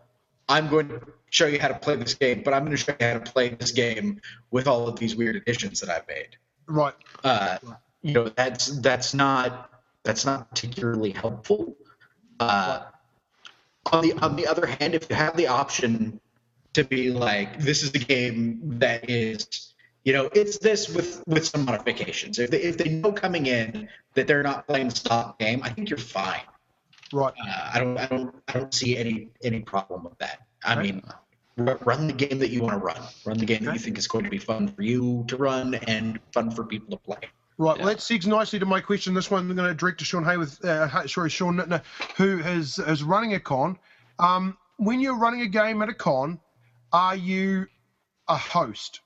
I'm 0.49 0.67
going 0.67 0.89
to 0.89 1.01
show 1.29 1.47
you 1.47 1.59
how 1.59 1.69
to 1.69 1.79
play 1.79 1.95
this 1.95 2.15
game, 2.15 2.41
but 2.43 2.53
I'm 2.53 2.65
going 2.65 2.75
to 2.75 2.77
show 2.77 2.93
you 2.99 3.07
how 3.07 3.13
to 3.13 3.32
play 3.32 3.49
this 3.49 3.71
game 3.71 4.19
with 4.49 4.67
all 4.67 4.89
of 4.89 4.99
these 4.99 5.15
weird 5.15 5.38
additions 5.38 5.79
that 5.79 5.89
I've 5.89 6.07
made. 6.07 6.36
Right. 6.67 6.95
Uh, 7.23 7.57
you 8.04 8.14
know, 8.14 8.30
that's 8.30 8.80
that's 8.80 9.14
not 9.14 9.70
that's 10.04 10.26
not 10.26 10.49
particularly 10.49 11.12
helpful. 11.12 11.76
Uh, 12.39 12.84
on 13.91 14.02
the 14.04 14.14
on 14.22 14.36
the 14.36 14.47
other 14.47 14.66
hand, 14.66 14.95
if 14.95 15.08
you 15.10 15.16
have 15.16 15.36
the 15.38 15.47
option 15.47 16.20
to 16.74 16.84
be 16.84 17.12
like, 17.12 17.60
this 17.60 17.84
is 17.84 17.89
a 17.93 17.99
game 17.99 18.60
that 18.80 19.10
is, 19.10 19.74
you 20.04 20.14
know, 20.14 20.30
it's 20.34 20.58
this 20.58 20.89
with 20.89 21.24
with 21.28 21.45
some 21.45 21.66
modifications. 21.66 22.39
If 22.39 22.49
they, 22.52 22.62
if 22.62 22.78
they 22.78 22.89
know 22.89 23.12
coming 23.12 23.45
in 23.47 23.89
that 24.16 24.28
they're 24.28 24.43
not 24.43 24.68
playing 24.68 24.89
the 24.89 24.95
stock 24.95 25.38
game, 25.39 25.62
I 25.64 25.70
think 25.70 25.89
you're 25.89 25.99
fine. 25.99 26.41
Right. 27.14 27.34
Uh, 27.45 27.72
I 27.74 27.80
don't 27.80 27.97
I 27.97 28.06
don't 28.06 28.36
I 28.47 28.54
don't 28.54 28.74
see 28.74 28.97
any 28.97 29.30
any 29.43 29.60
problem 29.62 30.04
with 30.04 30.18
that. 30.20 30.47
I 30.64 30.74
Okay. 30.74 30.93
mean, 30.93 31.04
run 31.58 32.08
the 32.08 32.14
game 32.14 32.39
that 32.39 32.49
you 32.49 32.62
want 32.62 32.74
to 32.74 32.78
run. 32.80 33.02
Run 33.26 33.38
the 33.38 33.45
game 33.45 33.66
that 33.66 33.74
you 33.74 33.80
think 33.80 33.97
is 33.97 34.08
going 34.08 34.24
to 34.24 34.30
be 34.32 34.38
fun 34.38 34.68
for 34.70 34.82
you 34.82 35.26
to 35.28 35.38
run 35.38 35.76
and 35.76 36.20
fun 36.34 36.52
for 36.52 36.64
people 36.64 36.97
to 36.97 37.04
play. 37.04 37.30
Right. 37.62 37.78
Yeah. 37.78 37.86
Well, 37.86 37.93
that 37.93 37.99
segues 37.99 38.26
nicely 38.26 38.57
to 38.57 38.66
my 38.66 38.82
question. 38.82 39.14
This 39.14 39.30
one 39.30 39.47
I'm 39.47 39.55
going 39.55 39.70
to 39.70 39.76
direct 39.76 39.99
to 39.99 40.05
Sean 40.05 40.24
Hayworth, 40.24 40.66
uh, 40.66 41.07
sorry, 41.07 41.30
Sean 41.30 41.57
Nittner, 41.57 41.84
who 42.18 42.39
is, 42.39 42.80
is 42.80 43.03
running 43.03 43.36
a 43.36 43.39
con. 43.39 43.78
Um, 44.18 44.57
when 44.78 44.99
you're 44.99 45.18
running 45.18 45.41
a 45.41 45.47
game 45.47 45.84
at 45.84 45.89
a 45.89 45.93
con, 45.93 46.39
are 46.91 47.16
you 47.16 47.68
a 48.28 48.36
host? 48.36 49.01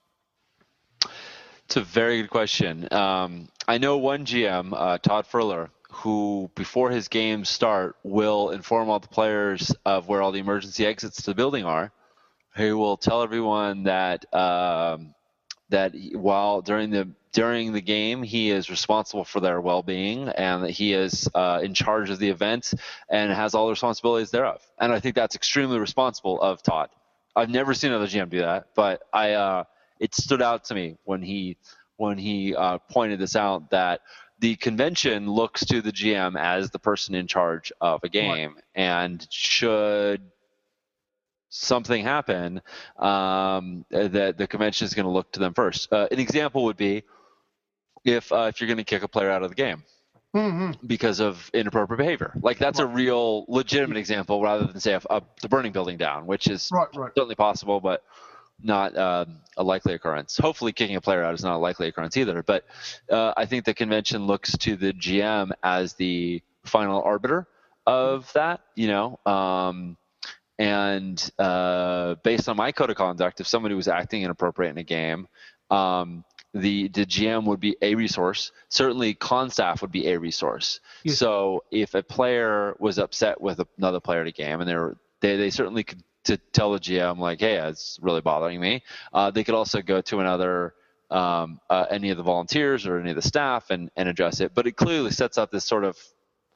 It's 1.65 1.75
a 1.75 1.81
very 1.81 2.21
good 2.21 2.29
question. 2.29 2.87
Um, 2.93 3.49
I 3.67 3.77
know 3.77 3.97
one 3.97 4.25
GM, 4.25 4.71
uh, 4.73 4.99
Todd 4.99 5.25
Furler, 5.29 5.69
who 5.91 6.49
before 6.55 6.91
his 6.91 7.09
games 7.09 7.49
start 7.49 7.97
will 8.03 8.51
inform 8.51 8.89
all 8.89 8.99
the 8.99 9.09
players 9.09 9.75
of 9.85 10.07
where 10.07 10.21
all 10.21 10.31
the 10.31 10.39
emergency 10.39 10.85
exits 10.85 11.17
to 11.23 11.31
the 11.31 11.35
building 11.35 11.65
are. 11.65 11.91
He 12.55 12.71
will 12.71 12.95
tell 12.95 13.21
everyone 13.21 13.83
that 13.83 14.33
um, 14.33 15.14
that 15.75 15.93
he- 15.93 16.15
while 16.15 16.61
during 16.61 16.89
the 16.89 17.07
during 17.33 17.73
the 17.73 17.81
game 17.81 18.23
he 18.23 18.49
is 18.49 18.69
responsible 18.69 19.25
for 19.25 19.41
their 19.41 19.59
well-being 19.59 20.29
and 20.29 20.63
that 20.63 20.69
he 20.71 20.93
is 20.93 21.27
uh, 21.35 21.59
in 21.61 21.73
charge 21.73 22.09
of 22.09 22.17
the 22.17 22.29
event 22.29 22.73
and 23.09 23.29
has 23.29 23.53
all 23.53 23.65
the 23.65 23.71
responsibilities 23.73 24.31
thereof. 24.31 24.61
And 24.79 24.93
I 24.93 25.01
think 25.01 25.15
that's 25.15 25.35
extremely 25.35 25.77
responsible 25.77 26.41
of 26.41 26.63
Todd. 26.63 26.89
I've 27.35 27.49
never 27.49 27.73
seen 27.73 27.91
another 27.91 28.07
GM 28.07 28.29
do 28.29 28.39
that, 28.39 28.67
but 28.73 29.01
I 29.13 29.31
uh, 29.33 29.63
it 29.99 30.15
stood 30.15 30.41
out 30.41 30.63
to 30.65 30.75
me 30.75 30.97
when 31.03 31.21
he 31.21 31.57
when 31.97 32.17
he 32.17 32.55
uh, 32.55 32.77
pointed 32.89 33.19
this 33.19 33.35
out 33.35 33.69
that 33.71 33.99
the 34.39 34.55
convention 34.55 35.29
looks 35.29 35.65
to 35.65 35.81
the 35.81 35.91
GM 35.91 36.37
as 36.39 36.69
the 36.69 36.79
person 36.79 37.15
in 37.15 37.27
charge 37.27 37.73
of 37.81 38.01
a 38.03 38.09
game, 38.09 38.55
and 38.75 39.27
should 39.29 40.21
something 41.49 42.03
happen, 42.03 42.61
um, 42.97 43.85
that 43.89 44.37
the 44.37 44.47
convention 44.47 44.85
is 44.85 44.93
going 44.93 45.05
to 45.05 45.11
look 45.11 45.31
to 45.33 45.39
them 45.39 45.53
first. 45.53 45.91
Uh, 45.91 46.07
an 46.11 46.19
example 46.19 46.65
would 46.65 46.77
be 46.77 47.03
if 48.03 48.31
uh, 48.31 48.45
if 48.49 48.59
you're 48.61 48.67
going 48.67 48.77
to 48.77 48.83
kick 48.83 49.03
a 49.03 49.07
player 49.07 49.29
out 49.29 49.43
of 49.43 49.49
the 49.49 49.55
game 49.55 49.83
hmm 50.33 50.71
because 50.85 51.19
of 51.19 51.49
inappropriate 51.53 51.97
behavior. 51.97 52.33
Like 52.41 52.57
that's 52.57 52.79
a 52.79 52.85
real 52.85 53.45
legitimate 53.47 53.97
example, 53.97 54.41
rather 54.41 54.65
than 54.65 54.79
say 54.79 54.93
a, 54.93 55.01
a, 55.09 55.21
the 55.41 55.49
burning 55.49 55.71
building 55.71 55.97
down, 55.97 56.25
which 56.27 56.47
is 56.47 56.73
Right, 56.73 56.87
right. 56.95 57.11
certainly 57.17 57.35
possible, 57.35 57.79
but 57.79 58.03
not 58.61 58.97
um, 58.97 59.39
a 59.57 59.63
likely 59.63 59.93
occurrence. 59.93 60.37
Hopefully, 60.37 60.71
kicking 60.73 60.95
a 60.95 61.01
player 61.01 61.23
out 61.23 61.33
is 61.33 61.43
not 61.43 61.55
a 61.55 61.57
likely 61.57 61.87
occurrence 61.87 62.17
either. 62.17 62.43
But 62.43 62.65
uh, 63.09 63.33
I 63.37 63.45
think 63.45 63.65
the 63.65 63.73
convention 63.73 64.27
looks 64.27 64.57
to 64.59 64.75
the 64.75 64.93
GM 64.93 65.51
as 65.63 65.93
the 65.93 66.41
final 66.65 67.01
arbiter 67.01 67.47
of 67.85 68.31
that. 68.33 68.61
You 68.75 68.87
know, 68.87 69.19
um, 69.25 69.97
and 70.57 71.31
uh, 71.37 72.15
based 72.23 72.47
on 72.47 72.57
my 72.57 72.71
code 72.71 72.89
of 72.89 72.95
conduct, 72.95 73.39
if 73.39 73.47
somebody 73.47 73.75
was 73.75 73.87
acting 73.87 74.23
inappropriate 74.23 74.71
in 74.71 74.77
a 74.77 74.83
game, 74.83 75.27
um, 75.69 76.23
the 76.53 76.87
the 76.89 77.05
GM 77.05 77.45
would 77.45 77.59
be 77.59 77.75
a 77.81 77.95
resource. 77.95 78.51
Certainly, 78.69 79.15
con 79.15 79.49
staff 79.49 79.81
would 79.81 79.91
be 79.91 80.07
a 80.07 80.17
resource. 80.17 80.79
Yes. 81.03 81.17
So 81.17 81.63
if 81.71 81.93
a 81.93 82.03
player 82.03 82.75
was 82.79 82.97
upset 82.97 83.41
with 83.41 83.59
another 83.77 83.99
player 83.99 84.21
in 84.21 84.27
a 84.27 84.31
game, 84.31 84.61
and 84.61 84.69
they're 84.69 84.95
they 85.19 85.35
they 85.35 85.49
certainly 85.49 85.83
could 85.83 86.01
to 86.25 86.37
tell 86.37 86.71
the 86.71 86.79
GM 86.79 87.19
like, 87.19 87.39
hey, 87.39 87.55
it's 87.55 87.99
really 88.01 88.21
bothering 88.21 88.59
me. 88.59 88.83
Uh, 89.13 89.31
they 89.31 89.43
could 89.43 89.55
also 89.55 89.81
go 89.81 90.01
to 90.01 90.19
another 90.19 90.73
um, 91.09 91.59
uh, 91.69 91.85
any 91.89 92.09
of 92.09 92.17
the 92.17 92.23
volunteers 92.23 92.85
or 92.85 92.99
any 92.99 93.11
of 93.11 93.15
the 93.15 93.21
staff 93.21 93.69
and, 93.69 93.91
and 93.95 94.09
address 94.09 94.41
it. 94.41 94.53
But 94.53 94.67
it 94.67 94.75
clearly 94.75 95.11
sets 95.11 95.37
up 95.37 95.51
this 95.51 95.65
sort 95.65 95.83
of 95.83 95.97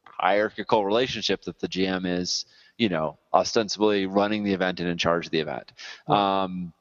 hierarchical 0.03 0.83
relationship 0.83 1.43
that 1.43 1.59
the 1.59 1.67
GM 1.67 2.05
is, 2.05 2.45
you 2.79 2.89
know, 2.89 3.19
ostensibly 3.33 4.07
running 4.07 4.43
the 4.43 4.53
event 4.53 4.79
and 4.79 4.89
in 4.89 4.97
charge 4.97 5.25
of 5.27 5.31
the 5.31 5.39
event. 5.41 5.71
Um, 6.07 6.73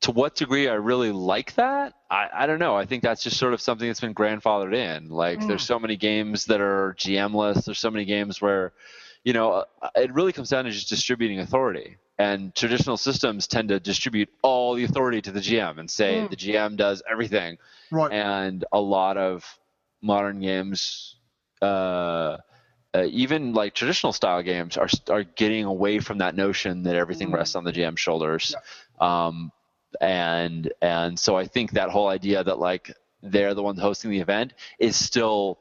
to 0.00 0.10
what 0.10 0.34
degree 0.34 0.68
I 0.68 0.74
really 0.74 1.12
like 1.12 1.54
that, 1.54 1.92
I, 2.10 2.28
I 2.34 2.46
don't 2.46 2.58
know. 2.58 2.74
I 2.74 2.86
think 2.86 3.02
that's 3.04 3.22
just 3.22 3.36
sort 3.38 3.52
of 3.52 3.60
something 3.60 3.86
that's 3.86 4.00
been 4.00 4.14
grandfathered 4.14 4.74
in. 4.74 5.10
Like, 5.10 5.40
Mm. 5.40 5.46
there's 5.48 5.62
so 5.62 5.78
many 5.78 5.96
games 5.96 6.46
that 6.46 6.60
are 6.60 6.96
GM-less. 6.98 7.64
There's 7.66 7.78
so 7.78 7.90
many 7.90 8.04
games 8.04 8.40
where, 8.40 8.72
you 9.22 9.32
know, 9.32 9.52
uh, 9.52 9.90
it 9.94 10.12
really 10.12 10.32
comes 10.32 10.48
down 10.48 10.64
to 10.64 10.70
just 10.72 10.88
distributing 10.88 11.38
authority. 11.40 11.98
And 12.18 12.54
traditional 12.54 12.96
systems 12.96 13.46
tend 13.46 13.68
to 13.68 13.78
distribute 13.78 14.28
all 14.42 14.74
the 14.74 14.84
authority 14.84 15.20
to 15.22 15.30
the 15.30 15.40
GM 15.40 15.78
and 15.78 15.90
say 15.90 16.22
Mm. 16.24 16.30
the 16.30 16.36
GM 16.36 16.76
does 16.76 17.02
everything 17.08 17.58
Right. 17.90 18.12
and 18.12 18.64
a 18.72 18.80
lot 18.80 19.16
of 19.18 19.44
modern 20.00 20.40
games 20.40 21.16
uh, 21.60 22.38
uh, 22.94 23.04
even 23.10 23.54
like 23.54 23.74
traditional 23.74 24.12
style 24.12 24.42
games 24.42 24.76
are 24.76 24.88
are 25.08 25.24
getting 25.24 25.64
away 25.64 25.98
from 25.98 26.18
that 26.18 26.36
notion 26.36 26.82
that 26.84 26.96
everything 26.96 27.30
Mhm. 27.30 27.34
rests 27.34 27.54
on 27.56 27.64
the 27.64 27.72
GM's 27.72 28.00
shoulders. 28.00 28.54
Um, 29.00 29.52
and 30.00 30.72
and 30.80 31.18
so 31.18 31.36
I 31.36 31.46
think 31.46 31.72
that 31.72 31.90
whole 31.90 32.08
idea 32.08 32.42
that 32.44 32.58
like 32.58 32.92
they're 33.22 33.54
the 33.54 33.62
ones 33.62 33.80
hosting 33.80 34.10
the 34.10 34.20
event 34.20 34.54
is 34.78 34.96
still 34.96 35.58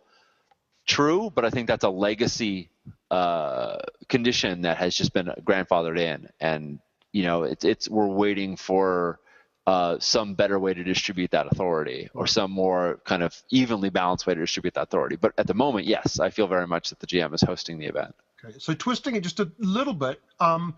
true 0.87 1.31
but 1.33 1.45
I 1.45 1.49
think 1.49 1.67
that's 1.67 1.83
a 1.83 1.89
legacy 1.89 2.69
uh, 3.11 3.77
condition 4.09 4.61
that 4.61 4.77
has 4.77 4.95
just 4.95 5.13
been 5.13 5.27
grandfathered 5.43 5.99
in. 5.99 6.29
And 6.39 6.79
you 7.11 7.23
know 7.23 7.43
it's 7.43 7.63
it's 7.65 7.89
we're 7.89 8.07
waiting 8.07 8.55
for 8.55 9.19
uh, 9.67 9.97
some 9.99 10.33
better 10.33 10.57
way 10.57 10.73
to 10.73 10.83
distribute 10.83 11.31
that 11.31 11.47
authority 11.47 12.09
or 12.13 12.25
some 12.25 12.51
more 12.51 12.99
kind 13.05 13.21
of 13.21 13.35
evenly 13.51 13.89
balanced 13.89 14.25
way 14.25 14.33
to 14.33 14.41
distribute 14.41 14.73
that 14.73 14.83
authority. 14.83 15.15
But 15.15 15.33
at 15.37 15.47
the 15.47 15.53
moment, 15.53 15.85
yes, 15.85 16.19
I 16.19 16.29
feel 16.29 16.47
very 16.47 16.67
much 16.67 16.89
that 16.89 16.99
the 16.99 17.07
GM 17.07 17.33
is 17.33 17.41
hosting 17.41 17.77
the 17.77 17.85
event. 17.85 18.15
Okay, 18.43 18.57
so 18.57 18.73
twisting 18.73 19.15
it 19.15 19.21
just 19.21 19.39
a 19.39 19.51
little 19.59 19.93
bit. 19.93 20.19
Um, 20.39 20.75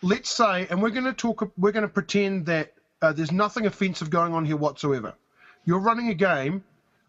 let's 0.00 0.30
say, 0.30 0.66
and 0.70 0.82
we're 0.82 0.90
going 0.90 1.04
to 1.04 1.12
talk. 1.12 1.52
We're 1.58 1.72
going 1.72 1.82
to 1.82 1.88
pretend 1.88 2.46
that 2.46 2.72
uh, 3.02 3.12
there's 3.12 3.32
nothing 3.32 3.66
offensive 3.66 4.08
going 4.08 4.32
on 4.32 4.44
here 4.44 4.56
whatsoever. 4.56 5.14
You're 5.64 5.80
running 5.80 6.08
a 6.08 6.14
game. 6.14 6.64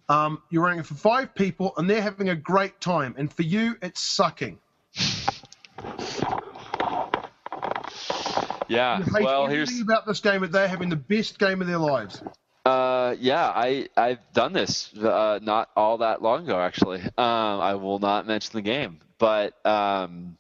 Um, 0.10 0.42
you're 0.50 0.64
running 0.64 0.80
it 0.80 0.86
for 0.86 0.96
five 0.96 1.34
people, 1.34 1.74
and 1.78 1.90
they're 1.90 2.02
having 2.02 2.30
a 2.30 2.36
great 2.36 2.82
time. 2.82 3.16
And 3.18 3.32
for 3.32 3.44
you, 3.44 3.78
it's 3.82 4.02
sucking. 4.02 4.60
Yeah. 8.68 9.03
Well, 9.11 9.47
here's 9.47 9.80
about 9.80 10.05
this 10.05 10.20
game 10.20 10.41
that 10.41 10.51
they're 10.51 10.68
having 10.68 10.89
the 10.89 10.95
best 10.95 11.39
game 11.39 11.61
of 11.61 11.68
their 11.68 11.78
lives. 11.78 12.22
uh 12.66 13.16
yeah, 13.20 13.51
I 13.53 13.88
I've 13.97 14.20
done 14.34 14.53
this 14.53 14.93
uh, 14.97 15.39
not 15.41 15.70
all 15.76 15.97
that 15.97 16.22
long 16.22 16.43
ago 16.43 16.59
actually. 16.59 17.01
Um, 17.01 17.59
I 17.59 17.76
will 17.76 17.99
not 17.99 18.26
mention 18.26 18.51
the 18.53 18.61
game, 18.61 18.99
but 19.18 19.53
um, 19.66 20.38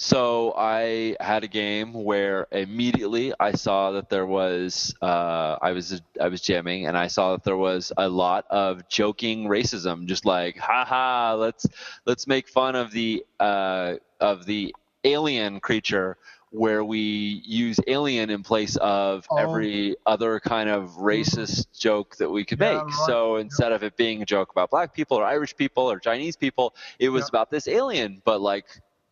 so 0.00 0.54
I 0.56 1.14
had 1.20 1.44
a 1.44 1.46
game 1.46 1.92
where 1.92 2.46
immediately 2.52 3.34
I 3.38 3.52
saw 3.52 3.90
that 3.90 4.08
there 4.08 4.24
was 4.24 4.94
uh, 5.02 5.58
I 5.60 5.72
was 5.72 6.00
I 6.18 6.28
was 6.28 6.40
jamming 6.40 6.86
and 6.86 6.96
I 6.96 7.08
saw 7.08 7.32
that 7.32 7.44
there 7.44 7.58
was 7.58 7.92
a 7.98 8.08
lot 8.08 8.46
of 8.48 8.88
joking 8.88 9.44
racism, 9.44 10.06
just 10.06 10.24
like 10.24 10.56
haha, 10.56 11.34
let's 11.34 11.66
let's 12.06 12.26
make 12.26 12.48
fun 12.48 12.76
of 12.76 12.92
the 12.92 13.26
uh, 13.38 13.96
of 14.20 14.46
the 14.46 14.74
alien 15.04 15.60
creature 15.60 16.16
where 16.50 16.82
we 16.84 16.98
use 17.46 17.78
alien 17.86 18.28
in 18.28 18.42
place 18.42 18.76
of 18.76 19.26
Oh. 19.30 19.36
every 19.36 19.96
other 20.06 20.40
kind 20.40 20.68
of 20.68 20.90
racist 20.96 21.78
joke 21.78 22.16
that 22.16 22.28
we 22.28 22.44
could 22.44 22.58
Yeah, 22.60 22.74
make. 22.74 22.84
right. 22.84 22.94
So 23.06 23.36
instead 23.36 23.72
of 23.72 23.82
it 23.84 23.96
being 23.96 24.20
a 24.22 24.26
joke 24.26 24.50
about 24.50 24.70
black 24.70 24.92
people 24.92 25.16
or 25.16 25.24
Irish 25.24 25.56
people 25.56 25.90
or 25.90 25.98
Chinese 26.00 26.36
people, 26.36 26.74
it 26.98 27.08
was 27.08 27.22
Yeah. 27.22 27.28
about 27.28 27.50
this 27.50 27.68
alien, 27.68 28.20
but 28.24 28.40
like 28.40 28.66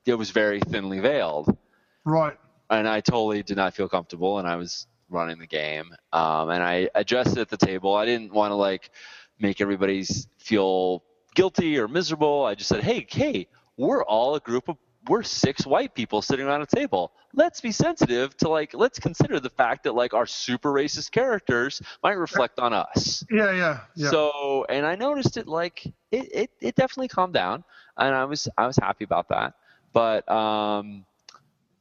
it 0.05 0.14
was 0.14 0.30
very 0.30 0.61
thinly 0.61 0.99
veiled. 1.01 1.57
Right. 2.05 2.36
And 2.70 2.89
I 2.89 3.01
totally 3.01 3.43
did 3.43 3.57
not 3.57 3.72
feel 3.74 3.89
comfortable, 3.89 4.39
and 4.39 4.49
I 4.49 4.57
was 4.57 4.86
running 5.11 5.39
the 5.39 5.47
game. 5.47 5.95
Um, 6.12 6.51
and 6.51 6.62
I 6.62 6.91
addressed 6.95 7.36
it 7.36 7.41
at 7.41 7.49
the 7.49 7.57
table. 7.57 7.95
I 7.95 8.05
didn't 8.05 8.32
want 8.32 8.51
to 8.51 8.57
like 8.57 8.91
make 9.39 9.61
everybody 9.61 10.05
feel 10.39 11.03
guilty 11.34 11.78
or 11.78 11.86
miserable. 11.89 12.45
I 12.45 12.55
just 12.57 12.68
said, 12.68 12.82
hey, 12.82 13.07
hey, 13.09 13.47
we're 13.76 14.03
all 14.05 14.34
a 14.34 14.41
group 14.41 14.68
of 14.68 14.76
we're 15.09 15.22
six 15.22 15.66
white 15.66 15.94
people 15.94 16.22
sitting 16.22 16.46
around 16.46 16.62
a 16.62 16.66
table. 16.66 17.12
Let's 17.34 17.61
be 17.61 17.72
sensitive 17.72 18.36
to 18.38 18.48
like 18.48 18.74
let's 18.74 18.98
consider 18.98 19.40
the 19.40 19.50
fact 19.50 19.84
that 19.84 19.94
like 19.94 20.14
our 20.14 20.26
super 20.26 20.72
racist 20.72 21.11
characters 21.11 21.82
might 22.02 22.12
reflect 22.18 22.59
on 22.59 22.72
us. 22.72 23.24
Yeah. 23.30 23.52
Yeah. 23.52 23.80
Yeah. 23.94 24.11
So, 24.11 24.66
and 24.68 24.86
I 24.86 24.94
noticed 24.94 25.36
it 25.36 25.46
like 25.46 25.86
it, 25.86 25.92
it, 26.32 26.50
it 26.61 26.74
definitely 26.74 27.09
calmed 27.09 27.34
down, 27.34 27.64
and 27.96 28.14
I 28.14 28.24
was 28.24 28.48
I 28.56 28.66
was 28.66 28.76
happy 28.76 29.04
about 29.04 29.28
that. 29.28 29.54
But 29.92 30.28
um, 30.30 31.04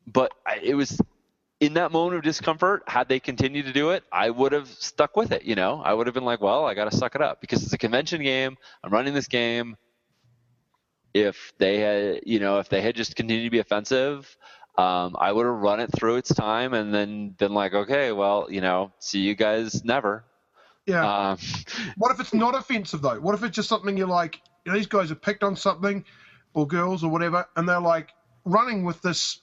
but 0.05 0.33
I, 0.45 0.59
it 0.63 0.75
was 0.75 0.99
in 1.59 1.73
that 1.73 1.91
moment 1.91 2.17
of 2.17 2.23
discomfort. 2.23 2.83
Had 2.87 3.07
they 3.09 3.19
continued 3.19 3.65
to 3.65 3.73
do 3.73 3.91
it, 3.91 4.03
I 4.11 4.29
would 4.29 4.51
have 4.51 4.67
stuck 4.67 5.15
with 5.17 5.31
it. 5.31 5.43
You 5.43 5.55
know, 5.55 5.81
I 5.83 5.93
would 5.93 6.07
have 6.07 6.13
been 6.13 6.25
like, 6.25 6.41
well, 6.41 6.65
I 6.65 6.73
got 6.73 6.89
to 6.91 6.97
suck 6.97 7.15
it 7.15 7.21
up 7.21 7.41
because 7.41 7.63
it's 7.63 7.73
a 7.73 7.77
convention 7.77 8.21
game. 8.21 8.57
I'm 8.83 8.91
running 8.91 9.13
this 9.13 9.27
game. 9.27 9.77
If 11.21 11.53
they 11.57 11.79
had, 11.79 12.21
you 12.25 12.39
know, 12.39 12.59
if 12.59 12.69
they 12.69 12.81
had 12.81 12.95
just 12.95 13.15
continued 13.15 13.45
to 13.45 13.49
be 13.51 13.59
offensive, 13.59 14.37
um, 14.77 15.15
I 15.19 15.31
would 15.31 15.45
have 15.45 15.55
run 15.55 15.79
it 15.79 15.89
through 15.97 16.17
its 16.17 16.33
time 16.33 16.73
and 16.73 16.93
then 16.93 17.29
been 17.29 17.53
like, 17.53 17.73
okay, 17.73 18.11
well, 18.11 18.47
you 18.49 18.61
know, 18.61 18.91
see 18.99 19.19
you 19.19 19.35
guys 19.35 19.83
never. 19.83 20.23
yeah. 20.85 21.29
Um, 21.31 21.37
What 21.97 22.11
if 22.11 22.19
it's 22.19 22.33
not 22.33 22.55
offensive 22.55 23.01
though? 23.01 23.19
What 23.19 23.35
if 23.35 23.43
it's 23.43 23.55
just 23.55 23.69
something 23.69 23.97
you're 23.97 24.07
like, 24.07 24.39
you 24.65 24.71
know, 24.71 24.77
these 24.77 24.87
guys 24.87 25.09
have 25.09 25.21
picked 25.21 25.43
on 25.43 25.55
something, 25.55 26.03
or 26.53 26.67
girls 26.67 27.03
or 27.03 27.09
whatever, 27.11 27.47
and 27.55 27.67
they're 27.69 27.79
like 27.79 28.13
running 28.45 28.83
with 28.83 29.01
this 29.01 29.41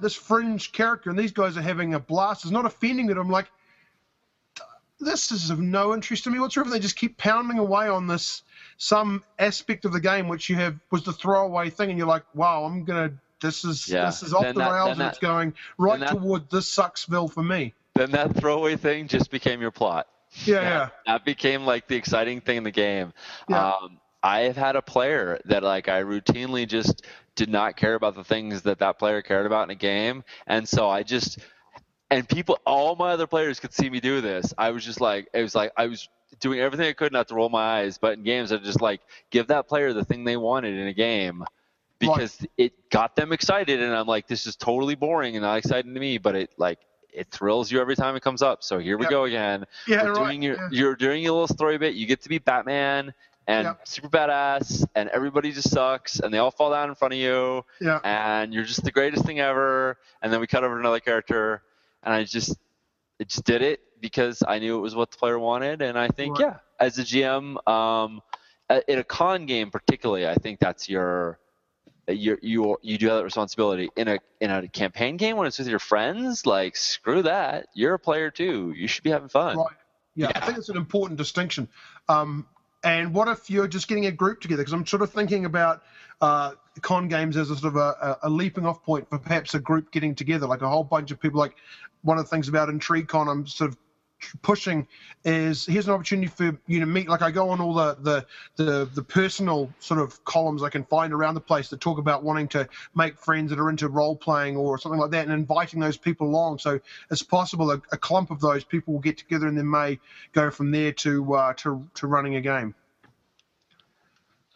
this 0.00 0.14
fringe 0.14 0.72
character, 0.72 1.10
and 1.10 1.18
these 1.18 1.32
guys 1.32 1.56
are 1.56 1.62
having 1.62 1.94
a 1.94 2.00
blast. 2.00 2.44
It's 2.44 2.52
not 2.52 2.66
offending 2.66 3.06
that 3.06 3.16
I'm 3.18 3.30
like, 3.30 3.50
this 5.00 5.32
is 5.32 5.50
of 5.50 5.60
no 5.60 5.94
interest 5.94 6.24
to 6.24 6.30
me 6.30 6.38
whatsoever. 6.38 6.70
They 6.70 6.78
just 6.78 6.96
keep 6.96 7.16
pounding 7.16 7.58
away 7.58 7.88
on 7.88 8.06
this 8.06 8.42
some 8.76 9.22
aspect 9.38 9.84
of 9.84 9.92
the 9.92 10.00
game 10.00 10.28
which 10.28 10.48
you 10.48 10.56
have 10.56 10.76
was 10.90 11.02
the 11.04 11.12
throwaway 11.12 11.70
thing, 11.70 11.90
and 11.90 11.98
you're 11.98 12.08
like, 12.08 12.24
wow, 12.34 12.64
I'm 12.64 12.84
gonna. 12.84 13.12
This 13.40 13.64
is 13.64 13.88
Yeah. 13.88 14.06
this 14.06 14.22
is 14.22 14.32
off 14.32 14.42
Then 14.42 14.54
the 14.54 14.60
that- 14.60 14.72
rails, 14.72 14.90
and 14.92 15.00
that- 15.00 15.08
it's 15.12 15.18
going 15.18 15.54
right 15.78 16.00
that- 16.00 16.10
toward 16.10 16.48
this 16.50 16.74
sucksville 16.74 17.30
for 17.32 17.42
me. 17.42 17.74
then 17.94 18.10
that 18.12 18.34
throwaway 18.36 18.76
thing 18.76 19.06
just 19.06 19.30
became 19.30 19.60
your 19.60 19.70
plot. 19.70 20.08
Yeah, 20.44 20.62
yeah, 20.62 20.88
That 21.06 21.24
became 21.24 21.64
like 21.64 21.86
the 21.86 21.94
exciting 21.94 22.40
thing 22.40 22.56
in 22.58 22.64
the 22.64 22.70
game. 22.72 23.12
Yeah. 23.48 23.68
Um, 23.68 23.98
I 24.22 24.40
have 24.40 24.56
had 24.56 24.74
a 24.74 24.82
player 24.82 25.38
that 25.44 25.62
like 25.62 25.88
I 25.88 26.02
routinely 26.02 26.66
just 26.66 27.04
did 27.36 27.48
not 27.50 27.76
care 27.76 27.94
about 27.94 28.14
the 28.16 28.24
things 28.24 28.62
that 28.62 28.78
that 28.78 28.98
player 28.98 29.20
cared 29.22 29.46
about 29.46 29.64
in 29.64 29.70
a 29.70 29.74
game, 29.76 30.24
and 30.46 30.66
so 30.68 30.88
I 30.88 31.02
just 31.02 31.38
and 32.14 32.28
people, 32.28 32.58
all 32.64 32.94
my 32.94 33.10
other 33.10 33.26
players 33.26 33.58
could 33.58 33.72
see 33.72 33.90
me 33.90 33.98
do 34.00 34.20
this. 34.20 34.54
I 34.56 34.70
was 34.70 34.84
just 34.84 35.00
like, 35.00 35.28
it 35.34 35.42
was 35.42 35.54
like 35.54 35.72
I 35.76 35.86
was 35.86 36.08
doing 36.40 36.60
everything 36.60 36.86
I 36.86 36.92
could 36.92 37.12
not 37.12 37.28
to 37.28 37.34
roll 37.34 37.48
my 37.48 37.80
eyes, 37.80 37.98
but 37.98 38.16
in 38.16 38.22
games 38.24 38.52
I 38.52 38.58
just 38.58 38.80
like 38.80 39.00
give 39.30 39.48
that 39.48 39.66
player 39.68 39.92
the 39.92 40.04
thing 40.04 40.24
they 40.24 40.36
wanted 40.36 40.74
in 40.74 40.86
a 40.86 40.92
game 40.92 41.44
because 41.98 42.38
it 42.56 42.72
got 42.90 43.16
them 43.16 43.32
excited, 43.32 43.80
and 43.82 43.94
I'm 43.94 44.06
like, 44.06 44.26
this 44.28 44.46
is 44.46 44.56
totally 44.56 44.94
boring 44.94 45.36
and 45.36 45.42
not 45.42 45.56
exciting 45.58 45.94
to 45.94 46.00
me, 46.00 46.18
but 46.18 46.34
it 46.36 46.50
like 46.56 46.78
it 47.12 47.30
thrills 47.30 47.70
you 47.70 47.80
every 47.80 47.96
time 47.96 48.14
it 48.16 48.22
comes 48.22 48.42
up. 48.42 48.62
So 48.62 48.78
here 48.78 48.96
we 48.98 49.04
Yep. 49.04 49.10
go 49.10 49.24
again. 49.24 49.64
yeah. 49.86 50.02
We're 50.02 50.12
right. 50.12 50.26
doing 50.28 50.42
your, 50.42 50.56
yeah. 50.56 50.68
You're 50.70 50.96
doing 50.96 51.22
your 51.22 51.32
little 51.32 51.48
story 51.48 51.78
bit. 51.78 51.94
You 51.94 52.06
get 52.06 52.22
to 52.22 52.28
be 52.28 52.38
Batman 52.38 53.14
and 53.46 53.66
Yep. 53.66 53.88
super 53.88 54.08
badass, 54.08 54.86
and 54.94 55.08
everybody 55.10 55.52
just 55.52 55.70
sucks, 55.70 56.20
and 56.20 56.32
they 56.32 56.38
all 56.38 56.50
fall 56.50 56.70
down 56.70 56.88
in 56.88 56.94
front 56.94 57.14
of 57.14 57.20
you, 57.20 57.64
yeah. 57.80 58.00
and 58.04 58.52
you're 58.54 58.64
just 58.64 58.84
the 58.84 58.90
greatest 58.92 59.24
thing 59.24 59.38
ever. 59.40 59.96
And 60.22 60.32
then 60.32 60.40
we 60.40 60.46
cut 60.46 60.64
over 60.64 60.74
to 60.74 60.80
another 60.80 61.00
character, 61.00 61.62
and 62.04 62.14
I 62.14 62.24
just, 62.24 62.56
I 63.20 63.24
just 63.24 63.44
did 63.44 63.62
it 63.62 63.80
because 64.00 64.42
I 64.46 64.58
knew 64.58 64.76
it 64.76 64.80
was 64.80 64.94
what 64.94 65.10
the 65.10 65.16
player 65.16 65.38
wanted, 65.38 65.82
and 65.82 65.98
I 65.98 66.08
think 66.08 66.38
yeah, 66.38 66.58
as 66.78 66.98
a 66.98 67.02
GM, 67.02 67.66
um, 67.68 68.20
uh, 68.68 68.80
in 68.86 68.98
a 68.98 69.04
con 69.04 69.46
game 69.46 69.70
particularly, 69.70 70.26
I 70.26 70.34
think 70.34 70.60
that's 70.60 70.88
your. 70.88 71.38
You 72.06 72.36
you 72.42 72.76
you 72.82 72.98
do 72.98 73.06
have 73.06 73.16
that 73.16 73.24
responsibility 73.24 73.88
in 73.96 74.08
a 74.08 74.18
in 74.38 74.50
a 74.50 74.68
campaign 74.68 75.16
game 75.16 75.38
when 75.38 75.46
it's 75.46 75.58
with 75.58 75.68
your 75.68 75.78
friends. 75.78 76.44
Like 76.44 76.76
screw 76.76 77.22
that, 77.22 77.68
you're 77.74 77.94
a 77.94 77.98
player 77.98 78.30
too. 78.30 78.74
You 78.76 78.88
should 78.88 79.04
be 79.04 79.10
having 79.10 79.30
fun. 79.30 79.56
Right. 79.56 79.68
Yeah, 80.14 80.30
I 80.34 80.40
think 80.40 80.58
it's 80.58 80.68
an 80.68 80.76
important 80.76 81.16
distinction. 81.16 81.68
Um, 82.08 82.46
and 82.84 83.14
what 83.14 83.28
if 83.28 83.50
you're 83.50 83.66
just 83.66 83.88
getting 83.88 84.06
a 84.06 84.12
group 84.12 84.40
together? 84.40 84.62
Because 84.62 84.74
I'm 84.74 84.86
sort 84.86 85.02
of 85.02 85.10
thinking 85.10 85.46
about 85.46 85.82
uh, 86.20 86.52
con 86.82 87.08
games 87.08 87.36
as 87.36 87.50
a 87.50 87.56
sort 87.56 87.74
of 87.74 87.76
a, 87.76 88.18
a 88.22 88.30
leaping 88.30 88.66
off 88.66 88.82
point 88.82 89.08
for 89.08 89.18
perhaps 89.18 89.54
a 89.54 89.58
group 89.58 89.90
getting 89.90 90.14
together, 90.14 90.46
like 90.46 90.62
a 90.62 90.68
whole 90.68 90.84
bunch 90.84 91.10
of 91.10 91.18
people. 91.18 91.40
Like 91.40 91.56
one 92.02 92.18
of 92.18 92.24
the 92.24 92.30
things 92.30 92.48
about 92.48 92.68
IntrigueCon, 92.68 93.28
I'm 93.28 93.46
sort 93.46 93.70
of 93.70 93.78
pushing 94.42 94.86
is 95.24 95.66
here's 95.66 95.86
an 95.86 95.94
opportunity 95.94 96.28
for 96.28 96.56
you 96.66 96.80
to 96.80 96.86
meet. 96.86 97.08
Like 97.08 97.22
I 97.22 97.30
go 97.30 97.50
on 97.50 97.60
all 97.60 97.74
the 97.74 97.96
the 98.00 98.26
the, 98.56 98.84
the 98.94 99.02
personal 99.02 99.70
sort 99.80 100.00
of 100.00 100.24
columns 100.24 100.62
I 100.62 100.68
can 100.68 100.84
find 100.84 101.12
around 101.12 101.34
the 101.34 101.40
place 101.40 101.68
that 101.70 101.80
talk 101.80 101.98
about 101.98 102.22
wanting 102.22 102.48
to 102.48 102.68
make 102.94 103.18
friends 103.18 103.50
that 103.50 103.58
are 103.58 103.70
into 103.70 103.88
role 103.88 104.16
playing 104.16 104.56
or 104.56 104.78
something 104.78 105.00
like 105.00 105.10
that, 105.10 105.24
and 105.24 105.32
inviting 105.32 105.80
those 105.80 105.96
people 105.96 106.28
along. 106.28 106.58
So 106.58 106.80
it's 107.10 107.22
possible 107.22 107.70
a, 107.70 107.80
a 107.92 107.96
clump 107.96 108.30
of 108.30 108.40
those 108.40 108.64
people 108.64 108.94
will 108.94 109.00
get 109.00 109.18
together 109.18 109.46
and 109.46 109.56
then 109.56 109.68
may 109.68 109.98
go 110.32 110.50
from 110.50 110.70
there 110.70 110.92
to 110.92 111.34
uh, 111.34 111.52
to 111.54 111.86
to 111.94 112.06
running 112.06 112.36
a 112.36 112.40
game. 112.40 112.74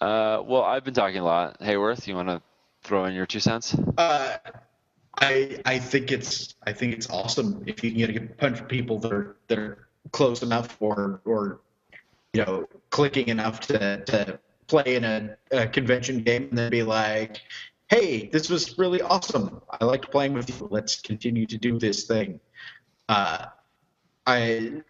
Uh, 0.01 0.43
well, 0.47 0.63
I've 0.63 0.85
been 0.85 0.95
talking 0.95 1.19
a 1.19 1.25
lot. 1.25 1.61
Hayworth, 1.61 2.07
you 2.07 2.15
want 2.15 2.29
to 2.29 2.41
throw 2.83 3.05
in 3.07 3.15
your 3.15 3.27
two 3.27 3.41
cents? 3.41 3.77
Uh, 3.97 4.37
I 5.21 5.61
I 5.65 5.79
think 5.79 6.13
it's 6.13 6.55
I 6.67 6.73
think 6.73 6.95
it's 6.95 7.11
awesome 7.11 7.63
if 7.67 7.83
you 7.83 7.91
can 7.91 7.99
get 7.99 8.17
a 8.17 8.35
bunch 8.41 8.61
of 8.61 8.69
people 8.69 8.99
that 9.01 9.13
are 9.13 9.37
that 9.49 9.59
are 9.59 9.89
close 10.13 10.43
enough 10.43 10.77
or 10.81 11.21
or 11.25 11.61
you 12.33 12.45
know 12.45 12.69
clicking 12.91 13.29
enough 13.29 13.61
to 13.61 14.05
to 14.05 14.39
play 14.67 14.97
in 14.97 15.05
a, 15.05 15.37
a 15.51 15.67
convention 15.67 16.23
game 16.23 16.49
and 16.51 16.59
then 16.59 16.71
be 16.71 16.83
like, 16.83 17.41
hey, 17.89 18.29
this 18.29 18.51
was 18.51 18.79
really 18.79 19.01
awesome. 19.01 19.63
I 19.81 19.85
liked 19.85 20.11
playing 20.11 20.35
with 20.35 20.49
you. 20.51 20.69
Let's 20.71 21.01
continue 21.01 21.47
to 21.47 21.57
do 21.57 21.79
this 21.79 22.05
thing. 22.05 22.39
Uh, 23.09 23.47
I 24.27 24.83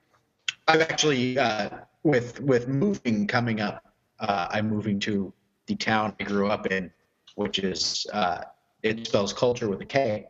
I've 0.67 0.83
actually 0.83 1.39
uh, 1.39 1.71
with 2.03 2.41
with 2.41 2.69
moving 2.69 3.27
coming 3.27 3.61
up. 3.61 3.85
Uh, 4.21 4.49
I'm 4.51 4.69
moving 4.69 4.99
to 5.01 5.33
the 5.67 5.77
town 5.77 6.15
I 6.21 6.25
grew 6.25 6.49
up 6.49 6.67
in, 6.67 6.91
which 7.37 7.61
is 7.61 8.07
uh, 8.13 8.43
it 8.83 9.07
spells 9.07 9.33
culture 9.33 9.69
with 9.69 9.81
a 9.81 9.87
K. 9.87 10.27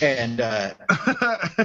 And 0.00 0.40
uh, 0.40 0.74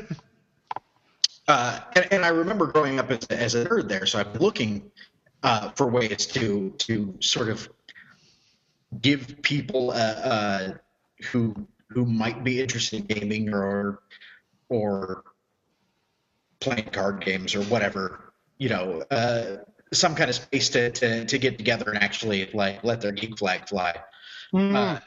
uh, 1.48 1.80
and, 1.96 2.08
and 2.12 2.26
I 2.26 2.30
remember 2.30 2.68
growing 2.68 3.00
up 3.00 3.12
as, 3.12 3.26
as 3.26 3.56
a 3.56 3.66
nerd 3.66 3.90
there, 3.90 4.06
so 4.06 4.20
I'm 4.20 4.34
looking 4.34 4.92
uh, 5.44 5.70
for 5.72 5.88
ways 5.88 6.26
to 6.28 6.74
to 6.78 7.16
sort 7.20 7.50
of 7.50 7.68
give 9.02 9.42
people 9.42 9.92
uh, 9.92 9.94
uh, 9.94 10.74
who 11.32 11.68
who 11.90 12.06
might 12.06 12.44
be 12.44 12.62
interested 12.62 13.00
in 13.00 13.20
gaming 13.20 13.54
or 13.54 14.00
or 14.70 15.24
playing 16.60 16.86
card 16.86 17.24
games 17.24 17.56
or 17.56 17.62
whatever, 17.64 18.34
you 18.58 18.70
know, 18.70 19.04
uh, 19.12 19.58
some 19.92 20.16
kind 20.16 20.30
of 20.30 20.36
space 20.36 20.70
to, 20.70 20.90
to 20.92 21.26
to 21.26 21.38
get 21.38 21.58
together 21.58 21.92
and 21.92 22.02
actually 22.02 22.50
like 22.54 22.84
let 22.84 23.02
their 23.02 23.12
geek 23.12 23.38
flag 23.38 23.68
fly. 23.68 23.96
Mm. 24.54 24.76
Uh, 24.76 25.00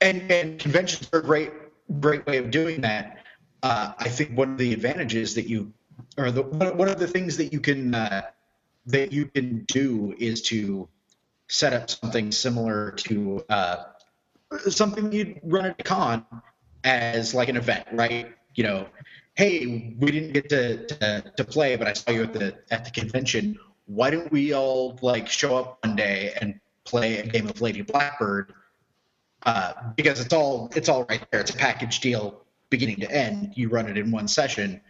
and 0.00 0.30
and 0.30 0.58
conventions 0.58 1.08
are 1.12 1.20
a 1.20 1.22
great 1.22 1.52
great 2.00 2.26
way 2.26 2.38
of 2.38 2.50
doing 2.50 2.80
that. 2.82 3.18
Uh, 3.62 3.92
I 3.98 4.08
think 4.08 4.36
one 4.36 4.52
of 4.52 4.58
the 4.58 4.72
advantages 4.72 5.34
that 5.36 5.48
you, 5.48 5.72
or 6.18 6.30
the 6.30 6.42
one 6.42 6.88
of 6.88 6.98
the 6.98 7.06
things 7.06 7.36
that 7.38 7.52
you 7.52 7.60
can 7.60 7.94
uh, 7.94 8.22
that 8.86 9.12
you 9.12 9.26
can 9.26 9.64
do 9.64 10.14
is 10.18 10.42
to 10.42 10.88
set 11.48 11.72
up 11.72 11.90
something 11.90 12.32
similar 12.32 12.90
to 12.92 13.44
uh, 13.48 13.84
something 14.68 15.12
you'd 15.12 15.40
run 15.44 15.66
at 15.66 15.80
a 15.80 15.82
con 15.82 16.24
as 16.84 17.34
like 17.34 17.48
an 17.48 17.56
event, 17.56 17.86
right? 17.92 18.34
You 18.54 18.64
know, 18.64 18.86
hey, 19.34 19.94
we 19.98 20.10
didn't 20.10 20.32
get 20.32 20.48
to, 20.50 20.86
to, 20.86 21.32
to 21.36 21.44
play, 21.44 21.76
but 21.76 21.88
I 21.88 21.92
saw 21.92 22.10
you 22.10 22.22
at 22.24 22.32
the 22.32 22.54
at 22.70 22.84
the 22.84 22.90
convention. 22.90 23.58
Why 23.86 24.10
don't 24.10 24.30
we 24.30 24.52
all 24.52 24.98
like 25.02 25.28
show 25.28 25.56
up 25.56 25.78
one 25.84 25.96
day 25.96 26.34
and 26.40 26.60
play 26.84 27.18
a 27.18 27.26
game 27.26 27.48
of 27.48 27.60
Lady 27.60 27.82
Blackbird? 27.82 28.52
Uh, 29.44 29.72
because 29.96 30.20
it's 30.20 30.32
all 30.32 30.70
it's 30.74 30.88
all 30.88 31.04
right 31.04 31.24
there. 31.30 31.40
It's 31.40 31.50
a 31.50 31.56
package 31.56 32.00
deal, 32.00 32.42
beginning 32.70 32.96
to 33.00 33.10
end. 33.10 33.52
You 33.56 33.68
run 33.68 33.88
it 33.88 33.98
in 33.98 34.10
one 34.10 34.26
session, 34.26 34.80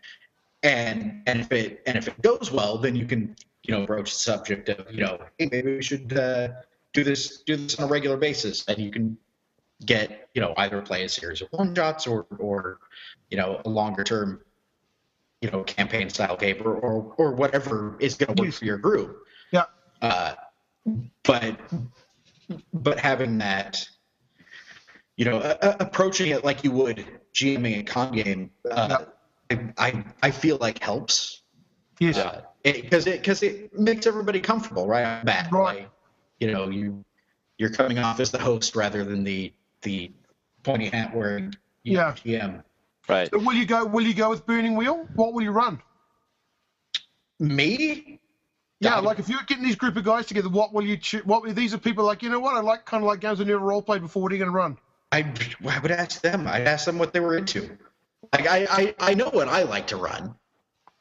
and 0.63 1.23
and 1.27 1.41
if 1.41 1.51
it 1.53 1.83
and 1.87 1.99
if 1.99 2.07
it 2.07 2.21
goes 2.23 2.53
well, 2.53 2.79
then 2.79 2.95
you 2.95 3.05
can 3.05 3.35
you 3.65 3.75
know 3.75 3.85
broach 3.85 4.13
the 4.13 4.19
subject 4.19 4.69
of 4.69 4.93
you 4.93 5.05
know 5.05 5.19
hey 5.39 5.49
maybe 5.51 5.75
we 5.75 5.83
should 5.83 6.17
uh, 6.17 6.49
do 6.93 7.03
this 7.03 7.43
do 7.43 7.57
this 7.57 7.79
on 7.81 7.85
a 7.85 7.89
regular 7.89 8.17
basis, 8.17 8.65
and 8.69 8.79
you 8.79 8.93
can 8.93 9.17
get 9.85 10.29
you 10.35 10.41
know 10.41 10.55
either 10.59 10.81
play 10.81 11.03
a 11.03 11.09
series 11.09 11.43
of 11.43 11.49
one 11.51 11.75
shots 11.75 12.07
or 12.07 12.27
or 12.39 12.79
you 13.31 13.37
know 13.37 13.61
a 13.65 13.69
longer 13.69 14.05
term 14.05 14.41
you 15.41 15.51
know 15.51 15.65
campaign 15.65 16.09
style 16.09 16.37
game 16.37 16.63
or 16.65 16.75
or, 16.77 17.15
or 17.19 17.33
whatever 17.33 17.97
is 17.99 18.15
going 18.15 18.37
to 18.37 18.43
work 18.43 18.53
for 18.53 18.65
your 18.65 18.79
group. 18.79 19.25
Yeah. 19.51 19.65
Uh, 20.01 20.35
but 21.25 21.59
but 22.73 23.01
having 23.01 23.39
that 23.39 23.89
you 25.17 25.25
know, 25.25 25.39
uh, 25.39 25.77
approaching 25.81 26.31
it 26.31 26.45
like 26.45 26.65
you 26.65 26.71
would 26.73 27.05
GMing 27.33 27.81
a 27.81 27.83
con 27.83 28.13
game, 28.13 28.51
uh, 28.71 29.05
I, 29.51 29.73
I, 29.79 30.05
I 30.23 30.31
feel 30.31 30.57
like 30.61 30.83
helps. 30.83 31.43
Yes. 32.01 32.17
Because 32.63 33.07
uh, 33.07 33.11
it 33.11 33.17
because 33.17 33.43
it, 33.43 33.55
it, 33.73 33.79
makes 33.79 34.07
everybody 34.07 34.41
comfortable 34.41 34.87
right 34.87 35.05
off 35.05 35.25
bat. 35.25 35.49
Right. 35.53 35.81
Like, 35.81 35.91
you 36.41 36.51
know, 36.51 36.69
you 36.69 37.05
you're 37.59 37.71
coming 37.71 37.99
off 37.99 38.19
as 38.21 38.31
the 38.31 38.39
host 38.39 38.75
rather 38.75 39.05
than 39.05 39.23
the 39.23 39.53
the 39.83 40.11
pointy 40.63 40.89
hat 40.89 41.15
wearing 41.15 41.55
yeah. 41.85 42.13
GM. 42.13 42.65
Right. 43.09 43.29
So 43.31 43.39
will 43.39 43.53
you 43.53 43.67
go? 43.67 43.85
Will 43.85 44.03
you 44.03 44.15
go 44.15 44.31
with 44.31 44.47
Burning 44.47 44.77
Wheel? 44.77 45.07
What 45.15 45.35
will 45.35 45.43
you 45.43 45.53
run? 45.53 45.81
Me? 47.39 48.19
Yeah, 48.81 48.99
like 48.99 49.19
if 49.19 49.29
you're 49.29 49.43
getting 49.47 49.65
these 49.65 49.77
group 49.77 49.97
of 49.97 50.05
guys 50.05 50.27
together, 50.27 50.49
what 50.49 50.73
will 50.73 50.85
you? 50.85 50.97
choose? 50.97 51.25
what 51.25 51.55
these 51.55 51.73
are 51.73 51.79
people 51.79 52.05
like? 52.05 52.23
You 52.23 52.31
know 52.31 52.41
what? 52.41 52.55
I 52.55 52.61
like 52.61 52.85
kind 52.85 53.03
of 53.03 53.09
like 53.09 53.21
games 53.21 53.41
I 53.41 53.45
never 53.45 53.61
role 53.61 53.83
played 53.83 54.03
before. 54.03 54.23
What 54.23 54.33
are 54.33 54.35
you 54.35 54.41
going 54.41 54.53
to 54.53 54.57
run? 54.57 54.79
I, 55.15 55.33
I 55.69 55.79
would 55.79 55.93
ask 55.93 56.21
them. 56.21 56.49
I'd 56.49 56.67
ask 56.67 56.87
them 56.87 56.99
what 56.99 57.13
they 57.13 57.21
were 57.21 57.37
into. 57.37 57.79
Like 58.33 58.49
I, 58.49 58.67
I, 58.69 58.95
I 58.99 59.15
know 59.15 59.29
what 59.29 59.49
I 59.49 59.63
like 59.63 59.87
to 59.89 59.97
run, 59.97 60.35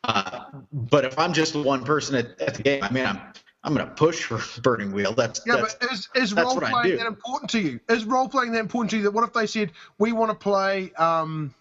uh, 0.03 0.45
but 0.72 1.05
if 1.05 1.18
I'm 1.18 1.34
just 1.34 1.55
one 1.55 1.84
person 1.84 2.16
at, 2.16 2.39
at, 2.39 2.55
the 2.55 2.64
game, 2.64 2.84
I 2.84 2.91
mean, 2.91 3.05
I'm 3.05 3.20
I'm 3.64 3.74
going 3.74 3.88
to 3.88 3.93
push 3.93 4.24
for 4.24 4.39
Burning 4.61 4.91
Wheel. 4.91 5.14
That's 5.14 5.41
yeah, 5.47 5.55
that's, 5.55 5.76
but 5.76 5.91
is, 5.91 6.09
is 6.16 6.34
role 6.34 6.59
playing 6.59 6.97
that 6.97 7.07
important 7.07 7.49
to 7.51 7.59
you? 7.59 7.80
Is 7.89 8.05
role 8.05 8.28
playing 8.28 8.51
that 8.51 8.59
important 8.59 8.91
to 8.91 8.97
you? 8.97 9.03
That 9.03 9.11
what 9.11 9.24
if 9.24 9.34
they 9.34 9.47
said 9.47 9.72
we 9.97 10.11
want 10.11 10.30
to 10.30 10.36
play 10.36 10.91
um, 10.97 11.55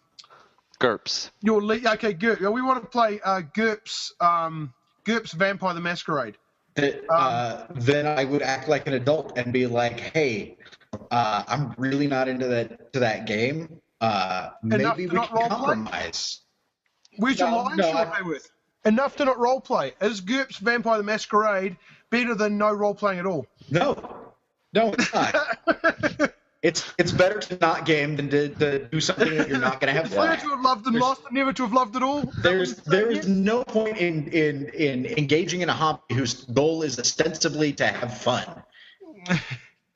GURPS? 0.79 1.31
Your 1.41 1.63
le- 1.63 1.77
okay, 1.77 2.13
GURPS. 2.13 2.41
We 2.53 2.61
want 2.61 2.83
to 2.83 2.89
play 2.89 3.21
uh, 3.25 3.43
GURPS 3.55 4.13
um, 4.21 4.75
GURPS 5.05 5.33
Vampire 5.33 5.73
the 5.75 5.81
Masquerade. 5.81 6.37
That, 6.75 6.95
um, 6.95 7.05
uh, 7.11 7.67
then 7.77 8.07
I 8.07 8.25
would 8.25 8.43
act 8.43 8.69
like 8.69 8.87
an 8.87 8.95
adult 8.95 9.39
and 9.39 9.53
be 9.53 9.67
like, 9.67 10.01
"Hey, 10.01 10.59
uh, 11.11 11.45
I'm 11.47 11.75
really 11.79 12.07
not 12.07 12.29
into 12.29 12.47
that 12.49 12.93
to 12.93 13.01
that 13.01 13.27
game. 13.27 13.81
Uh, 14.01 14.51
maybe 14.63 15.07
we 15.07 15.19
can 15.19 15.49
compromise." 15.49 16.41
Where's 17.17 17.39
your 17.39 17.51
line 17.51 17.77
no, 17.77 17.91
okay 17.91 18.23
with? 18.23 18.51
Enough 18.85 19.17
to 19.17 19.25
not 19.27 19.39
role 19.39 19.61
play. 19.61 19.93
Is 20.01 20.21
GURPS 20.21 20.59
Vampire 20.59 20.99
the 20.99 21.05
Masquerade 21.05 21.77
better 22.11 22.35
than 22.35 22.59
no 22.59 22.73
role 22.73 22.95
playing 22.95 23.19
at 23.19 23.27
all? 23.27 23.47
No, 23.71 23.97
no, 24.73 24.93
it's 24.93 25.13
not. 25.13 25.37
it's 26.63 26.93
it's 26.99 27.13
better 27.13 27.39
to 27.39 27.59
not 27.59 27.85
game 27.85 28.17
than 28.17 28.31
to, 28.31 28.49
to 28.49 28.79
do 28.87 29.01
something 29.01 29.37
that 29.37 29.49
you're 29.49 29.59
not 29.59 29.81
going 29.81 29.95
to 29.95 30.01
have 30.01 30.13
fun. 30.13 30.29
Better 30.29 30.43
to 30.43 30.49
have 30.51 30.63
loved 30.63 30.87
and 30.87 30.95
there's, 30.95 31.03
lost 31.03 31.25
than 31.25 31.35
never 31.35 31.53
to 31.53 31.63
have 31.65 31.73
loved 31.73 31.97
at 31.97 32.03
all. 32.03 32.23
There's 32.43 32.77
there's 32.77 33.29
no 33.29 33.65
point 33.65 33.99
in, 33.99 34.29
in 34.29 34.69
in 34.69 35.07
engaging 35.07 35.61
in 35.61 35.69
a 35.69 35.75
hobby 35.75 36.15
whose 36.15 36.45
goal 36.45 36.83
is 36.83 36.99
ostensibly 36.99 37.73
to 37.75 37.87
have 37.87 38.17
fun. 38.17 38.63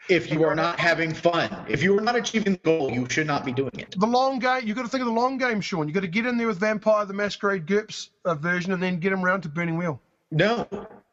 if 0.09 0.31
you 0.31 0.45
are 0.45 0.55
not 0.55 0.79
having 0.79 1.13
fun, 1.13 1.51
if 1.69 1.83
you 1.83 1.97
are 1.99 2.01
not 2.01 2.17
achieving 2.17 2.53
the 2.53 2.59
goal, 2.59 2.91
you 2.91 3.09
should 3.09 3.27
not 3.27 3.45
be 3.45 3.53
doing 3.53 3.73
it. 3.75 3.95
The 3.99 4.07
long 4.07 4.39
game, 4.39 4.63
you've 4.65 4.77
got 4.77 4.83
to 4.83 4.89
think 4.89 5.03
of 5.03 5.07
the 5.07 5.13
long 5.13 5.39
game, 5.39 5.61
Sean. 5.61 5.87
You've 5.87 5.95
got 5.95 6.01
to 6.01 6.09
get 6.09 6.27
in 6.27 6.37
there 6.37 6.47
with 6.47 6.59
Vampire 6.59 7.05
the 7.05 7.15
Masquerade 7.15 7.67
GURPS 7.67 8.11
uh, 8.25 8.35
version 8.35 8.73
and 8.73 8.83
then 8.83 8.99
get 8.99 9.11
them 9.11 9.25
around 9.25 9.43
to 9.43 9.49
Burning 9.49 9.77
Wheel. 9.77 10.01
No, 10.31 10.67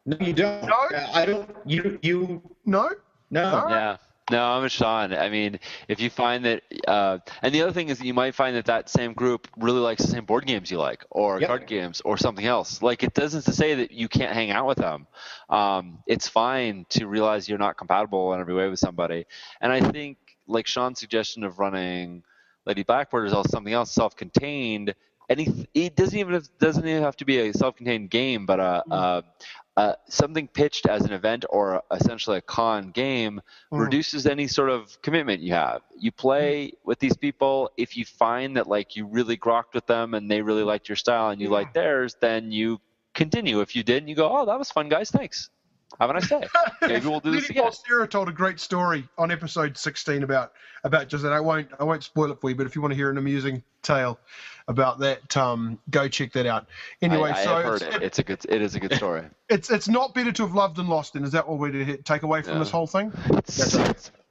no, 0.06 0.18
you 0.20 0.34
don't. 0.34 0.66
No, 0.66 0.76
I 1.14 1.26
don't. 1.26 1.50
You 1.66 2.00
you. 2.02 2.42
No. 2.66 2.90
No. 3.30 3.66
Yeah. 3.70 3.98
No, 4.34 4.44
I'm 4.44 4.64
a 4.64 4.70
Sean. 4.70 5.14
I 5.14 5.30
mean, 5.30 5.60
if 5.88 6.00
you 6.00 6.10
find 6.10 6.44
that, 6.46 6.64
uh, 6.88 7.20
and 7.44 7.54
the 7.54 7.62
other 7.62 7.72
thing 7.72 7.90
is 7.90 8.00
that 8.00 8.06
you 8.08 8.16
might 8.16 8.34
find 8.34 8.56
that 8.56 8.66
that 8.66 8.90
same 8.90 9.14
group 9.14 9.48
really 9.58 9.80
likes 9.80 10.02
the 10.02 10.10
same 10.10 10.26
board 10.26 10.48
games 10.48 10.72
you 10.72 10.80
like, 10.80 11.06
or 11.12 11.40
yep. 11.40 11.50
card 11.50 11.68
games, 11.68 12.02
or 12.04 12.18
something 12.18 12.44
else. 12.44 12.82
Like 12.82 13.04
it 13.04 13.14
doesn't 13.14 13.44
say 13.44 13.76
that 13.76 13.92
you 13.92 14.08
can't 14.08 14.34
hang 14.34 14.50
out 14.50 14.66
with 14.66 14.80
them. 14.80 15.06
Um, 15.52 16.00
it's 16.08 16.28
fine 16.28 16.88
to 16.90 17.06
realize 17.06 17.48
you're 17.48 17.60
not 17.60 17.78
compatible 17.78 18.34
in 18.34 18.40
every 18.40 18.56
way 18.56 18.68
with 18.70 18.80
somebody. 18.80 19.26
And 19.62 19.72
I 19.72 19.82
think, 19.92 20.18
like 20.48 20.66
Sean's 20.66 21.00
suggestion 21.00 21.44
of 21.44 21.60
running 21.60 22.24
Lady 22.66 22.82
Blackbird 22.82 23.28
is 23.28 23.34
also 23.34 23.50
something 23.50 23.74
else, 23.74 23.92
self-contained. 23.92 24.96
Any, 25.30 25.68
it 25.76 25.96
doesn't 25.96 26.18
even 26.18 26.34
have, 26.34 26.48
doesn't 26.60 26.88
even 26.88 27.04
have 27.04 27.18
to 27.18 27.26
be 27.26 27.38
a 27.38 27.54
self-contained 27.54 28.10
game, 28.10 28.48
but 28.48 28.60
a, 28.60 28.84
mm 28.90 29.24
uh, 29.76 29.94
something 30.08 30.48
pitched 30.48 30.86
as 30.86 31.04
an 31.04 31.12
event 31.12 31.46
or 31.50 31.82
essentially 31.92 32.38
a 32.38 32.42
con 32.42 32.92
game 32.92 33.42
mm. 33.72 33.80
reduces 33.80 34.28
any 34.28 34.48
sort 34.48 34.70
of 34.70 35.02
commitment 35.02 35.42
you 35.42 35.54
have. 35.54 35.82
You 35.98 36.12
play 36.12 36.68
mm. 36.68 36.74
with 36.84 37.00
these 37.00 37.18
people. 37.18 37.72
If 37.76 37.98
you 37.98 38.06
find 38.06 38.58
that 38.58 38.68
like 38.68 38.96
you 38.96 39.08
really 39.08 39.38
grokked 39.38 39.74
with 39.74 39.88
them 39.88 40.14
and 40.14 40.30
they 40.30 40.42
really 40.42 40.64
liked 40.64 40.90
your 40.90 40.96
style 40.96 41.30
and 41.30 41.42
you 41.42 41.48
yeah. 41.48 41.54
like 41.54 41.74
theirs, 41.74 42.16
then 42.20 42.52
you 42.52 42.80
continue. 43.14 43.62
If 43.62 43.76
you 43.76 43.84
didn't, 43.84 44.10
you 44.10 44.16
go, 44.16 44.30
oh, 44.32 44.46
that 44.46 44.60
was 44.60 44.70
fun, 44.70 44.90
guys. 44.90 45.10
Thanks. 45.10 45.50
Have 46.00 46.10
a 46.10 46.14
nice 46.14 46.28
day. 46.28 46.42
Maybe 46.82 47.08
we'll 47.08 47.20
do 47.20 47.32
this 47.32 47.50
again. 47.50 47.72
Sarah 47.72 48.08
told 48.08 48.28
a 48.28 48.32
great 48.32 48.60
story 48.60 49.08
on 49.18 49.32
episode 49.32 49.78
16 49.78 50.24
about 50.24 50.54
about 50.84 51.08
just 51.08 51.24
that. 51.24 51.34
I 51.34 51.40
won't 51.40 51.70
I 51.80 51.84
won't 51.84 52.04
spoil 52.04 52.32
it 52.32 52.42
for 52.42 52.50
you, 52.50 52.56
but 52.56 52.66
if 52.66 52.76
you 52.76 52.82
want 52.82 52.92
to 52.92 52.96
hear 52.96 53.10
an 53.10 53.18
amusing 53.18 53.64
tale 53.84 54.20
about 54.68 55.00
that, 55.00 55.36
um, 55.38 55.80
go 55.90 56.08
check 56.08 56.34
that 56.34 56.46
out. 56.46 56.68
Anyway, 57.02 57.30
I, 57.30 57.42
I 57.42 57.44
so 57.44 57.74
it's, 57.74 57.82
it. 57.84 58.04
It's 58.04 58.20
a 58.20 58.24
good. 58.24 58.46
It 58.50 58.62
is 58.62 58.76
a 58.76 58.80
good 58.80 58.94
story. 58.94 59.24
it's 59.50 59.70
it's 59.70 59.88
not 59.88 60.14
better 60.14 60.32
to 60.32 60.44
have 60.44 60.56
loved 60.56 60.78
than 60.78 60.88
lost. 60.88 61.16
And 61.16 61.26
is 61.26 61.32
that 61.32 61.48
what 61.48 61.60
we 61.60 61.98
take 61.98 62.24
away 62.24 62.42
from 62.42 62.60
this 62.60 62.72
whole 62.72 62.88
thing? 62.88 63.12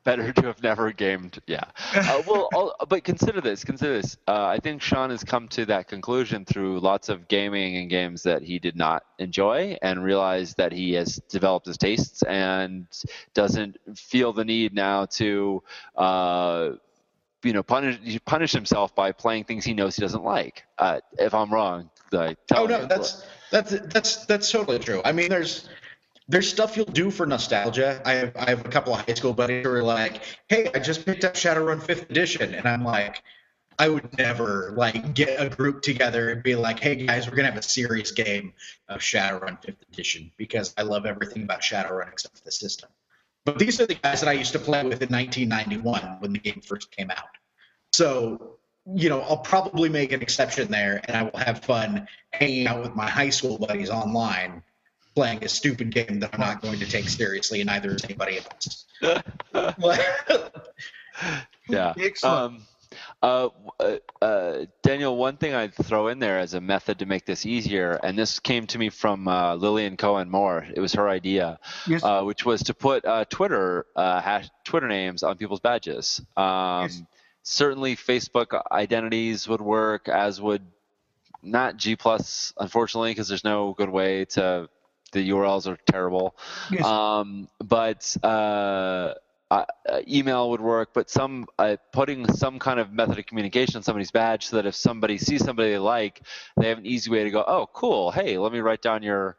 Better 0.05 0.33
to 0.33 0.43
have 0.47 0.63
never 0.63 0.93
gamed. 0.93 1.41
Yeah. 1.47 1.65
Uh, 1.95 2.23
well, 2.29 2.49
all, 2.55 2.75
but 2.89 3.05
consider 3.05 3.41
this. 3.41 3.65
Consider 3.65 4.01
this. 4.01 4.17
Uh, 4.27 4.47
I 4.47 4.59
think 4.59 4.83
Sean 4.83 5.11
has 5.11 5.23
come 5.23 5.47
to 5.49 5.65
that 5.67 5.87
conclusion 5.87 6.45
through 6.45 6.81
lots 6.81 7.09
of 7.09 7.29
gaming 7.29 7.77
and 7.77 7.89
games 7.89 8.25
that 8.25 8.43
he 8.43 8.59
did 8.59 8.77
not 8.77 9.05
enjoy, 9.19 9.77
and 9.81 10.03
realized 10.03 10.57
that 10.57 10.73
he 10.73 10.93
has 10.95 11.21
developed 11.29 11.67
his 11.67 11.79
tastes 11.79 12.23
and 12.25 12.87
doesn't 13.35 13.79
feel 13.95 14.33
the 14.33 14.45
need 14.45 14.75
now 14.75 15.07
to. 15.07 15.63
Uh, 15.97 16.71
you 17.45 17.53
know, 17.53 17.63
punish 17.63 17.99
punish 18.25 18.53
himself 18.53 18.95
by 18.95 19.11
playing 19.11 19.45
things 19.45 19.65
he 19.65 19.75
knows 19.75 19.97
he 19.97 20.01
doesn't 20.01 20.23
like. 20.25 20.65
Uh, 20.79 21.01
if 21.19 21.35
I'm 21.35 21.53
wrong, 21.53 21.91
like, 22.13 22.39
tell 22.47 22.63
Oh 22.63 22.67
no, 22.67 22.87
that's 22.87 23.27
that's 23.51 23.71
that's 23.71 24.27
that's 24.27 24.51
totally 24.51 24.79
true. 24.79 25.03
I 25.05 25.13
mean, 25.13 25.29
there's 25.29 25.69
there's 26.33 26.49
stuff 26.49 26.78
you'll 26.78 26.87
do 26.87 27.11
for 27.11 27.26
nostalgia. 27.26 28.01
I 28.07 28.12
have 28.14 28.33
I 28.37 28.49
have 28.49 28.64
a 28.64 28.68
couple 28.70 28.95
of 28.95 29.07
high 29.07 29.12
school 29.12 29.35
buddies 29.35 29.66
who 29.66 29.70
are 29.70 29.83
like, 29.83 30.22
"Hey, 30.49 30.66
I 30.74 30.78
just 30.78 31.05
picked 31.05 31.24
up 31.24 31.35
Shadowrun 31.35 31.83
Fifth 31.83 32.11
Edition," 32.11 32.55
and 32.55 32.66
I'm 32.66 32.83
like, 32.83 33.22
I 33.78 33.91
would 33.91 34.16
never 34.16 34.72
like 34.74 35.12
get 35.12 35.39
a 35.39 35.51
group 35.51 35.83
together 35.83 36.30
and 36.30 36.43
be 36.43 36.57
like, 36.57 36.80
"Hey 36.80 36.97
guys, 36.97 37.28
we're 37.28 37.37
gonna 37.37 37.51
have 37.51 37.59
a 37.59 37.62
serious 37.62 38.12
game 38.12 38.55
of 38.89 39.01
Shadowrun 39.01 39.62
Fifth 39.62 39.83
Edition," 39.93 40.33
because 40.39 40.72
I 40.78 40.83
love 40.83 41.05
everything 41.05 41.43
about 41.43 41.61
Shadowrun 41.61 42.11
except 42.11 42.39
for 42.39 42.45
the 42.45 42.53
system. 42.53 42.89
But 43.45 43.59
these 43.59 43.78
are 43.83 43.87
the 43.87 43.97
guys 43.97 44.20
that 44.20 44.28
I 44.30 44.33
used 44.33 44.55
to 44.55 44.59
play 44.59 44.83
with 44.85 45.03
in 45.03 45.11
1991 45.11 46.16
when 46.20 46.33
the 46.33 46.39
game 46.39 46.62
first 46.62 46.91
came 46.91 47.11
out. 47.11 47.28
So 47.93 48.57
you 48.87 49.11
know, 49.11 49.20
I'll 49.20 49.37
probably 49.37 49.91
make 49.91 50.12
an 50.12 50.22
exception 50.22 50.70
there, 50.70 51.03
and 51.05 51.16
I 51.16 51.22
will 51.24 51.39
have 51.39 51.62
fun 51.62 52.09
hanging 52.33 52.66
out 52.66 52.83
with 52.83 52.97
my 52.97 53.09
high 53.09 53.30
school 53.30 53.59
buddies 53.59 53.91
online, 53.91 54.62
playing 55.15 55.45
a 55.45 55.49
stupid 55.49 55.93
game 55.93 56.21
that 56.21 56.35
I'm 56.35 56.41
not 56.41 56.63
going 56.63 56.79
to 56.79 56.87
take 56.87 57.09
seriously, 57.09 57.61
and 57.61 57.69
neither 57.69 57.95
is 57.95 58.05
anybody 58.05 58.39
else. 58.39 58.87
yeah. 61.69 61.95
Um, 62.23 62.63
uh, 63.23 63.49
uh, 63.79 63.97
uh, 64.21 64.65
Daniel, 64.83 65.17
one 65.17 65.37
thing 65.37 65.55
I'd 65.55 65.75
throw 65.75 66.09
in 66.09 66.19
there 66.19 66.39
as 66.39 66.55
a 66.55 66.61
method 66.61 66.99
to 66.99 67.07
make 67.07 67.25
this 67.25 67.47
easier, 67.47 67.93
and 68.03 68.19
this 68.19 68.41
came 68.41 68.67
to 68.69 68.79
me 68.79 68.89
from 68.89 69.29
uh, 69.29 69.55
Lillian 69.55 69.97
Cohen 69.97 70.29
Moore. 70.29 70.67
It 70.75 70.81
was 70.81 70.95
her 70.95 71.09
idea, 71.09 71.61
yes. 71.87 72.03
uh, 72.03 72.23
which 72.23 72.45
was 72.45 72.65
to 72.65 72.75
put 72.75 73.05
uh, 73.05 73.25
Twitter 73.27 73.87
uh, 73.95 74.21
hash, 74.21 74.49
Twitter 74.65 74.89
names 74.89 75.23
on 75.23 75.37
people's 75.37 75.61
badges. 75.61 76.21
Um, 76.37 76.83
Yes. 76.83 77.03
Certainly, 77.45 77.97
Facebook 77.97 78.61
identities 78.71 79.49
would 79.49 79.61
work, 79.61 80.09
as 80.09 80.41
would 80.41 80.63
not 81.43 81.77
G 81.77 81.97
plus, 81.97 82.55
unfortunately, 82.57 83.11
because 83.11 83.27
there's 83.27 83.43
no 83.43 83.73
good 83.73 83.91
way 83.91 84.27
to. 84.27 84.69
The 85.13 85.31
URLs 85.31 85.67
are 85.67 85.79
terrible. 85.91 86.37
yes. 86.71 86.85
Um, 86.85 87.49
but 87.61 88.17
uh, 88.23 89.15
uh, 89.51 89.65
email 90.09 90.51
would 90.51 90.61
work, 90.61 90.91
but 90.95 91.11
some 91.11 91.47
uh, 91.59 91.77
putting 91.93 92.27
some 92.33 92.59
kind 92.59 92.81
of 92.81 92.93
method 92.93 93.19
of 93.19 93.27
communication 93.27 93.77
on 93.77 93.83
somebody's 93.83 94.11
badge 94.11 94.47
so 94.47 94.57
that 94.57 94.67
if 94.67 94.75
somebody 94.75 95.19
sees 95.19 95.45
somebody 95.45 95.71
they 95.71 95.79
like, 95.79 96.23
they 96.57 96.69
have 96.69 96.79
an 96.79 96.87
easy 96.87 97.11
way 97.11 97.25
to 97.25 97.31
go, 97.31 97.45
oh, 97.47 97.69
cool. 97.73 98.11
Hey, 98.11 98.39
let 98.39 98.53
me 98.53 98.61
write 98.61 98.81
down 98.81 99.03
your 99.03 99.37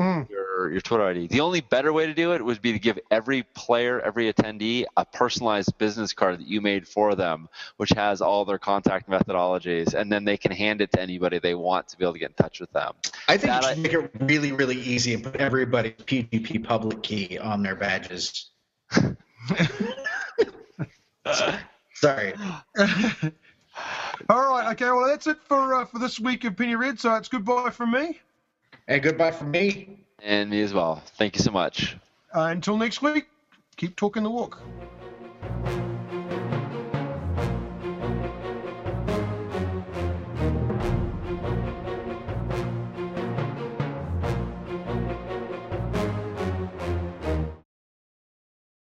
Mm. 0.00 0.28
your 0.30 0.70
your 0.72 0.80
Twitter 0.80 1.04
ID. 1.04 1.26
The 1.26 1.40
only 1.40 1.60
better 1.60 1.92
way 1.92 2.06
to 2.06 2.14
do 2.14 2.32
it 2.32 2.42
would 2.42 2.62
be 2.62 2.72
to 2.72 2.78
give 2.78 2.98
every 3.10 3.42
player, 3.42 4.00
every 4.00 4.32
attendee, 4.32 4.84
a 4.96 5.04
personalized 5.04 5.76
business 5.76 6.14
card 6.14 6.38
that 6.40 6.46
you 6.46 6.62
made 6.62 6.88
for 6.88 7.14
them, 7.14 7.48
which 7.76 7.90
has 7.90 8.22
all 8.22 8.46
their 8.46 8.56
contact 8.58 9.06
methodologies, 9.10 9.92
and 9.92 10.10
then 10.10 10.24
they 10.24 10.38
can 10.38 10.50
hand 10.50 10.80
it 10.80 10.90
to 10.92 11.00
anybody 11.00 11.38
they 11.40 11.54
want 11.54 11.88
to 11.88 11.98
be 11.98 12.04
able 12.04 12.14
to 12.14 12.18
get 12.18 12.30
in 12.30 12.34
touch 12.36 12.58
with 12.58 12.72
them. 12.72 12.92
I 13.28 13.36
think 13.36 13.52
That 13.52 13.62
you 13.64 13.68
I- 13.68 13.74
should 13.74 13.82
make 13.82 13.92
it 13.92 14.10
really, 14.20 14.52
really 14.52 14.80
easy 14.80 15.12
and 15.12 15.22
put 15.22 15.36
everybody's 15.36 15.92
PGP 15.92 16.64
public 16.64 17.02
key 17.02 17.36
on 17.38 17.62
their 17.62 17.76
badges. 17.76 18.48
Sorry. 21.94 22.34
All 24.28 24.40
right. 24.50 24.72
Okay. 24.72 24.86
Well, 24.86 25.06
that's 25.06 25.26
it 25.26 25.38
for 25.48 25.74
uh, 25.74 25.84
for 25.84 25.98
this 25.98 26.18
week 26.18 26.44
of 26.44 26.56
Penny 26.56 26.74
Red. 26.76 26.98
So 26.98 27.14
it's 27.16 27.28
goodbye 27.28 27.70
from 27.70 27.92
me. 27.92 28.20
Hey, 28.88 28.98
goodbye 28.98 29.30
from 29.30 29.52
me. 29.52 30.06
And 30.20 30.50
me 30.50 30.60
as 30.62 30.74
well. 30.74 31.02
Thank 31.16 31.36
you 31.36 31.42
so 31.42 31.52
much. 31.52 31.96
Uh, 32.34 32.48
until 32.50 32.76
next 32.76 33.00
week, 33.02 33.26
keep 33.76 33.96
talking 33.96 34.22
the 34.22 34.30
walk. 34.30 34.60